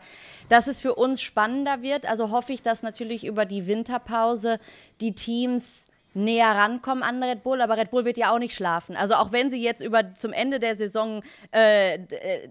dass 0.50 0.66
es 0.66 0.82
für 0.82 0.94
uns 0.94 1.22
spannender 1.22 1.80
wird. 1.80 2.04
Also 2.04 2.30
hoffe 2.30 2.52
ich, 2.52 2.60
dass 2.60 2.82
natürlich 2.82 3.24
über 3.24 3.46
die 3.46 3.66
Winterpause 3.66 4.58
die 5.00 5.14
Teams 5.14 5.86
näher 6.12 6.50
rankommen 6.50 7.02
an 7.02 7.22
Red 7.22 7.42
Bull, 7.42 7.62
aber 7.62 7.78
Red 7.78 7.90
Bull 7.90 8.04
wird 8.04 8.18
ja 8.18 8.32
auch 8.32 8.38
nicht 8.38 8.54
schlafen. 8.54 8.94
Also 8.94 9.14
auch 9.14 9.32
wenn 9.32 9.50
sie 9.50 9.62
jetzt 9.62 9.80
über 9.80 10.12
zum 10.12 10.34
Ende 10.34 10.58
der 10.58 10.76
Saison 10.76 11.22
äh, 11.50 11.94
äh 11.94 12.48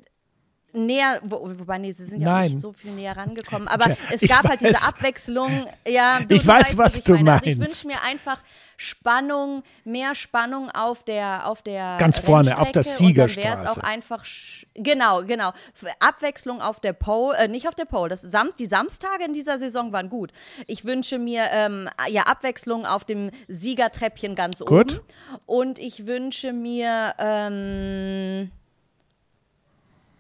näher, 0.73 1.19
wo, 1.23 1.49
wobei, 1.57 1.77
nee, 1.77 1.91
sie 1.91 2.05
sind 2.05 2.21
ja 2.21 2.29
Nein. 2.29 2.51
nicht 2.51 2.59
so 2.59 2.73
viel 2.73 2.91
näher 2.91 3.15
rangekommen, 3.15 3.67
aber 3.67 3.89
ja, 3.89 3.97
es 4.11 4.21
gab 4.21 4.47
halt 4.47 4.61
diese 4.61 4.83
Abwechslung. 4.87 5.67
Ja, 5.87 6.19
du, 6.19 6.35
ich 6.35 6.41
du 6.41 6.47
weiß, 6.47 6.77
was, 6.77 6.97
was 6.97 7.03
du 7.03 7.13
meine. 7.13 7.23
meinst. 7.23 7.47
Also 7.47 7.61
ich 7.61 7.67
wünsche 7.67 7.87
mir 7.87 8.01
einfach 8.03 8.39
Spannung, 8.77 9.63
mehr 9.85 10.15
Spannung 10.15 10.69
auf 10.71 11.03
der 11.03 11.47
auf 11.47 11.61
der 11.61 11.97
ganz 11.97 12.19
vorne 12.19 12.57
auf 12.57 12.71
der 12.71 12.83
Siegerstraße. 12.83 13.47
Wäre 13.47 13.63
es 13.63 13.69
auch 13.69 13.77
einfach 13.77 14.25
genau 14.73 15.23
genau 15.23 15.51
Abwechslung 15.99 16.61
auf 16.61 16.79
der 16.79 16.93
Pole, 16.93 17.37
äh, 17.37 17.47
nicht 17.47 17.67
auf 17.67 17.75
der 17.75 17.85
Pole. 17.85 18.09
Das 18.09 18.21
Sam 18.21 18.49
die 18.59 18.65
Samstage 18.65 19.23
in 19.25 19.33
dieser 19.33 19.59
Saison 19.59 19.93
waren 19.93 20.09
gut. 20.09 20.31
Ich 20.67 20.85
wünsche 20.85 21.19
mir 21.19 21.45
ähm, 21.51 21.87
ja 22.09 22.23
Abwechslung 22.23 22.85
auf 22.85 23.05
dem 23.05 23.29
Siegertreppchen 23.47 24.35
ganz 24.35 24.59
gut. 24.59 24.71
oben 24.71 24.99
und 25.45 25.79
ich 25.79 26.05
wünsche 26.05 26.51
mir 26.51 27.13
ähm, 27.19 28.51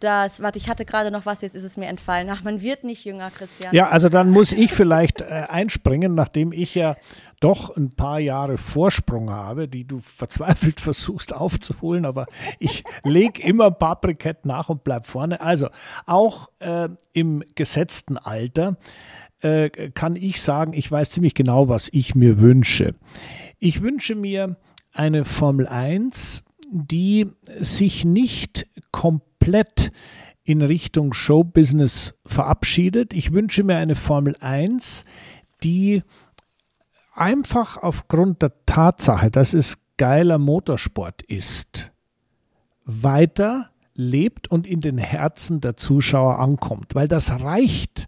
das, 0.03 0.41
warte, 0.41 0.59
ich 0.59 0.69
hatte 0.69 0.85
gerade 0.85 1.11
noch 1.11 1.25
was, 1.25 1.41
jetzt 1.41 1.55
ist 1.55 1.63
es 1.63 1.77
mir 1.77 1.87
entfallen. 1.87 2.29
Ach, 2.29 2.43
man 2.43 2.61
wird 2.61 2.83
nicht 2.83 3.05
jünger, 3.05 3.31
Christian. 3.31 3.73
Ja, 3.73 3.89
also 3.89 4.09
dann 4.09 4.29
muss 4.29 4.51
ich 4.51 4.73
vielleicht 4.73 5.21
äh, 5.21 5.45
einspringen, 5.49 6.13
nachdem 6.13 6.51
ich 6.51 6.75
ja 6.75 6.95
doch 7.39 7.75
ein 7.75 7.89
paar 7.89 8.19
Jahre 8.19 8.57
Vorsprung 8.57 9.29
habe, 9.29 9.67
die 9.67 9.85
du 9.85 9.99
verzweifelt 9.99 10.79
versuchst 10.81 11.33
aufzuholen, 11.33 12.05
aber 12.05 12.25
ich 12.59 12.83
lege 13.03 13.41
immer 13.41 13.67
ein 13.67 13.77
paar 13.77 13.99
Brikett 13.99 14.45
nach 14.45 14.69
und 14.69 14.83
bleib 14.83 15.05
vorne. 15.05 15.41
Also 15.41 15.69
auch 16.05 16.49
äh, 16.59 16.89
im 17.13 17.43
gesetzten 17.55 18.17
Alter 18.17 18.77
äh, 19.41 19.69
kann 19.91 20.15
ich 20.15 20.41
sagen, 20.41 20.73
ich 20.73 20.91
weiß 20.91 21.11
ziemlich 21.11 21.35
genau, 21.35 21.69
was 21.69 21.89
ich 21.91 22.15
mir 22.15 22.39
wünsche. 22.39 22.95
Ich 23.59 23.81
wünsche 23.81 24.15
mir 24.15 24.57
eine 24.93 25.25
Formel 25.25 25.67
1, 25.67 26.43
die 26.71 27.27
sich 27.59 28.05
nicht 28.05 28.67
komplett 28.91 29.91
in 30.43 30.61
Richtung 30.61 31.13
Showbusiness 31.13 32.15
verabschiedet. 32.25 33.13
Ich 33.13 33.31
wünsche 33.31 33.63
mir 33.63 33.77
eine 33.77 33.95
Formel 33.95 34.35
1, 34.39 35.05
die 35.63 36.03
einfach 37.13 37.77
aufgrund 37.77 38.41
der 38.41 38.53
Tatsache, 38.65 39.31
dass 39.31 39.53
es 39.53 39.77
geiler 39.97 40.37
Motorsport 40.37 41.21
ist, 41.21 41.91
weiter 42.83 43.69
lebt 43.93 44.47
und 44.49 44.65
in 44.65 44.81
den 44.81 44.97
Herzen 44.97 45.61
der 45.61 45.77
Zuschauer 45.77 46.39
ankommt, 46.39 46.95
weil 46.95 47.07
das 47.07 47.41
reicht. 47.41 48.07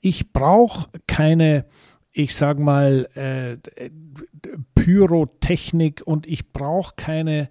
Ich 0.00 0.32
brauche 0.32 0.90
keine 1.06 1.66
ich 2.12 2.34
sag 2.34 2.58
mal, 2.58 3.08
äh, 3.14 3.56
Pyrotechnik 4.74 6.02
und 6.04 6.26
ich 6.26 6.52
brauche 6.52 6.94
keine 6.96 7.48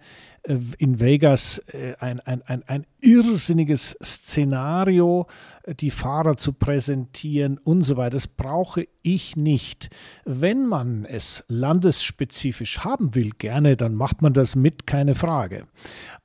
in 0.80 1.00
Vegas 1.00 1.60
äh, 1.68 1.94
ein, 2.00 2.20
ein, 2.22 2.42
ein, 2.42 2.64
ein 2.64 2.88
irrsinniges 3.02 3.96
Szenario, 4.04 5.28
äh, 5.64 5.76
die 5.76 5.92
Fahrer 5.92 6.38
zu 6.38 6.54
präsentieren 6.54 7.60
und 7.60 7.84
so 7.84 7.98
weiter. 7.98 8.12
Das 8.12 8.28
brauche 8.28 8.88
ich 9.04 9.36
nicht. 9.36 9.90
Wenn 10.26 10.66
man 10.66 11.06
es 11.06 11.44
landesspezifisch 11.48 12.80
haben 12.80 13.14
will, 13.14 13.30
gerne, 13.38 13.78
dann 13.78 13.94
macht 13.94 14.24
man 14.24 14.34
das 14.34 14.56
mit, 14.56 14.88
keine 14.88 15.14
Frage. 15.14 15.68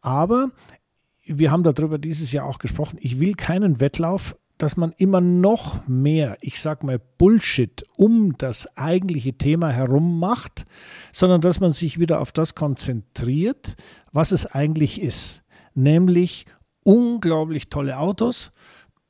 Aber 0.00 0.50
wir 1.26 1.50
haben 1.50 1.62
darüber 1.62 1.98
dieses 1.98 2.32
Jahr 2.32 2.46
auch 2.46 2.58
gesprochen, 2.58 2.98
ich 3.00 3.20
will 3.20 3.34
keinen 3.34 3.80
Wettlauf 3.80 4.36
dass 4.58 4.76
man 4.76 4.92
immer 4.96 5.20
noch 5.20 5.86
mehr, 5.88 6.36
ich 6.40 6.60
sag 6.60 6.84
mal, 6.84 7.00
Bullshit 7.18 7.84
um 7.96 8.38
das 8.38 8.76
eigentliche 8.76 9.32
Thema 9.34 9.70
herum 9.70 10.18
macht, 10.18 10.64
sondern 11.12 11.40
dass 11.40 11.60
man 11.60 11.72
sich 11.72 11.98
wieder 11.98 12.20
auf 12.20 12.30
das 12.30 12.54
konzentriert, 12.54 13.76
was 14.14 14.32
es 14.32 14.46
eigentlich 14.46 15.02
ist, 15.02 15.42
nämlich 15.74 16.46
unglaublich 16.84 17.68
tolle 17.68 17.98
Autos, 17.98 18.52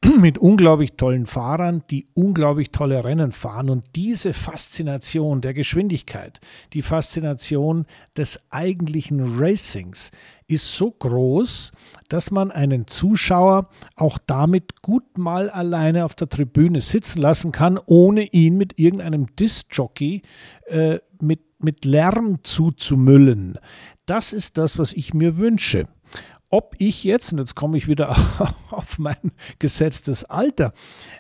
mit 0.21 0.39
unglaublich 0.39 0.95
tollen 0.95 1.27
Fahrern, 1.27 1.83
die 1.91 2.07
unglaublich 2.15 2.71
tolle 2.71 3.05
Rennen 3.05 3.33
fahren. 3.33 3.71
Und 3.71 3.85
diese 3.95 4.33
Faszination 4.33 5.41
der 5.41 5.55
Geschwindigkeit, 5.55 6.41
die 6.73 6.83
Faszination 6.83 7.87
des 8.17 8.41
eigentlichen 8.51 9.39
Racings 9.39 10.11
ist 10.47 10.77
so 10.77 10.91
groß, 10.91 11.73
dass 12.09 12.31
man 12.31 12.51
einen 12.51 12.87
Zuschauer 12.87 13.71
auch 13.97 14.19
damit 14.27 14.83
gut 14.83 15.17
mal 15.17 15.49
alleine 15.49 16.05
auf 16.05 16.15
der 16.15 16.29
Tribüne 16.29 16.81
sitzen 16.81 17.21
lassen 17.21 17.53
kann, 17.53 17.79
ohne 17.87 18.25
ihn 18.25 18.57
mit 18.57 18.79
irgendeinem 18.79 19.35
Disc-Jockey 19.37 20.23
äh, 20.67 20.99
mit, 21.21 21.41
mit 21.59 21.85
Lärm 21.85 22.41
zuzumüllen. 22.43 23.59
Das 24.07 24.33
ist 24.33 24.59
das, 24.59 24.79
was 24.79 24.93
ich 24.93 25.15
mir 25.15 25.37
wünsche 25.37 25.89
ob 26.51 26.77
ich 26.79 27.03
jetzt, 27.03 27.33
und 27.33 27.41
jetzt 27.41 27.57
komme 27.57 27.77
ich 27.77 27.89
wieder 27.89 28.11
auf 28.71 29.01
mein 29.01 29.33
gesetztes 29.59 30.23
Alter 30.23 30.73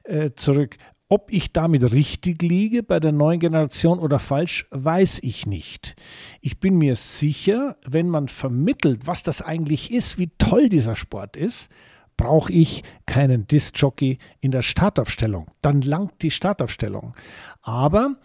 äh, 0.04 0.30
zurück, 0.36 0.76
ob 1.08 1.32
ich 1.32 1.52
damit 1.52 1.92
richtig 1.92 2.40
liege 2.40 2.84
bei 2.84 3.00
der 3.00 3.10
neuen 3.10 3.40
Generation 3.40 3.98
oder 3.98 4.20
falsch, 4.20 4.66
weiß 4.70 5.18
ich 5.22 5.44
nicht. 5.46 5.96
Ich 6.40 6.60
bin 6.60 6.78
mir 6.78 6.94
sicher, 6.94 7.76
wenn 7.84 8.08
man 8.08 8.28
vermittelt, 8.28 9.08
was 9.08 9.24
das 9.24 9.42
eigentlich 9.42 9.92
ist, 9.92 10.18
wie 10.18 10.30
toll 10.38 10.68
dieser 10.68 10.94
Sport 10.94 11.36
ist, 11.36 11.68
brauche 12.16 12.52
ich 12.52 12.84
keinen 13.06 13.46
Disc-Jockey 13.48 14.18
in 14.40 14.52
der 14.52 14.62
Startaufstellung. 14.62 15.50
Dann 15.62 15.82
langt 15.82 16.22
die 16.22 16.30
Startaufstellung. 16.30 17.14
Aber 17.60 18.16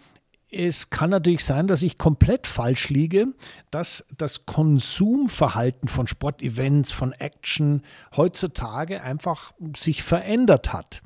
es 0.50 0.90
kann 0.90 1.10
natürlich 1.10 1.44
sein, 1.44 1.66
dass 1.66 1.82
ich 1.82 1.96
komplett 1.96 2.46
falsch 2.46 2.88
liege, 2.88 3.28
dass 3.70 4.04
das 4.16 4.46
Konsumverhalten 4.46 5.88
von 5.88 6.06
Sportevents, 6.06 6.90
von 6.90 7.12
Action 7.12 7.82
heutzutage 8.16 9.02
einfach 9.02 9.52
sich 9.76 10.02
verändert 10.02 10.72
hat. 10.72 11.02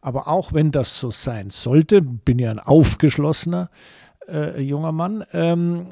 Aber 0.00 0.28
auch 0.28 0.52
wenn 0.52 0.72
das 0.72 0.98
so 0.98 1.10
sein 1.10 1.50
sollte, 1.50 2.02
bin 2.02 2.38
ja 2.38 2.50
ein 2.50 2.58
aufgeschlossener 2.58 3.70
äh, 4.28 4.60
junger 4.60 4.92
Mann, 4.92 5.24
ähm, 5.32 5.86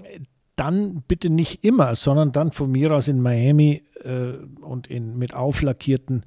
dann 0.57 1.03
bitte 1.07 1.31
nicht 1.31 1.63
immer, 1.63 1.95
sondern 1.95 2.33
dann 2.33 2.51
von 2.51 2.73
mir 2.73 2.91
aus 2.91 3.07
in 3.07 3.21
Miami 3.21 3.83
äh, 4.03 4.33
und 4.61 4.89
in, 4.89 5.17
mit 5.17 5.35
auflackierten 5.37 6.23
äh, 6.23 6.27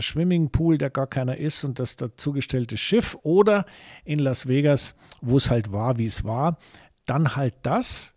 Swimmingpool, 0.00 0.78
der 0.78 0.90
gar 0.90 1.06
keiner 1.06 1.36
ist 1.36 1.64
und 1.64 1.78
das 1.78 1.96
dazugestellte 1.96 2.76
Schiff 2.76 3.16
oder 3.22 3.66
in 4.04 4.18
Las 4.18 4.48
Vegas, 4.48 4.94
wo 5.20 5.36
es 5.36 5.50
halt 5.50 5.72
war, 5.72 5.98
wie 5.98 6.06
es 6.06 6.24
war, 6.24 6.58
dann 7.04 7.36
halt 7.36 7.54
das, 7.62 8.14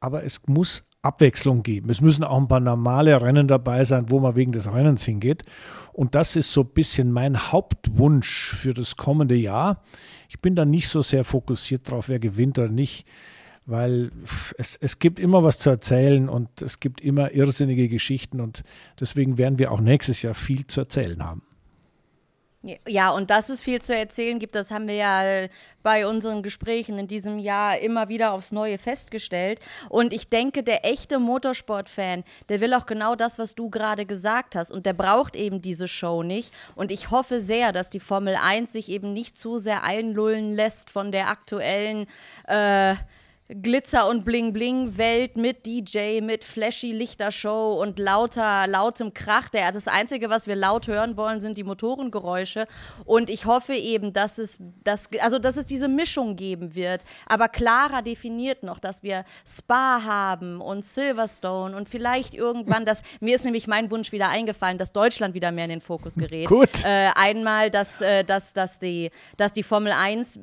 aber 0.00 0.24
es 0.24 0.46
muss 0.46 0.86
Abwechslung 1.02 1.62
geben. 1.62 1.90
Es 1.90 2.00
müssen 2.00 2.24
auch 2.24 2.38
ein 2.38 2.48
paar 2.48 2.60
normale 2.60 3.20
Rennen 3.20 3.46
dabei 3.46 3.84
sein, 3.84 4.10
wo 4.10 4.20
man 4.20 4.36
wegen 4.36 4.52
des 4.52 4.72
Rennens 4.72 5.04
hingeht. 5.04 5.44
Und 5.92 6.14
das 6.14 6.34
ist 6.34 6.52
so 6.52 6.62
ein 6.62 6.70
bisschen 6.70 7.12
mein 7.12 7.52
Hauptwunsch 7.52 8.54
für 8.54 8.72
das 8.72 8.96
kommende 8.96 9.34
Jahr. 9.34 9.82
Ich 10.30 10.40
bin 10.40 10.56
da 10.56 10.64
nicht 10.64 10.88
so 10.88 11.02
sehr 11.02 11.24
fokussiert 11.24 11.90
drauf, 11.90 12.08
wer 12.08 12.18
gewinnt 12.18 12.58
oder 12.58 12.68
nicht 12.68 13.06
weil 13.66 14.10
es, 14.58 14.76
es 14.80 14.98
gibt 14.98 15.18
immer 15.18 15.42
was 15.42 15.58
zu 15.58 15.70
erzählen 15.70 16.28
und 16.28 16.48
es 16.60 16.80
gibt 16.80 17.00
immer 17.00 17.32
irrsinnige 17.32 17.88
Geschichten 17.88 18.40
und 18.40 18.62
deswegen 19.00 19.38
werden 19.38 19.58
wir 19.58 19.72
auch 19.72 19.80
nächstes 19.80 20.22
Jahr 20.22 20.34
viel 20.34 20.66
zu 20.66 20.80
erzählen 20.80 21.24
haben. 21.24 21.42
Ja, 22.88 23.10
und 23.10 23.28
dass 23.28 23.50
es 23.50 23.60
viel 23.60 23.82
zu 23.82 23.94
erzählen 23.94 24.38
gibt, 24.38 24.54
das 24.54 24.70
haben 24.70 24.88
wir 24.88 24.94
ja 24.94 25.48
bei 25.82 26.06
unseren 26.06 26.42
Gesprächen 26.42 26.98
in 26.98 27.06
diesem 27.06 27.38
Jahr 27.38 27.78
immer 27.78 28.08
wieder 28.08 28.32
aufs 28.32 28.52
Neue 28.52 28.78
festgestellt. 28.78 29.60
Und 29.90 30.14
ich 30.14 30.30
denke, 30.30 30.62
der 30.62 30.86
echte 30.86 31.18
Motorsportfan, 31.18 32.24
der 32.48 32.60
will 32.62 32.72
auch 32.72 32.86
genau 32.86 33.16
das, 33.16 33.38
was 33.38 33.54
du 33.54 33.68
gerade 33.68 34.06
gesagt 34.06 34.56
hast. 34.56 34.70
Und 34.70 34.86
der 34.86 34.94
braucht 34.94 35.36
eben 35.36 35.60
diese 35.60 35.88
Show 35.88 36.22
nicht. 36.22 36.54
Und 36.74 36.90
ich 36.90 37.10
hoffe 37.10 37.42
sehr, 37.42 37.72
dass 37.72 37.90
die 37.90 38.00
Formel 38.00 38.34
1 38.34 38.72
sich 38.72 38.88
eben 38.88 39.12
nicht 39.12 39.36
zu 39.36 39.58
sehr 39.58 39.84
einlullen 39.84 40.54
lässt 40.54 40.88
von 40.88 41.12
der 41.12 41.28
aktuellen 41.28 42.06
äh, 42.48 42.94
Glitzer- 43.48 44.08
und 44.08 44.24
Bling-Bling-Welt 44.24 45.36
mit 45.36 45.66
DJ, 45.66 46.22
mit 46.22 46.46
flashy 46.46 46.92
Lichtershow 46.92 47.78
und 47.78 47.98
lauter, 47.98 48.66
lautem 48.66 49.12
Krach. 49.12 49.50
Der, 49.50 49.70
das 49.70 49.86
Einzige, 49.86 50.30
was 50.30 50.46
wir 50.46 50.56
laut 50.56 50.88
hören 50.88 51.18
wollen, 51.18 51.40
sind 51.40 51.58
die 51.58 51.62
Motorengeräusche. 51.62 52.66
Und 53.04 53.28
ich 53.28 53.44
hoffe 53.44 53.74
eben, 53.74 54.14
dass 54.14 54.38
es, 54.38 54.60
dass, 54.82 55.10
also, 55.20 55.38
dass 55.38 55.58
es 55.58 55.66
diese 55.66 55.88
Mischung 55.88 56.36
geben 56.36 56.74
wird. 56.74 57.02
Aber 57.26 57.48
klarer 57.48 58.00
definiert 58.00 58.62
noch, 58.62 58.78
dass 58.78 59.02
wir 59.02 59.26
Spa 59.46 60.02
haben 60.04 60.62
und 60.62 60.82
Silverstone 60.82 61.76
und 61.76 61.90
vielleicht 61.90 62.32
irgendwann, 62.32 62.86
dass, 62.86 63.02
mir 63.20 63.34
ist 63.34 63.44
nämlich 63.44 63.66
mein 63.66 63.90
Wunsch 63.90 64.10
wieder 64.10 64.30
eingefallen, 64.30 64.78
dass 64.78 64.92
Deutschland 64.92 65.34
wieder 65.34 65.52
mehr 65.52 65.64
in 65.64 65.70
den 65.70 65.80
Fokus 65.82 66.14
gerät. 66.14 66.48
Gut. 66.48 66.82
Äh, 66.84 67.10
einmal, 67.14 67.70
dass, 67.70 68.00
äh, 68.00 68.24
dass, 68.24 68.54
dass, 68.54 68.78
die, 68.78 69.10
dass 69.36 69.52
die 69.52 69.62
Formel 69.62 69.92
1 69.92 70.38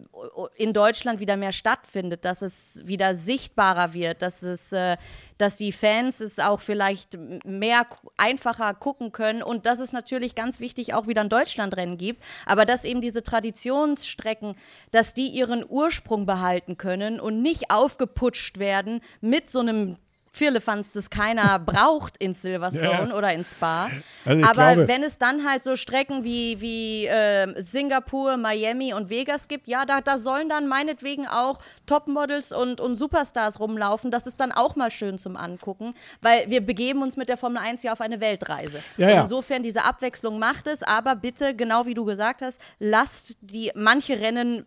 in 0.56 0.72
Deutschland 0.72 1.20
wieder 1.20 1.36
mehr 1.36 1.52
stattfindet, 1.52 2.26
dass 2.26 2.44
es 2.44 2.84
wieder 2.92 3.16
sichtbarer 3.16 3.94
wird, 3.94 4.22
dass 4.22 4.44
es, 4.44 4.72
äh, 4.72 4.98
dass 5.40 5.58
die 5.58 5.72
Fans 5.72 6.20
es 6.20 6.38
auch 6.38 6.60
vielleicht 6.60 7.18
mehr 7.44 7.88
einfacher 8.18 8.76
gucken 8.76 9.12
können 9.12 9.42
und 9.42 9.66
dass 9.66 9.80
es 9.80 9.94
natürlich 9.94 10.36
ganz 10.36 10.60
wichtig 10.60 10.94
auch 10.94 11.08
wieder 11.08 11.22
ein 11.22 11.30
Deutschlandrennen 11.30 11.98
gibt, 11.98 12.24
aber 12.46 12.66
dass 12.66 12.86
eben 12.86 13.02
diese 13.02 13.24
Traditionsstrecken, 13.24 14.56
dass 14.92 15.16
die 15.16 15.28
ihren 15.28 15.66
Ursprung 15.68 16.28
behalten 16.28 16.78
können 16.78 17.20
und 17.20 17.42
nicht 17.42 17.72
aufgeputscht 17.72 18.60
werden 18.60 19.02
mit 19.22 19.50
so 19.50 19.62
einem 19.62 19.98
Firlefanz, 20.32 20.90
das 20.92 21.10
keiner 21.10 21.60
braucht 21.66 22.18
in 22.18 22.34
Silverstone 22.34 23.10
ja. 23.10 23.16
oder 23.16 23.34
in 23.34 23.44
Spa. 23.44 23.90
Also 24.26 24.44
Aber 24.44 24.76
glaube, 24.76 24.88
wenn 24.88 25.04
es 25.04 25.18
dann 25.18 25.48
halt 25.48 25.64
so 25.64 25.76
Strecken 25.76 26.24
wie, 26.24 26.62
wie 26.62 27.06
äh, 27.06 27.62
Singapur, 27.62 28.38
Miami 28.38 28.94
und 28.94 29.10
Vegas 29.10 29.48
gibt, 29.48 29.68
ja, 29.68 29.86
da, 29.86 30.00
da 30.00 30.18
sollen 30.18 30.48
dann 30.48 30.68
meinetwegen 30.68 31.28
auch 31.28 31.60
Topmodels 31.86 32.54
und, 32.54 32.80
und 32.80 32.96
Superstars 32.96 33.60
rumlaufen. 33.60 34.10
Das 34.10 34.26
ist 34.26 34.40
dann 34.40 34.52
auch 34.52 34.76
mal 34.76 34.90
schön 34.90 35.18
zum 35.18 35.36
Angucken, 35.36 35.94
weil 36.22 36.50
wir 36.50 36.62
begeben 36.62 37.02
uns 37.02 37.18
mit 37.18 37.28
der 37.28 37.38
Formel 37.38 37.62
1 37.62 37.84
ja 37.84 37.92
auf 37.92 38.02
eine 38.02 38.22
Weltreise. 38.22 38.80
Ja, 38.98 39.10
ja. 39.10 39.22
Insofern, 39.22 39.64
diese 39.64 39.84
Abwechslung 39.84 40.40
macht 40.40 40.68
es, 40.68 40.82
aber 40.82 41.16
bitte, 41.16 41.56
genau 41.56 41.86
wie 41.86 41.94
du 41.94 42.06
gesagt 42.06 42.42
hast, 42.42 42.62
lasst 42.80 43.38
die 43.42 43.72
manche 43.76 44.20
Rennen 44.20 44.66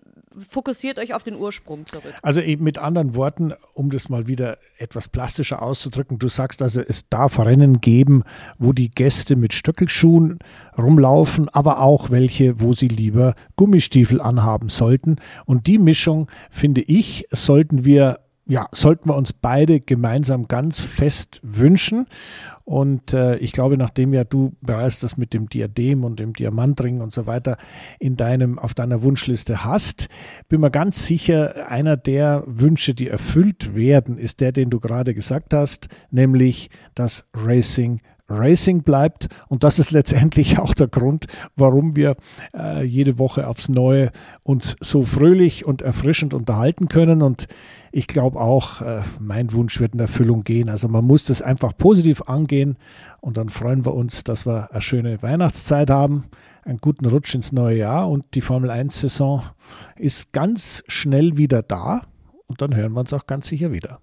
fokussiert 0.49 0.99
euch 0.99 1.15
auf 1.15 1.23
den 1.23 1.37
Ursprung 1.37 1.87
zurück. 1.87 2.15
Also 2.23 2.41
mit 2.59 2.79
anderen 2.79 3.15
Worten, 3.15 3.53
um 3.73 3.91
das 3.91 4.09
mal 4.09 4.29
wieder 4.29 4.59
etwas 4.79 5.09
plastischer 5.09 5.63
auszudrücken, 5.63 6.19
du 6.19 6.29
sagst 6.29 6.63
also, 6.63 6.81
es 6.81 7.09
darf 7.09 7.39
Rennen 7.39 7.81
geben, 7.81 8.23
wo 8.59 8.73
die 8.73 8.91
Gäste 8.91 9.37
mit 9.37 9.53
Stöckelschuhen 9.53 10.39
rumlaufen, 10.77 11.49
aber 11.51 11.81
auch 11.81 12.11
welche, 12.11 12.61
wo 12.61 12.73
sie 12.73 12.89
lieber 12.89 13.35
Gummistiefel 13.57 14.21
anhaben 14.21 14.69
sollten. 14.69 15.17
Und 15.45 15.67
die 15.67 15.79
Mischung, 15.79 16.31
finde 16.51 16.83
ich, 16.83 17.27
sollten 17.31 17.85
wir 17.85 18.24
ja, 18.47 18.69
sollten 18.73 19.09
wir 19.09 19.17
uns 19.17 19.33
beide 19.33 19.81
gemeinsam 19.81 20.49
ganz 20.49 20.81
fest 20.81 21.41
wünschen. 21.43 22.07
Und 22.65 23.13
äh, 23.13 23.37
ich 23.37 23.53
glaube, 23.53 23.77
nachdem 23.77 24.15
ja 24.15 24.25
du 24.25 24.55
bereits 24.61 25.01
das 25.01 25.17
mit 25.17 25.35
dem 25.35 25.49
Diadem 25.49 26.05
und 26.05 26.19
dem 26.19 26.33
Diamantring 26.33 27.01
und 27.01 27.13
so 27.13 27.27
weiter 27.27 27.59
in 27.99 28.17
deinem, 28.17 28.59
auf 28.59 28.75
deiner 28.75 29.03
Wunschliste 29.03 29.65
hast, 29.65 30.09
bin 30.49 30.61
mir 30.61 30.71
ganz 30.71 31.07
sicher, 31.07 31.71
einer 31.71 31.97
der 31.97 32.43
Wünsche, 32.47 32.95
die 32.95 33.09
erfüllt 33.09 33.75
werden, 33.75 34.19
ist 34.19 34.41
der, 34.41 34.53
den 34.53 34.71
du 34.71 34.81
gerade 34.81 35.15
gesagt 35.15 35.53
hast, 35.53 35.89
nämlich 36.11 36.71
dass 36.95 37.27
Racing 37.35 38.01
Racing 38.29 38.83
bleibt. 38.83 39.29
Und 39.49 39.65
das 39.65 39.79
ist 39.79 39.91
letztendlich 39.91 40.59
auch 40.61 40.75
der 40.75 40.89
Grund, 40.89 41.27
warum 41.57 41.97
wir 41.97 42.17
äh, 42.55 42.85
jede 42.85 43.19
Woche 43.19 43.47
aufs 43.47 43.69
Neue 43.69 44.11
uns 44.43 44.77
so 44.81 45.03
fröhlich 45.03 45.65
und 45.65 45.83
erfrischend 45.83 46.35
unterhalten 46.35 46.89
können. 46.89 47.23
Und 47.23 47.47
ich 47.93 48.07
glaube 48.07 48.41
auch, 48.41 48.81
äh, 48.83 49.03
mein 49.21 49.53
Wunsch 49.53 49.81
wird 49.81 49.95
in 49.95 50.01
Erfüllung 50.01 50.43
gehen. 50.43 50.71
Also 50.71 50.89
man 50.89 51.05
muss 51.05 51.25
das 51.25 51.43
einfach 51.43 51.77
positiv 51.77 52.23
angehen 52.23 52.77
und 53.21 53.37
dann 53.37 53.49
freuen 53.49 53.85
wir 53.85 53.95
uns, 53.95 54.25
dass 54.25 54.47
wir 54.47 54.71
eine 54.73 54.83
schöne 54.83 55.23
Weihnachtszeit 55.23 55.91
haben, 55.91 56.25
einen 56.65 56.79
guten 56.79 57.07
Rutsch 57.07 57.35
ins 57.35 57.53
neue 57.53 57.79
Jahr 57.79 58.11
und 58.11 58.35
die 58.35 58.41
Formel 58.41 58.71
1-Saison 58.71 59.43
ist 59.97 60.33
ganz 60.33 60.83
schnell 60.89 61.37
wieder 61.37 61.63
da 61.63 62.03
und 62.47 62.63
dann 62.63 62.75
hören 62.75 62.93
wir 62.93 63.01
uns 63.01 63.13
auch 63.13 63.27
ganz 63.27 63.49
sicher 63.49 63.73
wieder. 63.73 64.01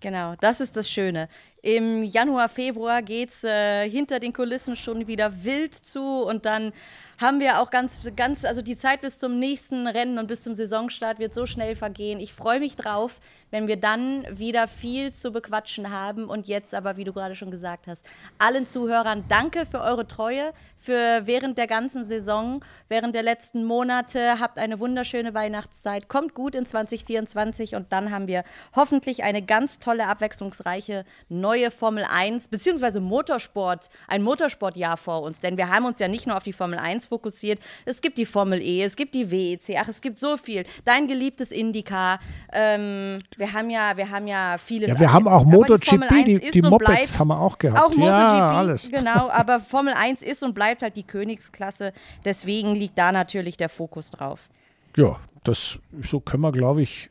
Genau, 0.00 0.34
das 0.40 0.60
ist 0.60 0.76
das 0.76 0.90
Schöne. 0.90 1.28
Im 1.62 2.04
Januar, 2.04 2.48
Februar 2.48 3.02
geht 3.02 3.30
es 3.30 3.44
äh, 3.44 3.88
hinter 3.88 4.18
den 4.18 4.32
Kulissen 4.32 4.76
schon 4.76 5.06
wieder 5.06 5.44
wild 5.44 5.74
zu 5.74 6.22
und 6.22 6.46
dann 6.46 6.72
haben 7.20 7.38
wir 7.38 7.60
auch 7.60 7.70
ganz, 7.70 8.00
ganz, 8.16 8.46
also 8.46 8.62
die 8.62 8.76
Zeit 8.76 9.02
bis 9.02 9.18
zum 9.18 9.38
nächsten 9.38 9.86
Rennen 9.86 10.18
und 10.18 10.26
bis 10.26 10.42
zum 10.42 10.54
Saisonstart 10.54 11.18
wird 11.18 11.34
so 11.34 11.44
schnell 11.44 11.74
vergehen. 11.74 12.18
Ich 12.18 12.32
freue 12.32 12.60
mich 12.60 12.76
drauf, 12.76 13.20
wenn 13.50 13.68
wir 13.68 13.76
dann 13.76 14.24
wieder 14.30 14.66
viel 14.66 15.12
zu 15.12 15.30
bequatschen 15.30 15.90
haben. 15.90 16.30
Und 16.30 16.46
jetzt 16.46 16.74
aber, 16.74 16.96
wie 16.96 17.04
du 17.04 17.12
gerade 17.12 17.34
schon 17.34 17.50
gesagt 17.50 17.88
hast, 17.88 18.06
allen 18.38 18.64
Zuhörern 18.64 19.24
danke 19.28 19.66
für 19.66 19.82
eure 19.82 20.06
Treue, 20.06 20.54
für 20.78 21.26
während 21.26 21.58
der 21.58 21.66
ganzen 21.66 22.04
Saison, 22.04 22.64
während 22.88 23.14
der 23.14 23.22
letzten 23.22 23.64
Monate. 23.64 24.40
Habt 24.40 24.58
eine 24.58 24.80
wunderschöne 24.80 25.34
Weihnachtszeit. 25.34 26.08
Kommt 26.08 26.32
gut 26.32 26.54
in 26.54 26.64
2024 26.64 27.74
und 27.74 27.92
dann 27.92 28.10
haben 28.10 28.28
wir 28.28 28.44
hoffentlich 28.74 29.24
eine 29.24 29.42
ganz 29.42 29.78
tolle, 29.78 30.06
abwechslungsreiche 30.06 31.04
neue 31.28 31.49
Formel 31.70 32.04
1 32.04 32.48
beziehungsweise 32.48 33.00
Motorsport, 33.00 33.90
ein 34.08 34.22
Motorsportjahr 34.22 34.96
vor 34.96 35.22
uns. 35.22 35.40
Denn 35.40 35.56
wir 35.56 35.68
haben 35.68 35.84
uns 35.84 35.98
ja 35.98 36.08
nicht 36.08 36.26
nur 36.26 36.36
auf 36.36 36.42
die 36.42 36.52
Formel 36.52 36.78
1 36.78 37.06
fokussiert. 37.06 37.58
Es 37.84 38.00
gibt 38.00 38.18
die 38.18 38.26
Formel 38.26 38.60
E, 38.60 38.82
es 38.82 38.96
gibt 38.96 39.14
die 39.14 39.30
WEC, 39.30 39.76
ach, 39.80 39.88
es 39.88 40.00
gibt 40.00 40.18
so 40.18 40.36
viel. 40.36 40.64
Dein 40.84 41.06
geliebtes 41.08 41.52
Indica. 41.52 42.20
Ähm, 42.52 43.18
wir 43.36 43.52
haben 43.52 43.70
ja, 43.70 43.96
wir 43.96 44.10
haben 44.10 44.26
ja 44.26 44.56
vieles. 44.58 44.88
Ja, 44.88 45.00
wir 45.00 45.12
haben 45.12 45.28
auch 45.28 45.44
MotoGP, 45.44 46.24
die, 46.24 46.38
die, 46.38 46.50
die 46.50 46.62
Mopeds 46.62 47.18
haben 47.18 47.28
wir 47.28 47.40
auch 47.40 47.58
gehabt. 47.58 47.80
Auch 47.80 47.90
MotoGP, 47.90 48.04
ja, 48.06 48.50
alles. 48.52 48.90
genau. 48.90 49.28
Aber 49.30 49.60
Formel 49.60 49.94
1 49.94 50.22
ist 50.22 50.42
und 50.42 50.54
bleibt 50.54 50.82
halt 50.82 50.96
die 50.96 51.02
Königsklasse. 51.02 51.92
Deswegen 52.24 52.74
liegt 52.74 52.96
da 52.98 53.12
natürlich 53.12 53.56
der 53.56 53.68
Fokus 53.68 54.10
drauf. 54.10 54.48
Ja, 54.96 55.18
das 55.44 55.78
so 56.02 56.20
können 56.20 56.42
wir, 56.42 56.52
glaube 56.52 56.82
ich, 56.82 57.10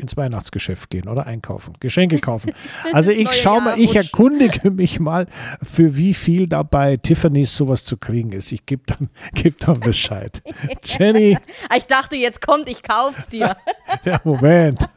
ins 0.00 0.16
Weihnachtsgeschäft 0.16 0.90
gehen 0.90 1.08
oder 1.08 1.26
einkaufen, 1.26 1.74
Geschenke 1.80 2.18
kaufen. 2.18 2.52
Also 2.92 3.10
ich 3.12 3.30
schaue 3.32 3.60
mal, 3.60 3.78
ich 3.78 3.94
erkundige 3.94 4.70
mich 4.70 5.00
mal, 5.00 5.26
für 5.62 5.96
wie 5.96 6.14
viel 6.14 6.48
da 6.48 6.62
bei 6.62 6.96
Tiffany's 6.96 7.54
sowas 7.54 7.84
zu 7.84 7.96
kriegen 7.96 8.32
ist. 8.32 8.52
Ich 8.52 8.66
gebe 8.66 8.82
dann, 8.86 9.10
geb 9.34 9.58
dann 9.58 9.78
Bescheid. 9.80 10.42
Jenny. 10.84 11.38
Ich 11.76 11.86
dachte, 11.86 12.16
jetzt 12.16 12.40
kommt, 12.40 12.68
ich 12.68 12.82
kauf's 12.82 13.28
dir. 13.28 13.56
Ja, 14.04 14.20
Moment. 14.24 14.88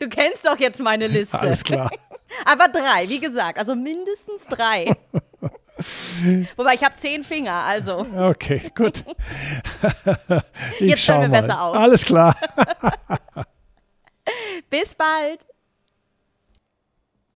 Du 0.00 0.08
kennst 0.08 0.46
doch 0.46 0.58
jetzt 0.58 0.82
meine 0.82 1.06
Liste. 1.06 1.38
Alles 1.38 1.64
klar. 1.64 1.90
Aber 2.44 2.68
drei, 2.68 3.08
wie 3.08 3.20
gesagt, 3.20 3.58
also 3.58 3.74
mindestens 3.74 4.44
drei. 4.48 4.96
Wobei 6.56 6.74
ich 6.74 6.82
habe 6.82 6.96
zehn 6.96 7.22
Finger, 7.22 7.52
also. 7.52 8.06
Okay, 8.16 8.62
gut. 8.74 9.04
Jetzt 10.78 11.02
stellen 11.02 11.22
wir 11.22 11.28
mal. 11.28 11.42
besser 11.42 11.62
auf. 11.62 11.76
Alles 11.76 12.04
klar. 12.04 12.36
Bis 14.70 14.94
bald. 14.94 15.46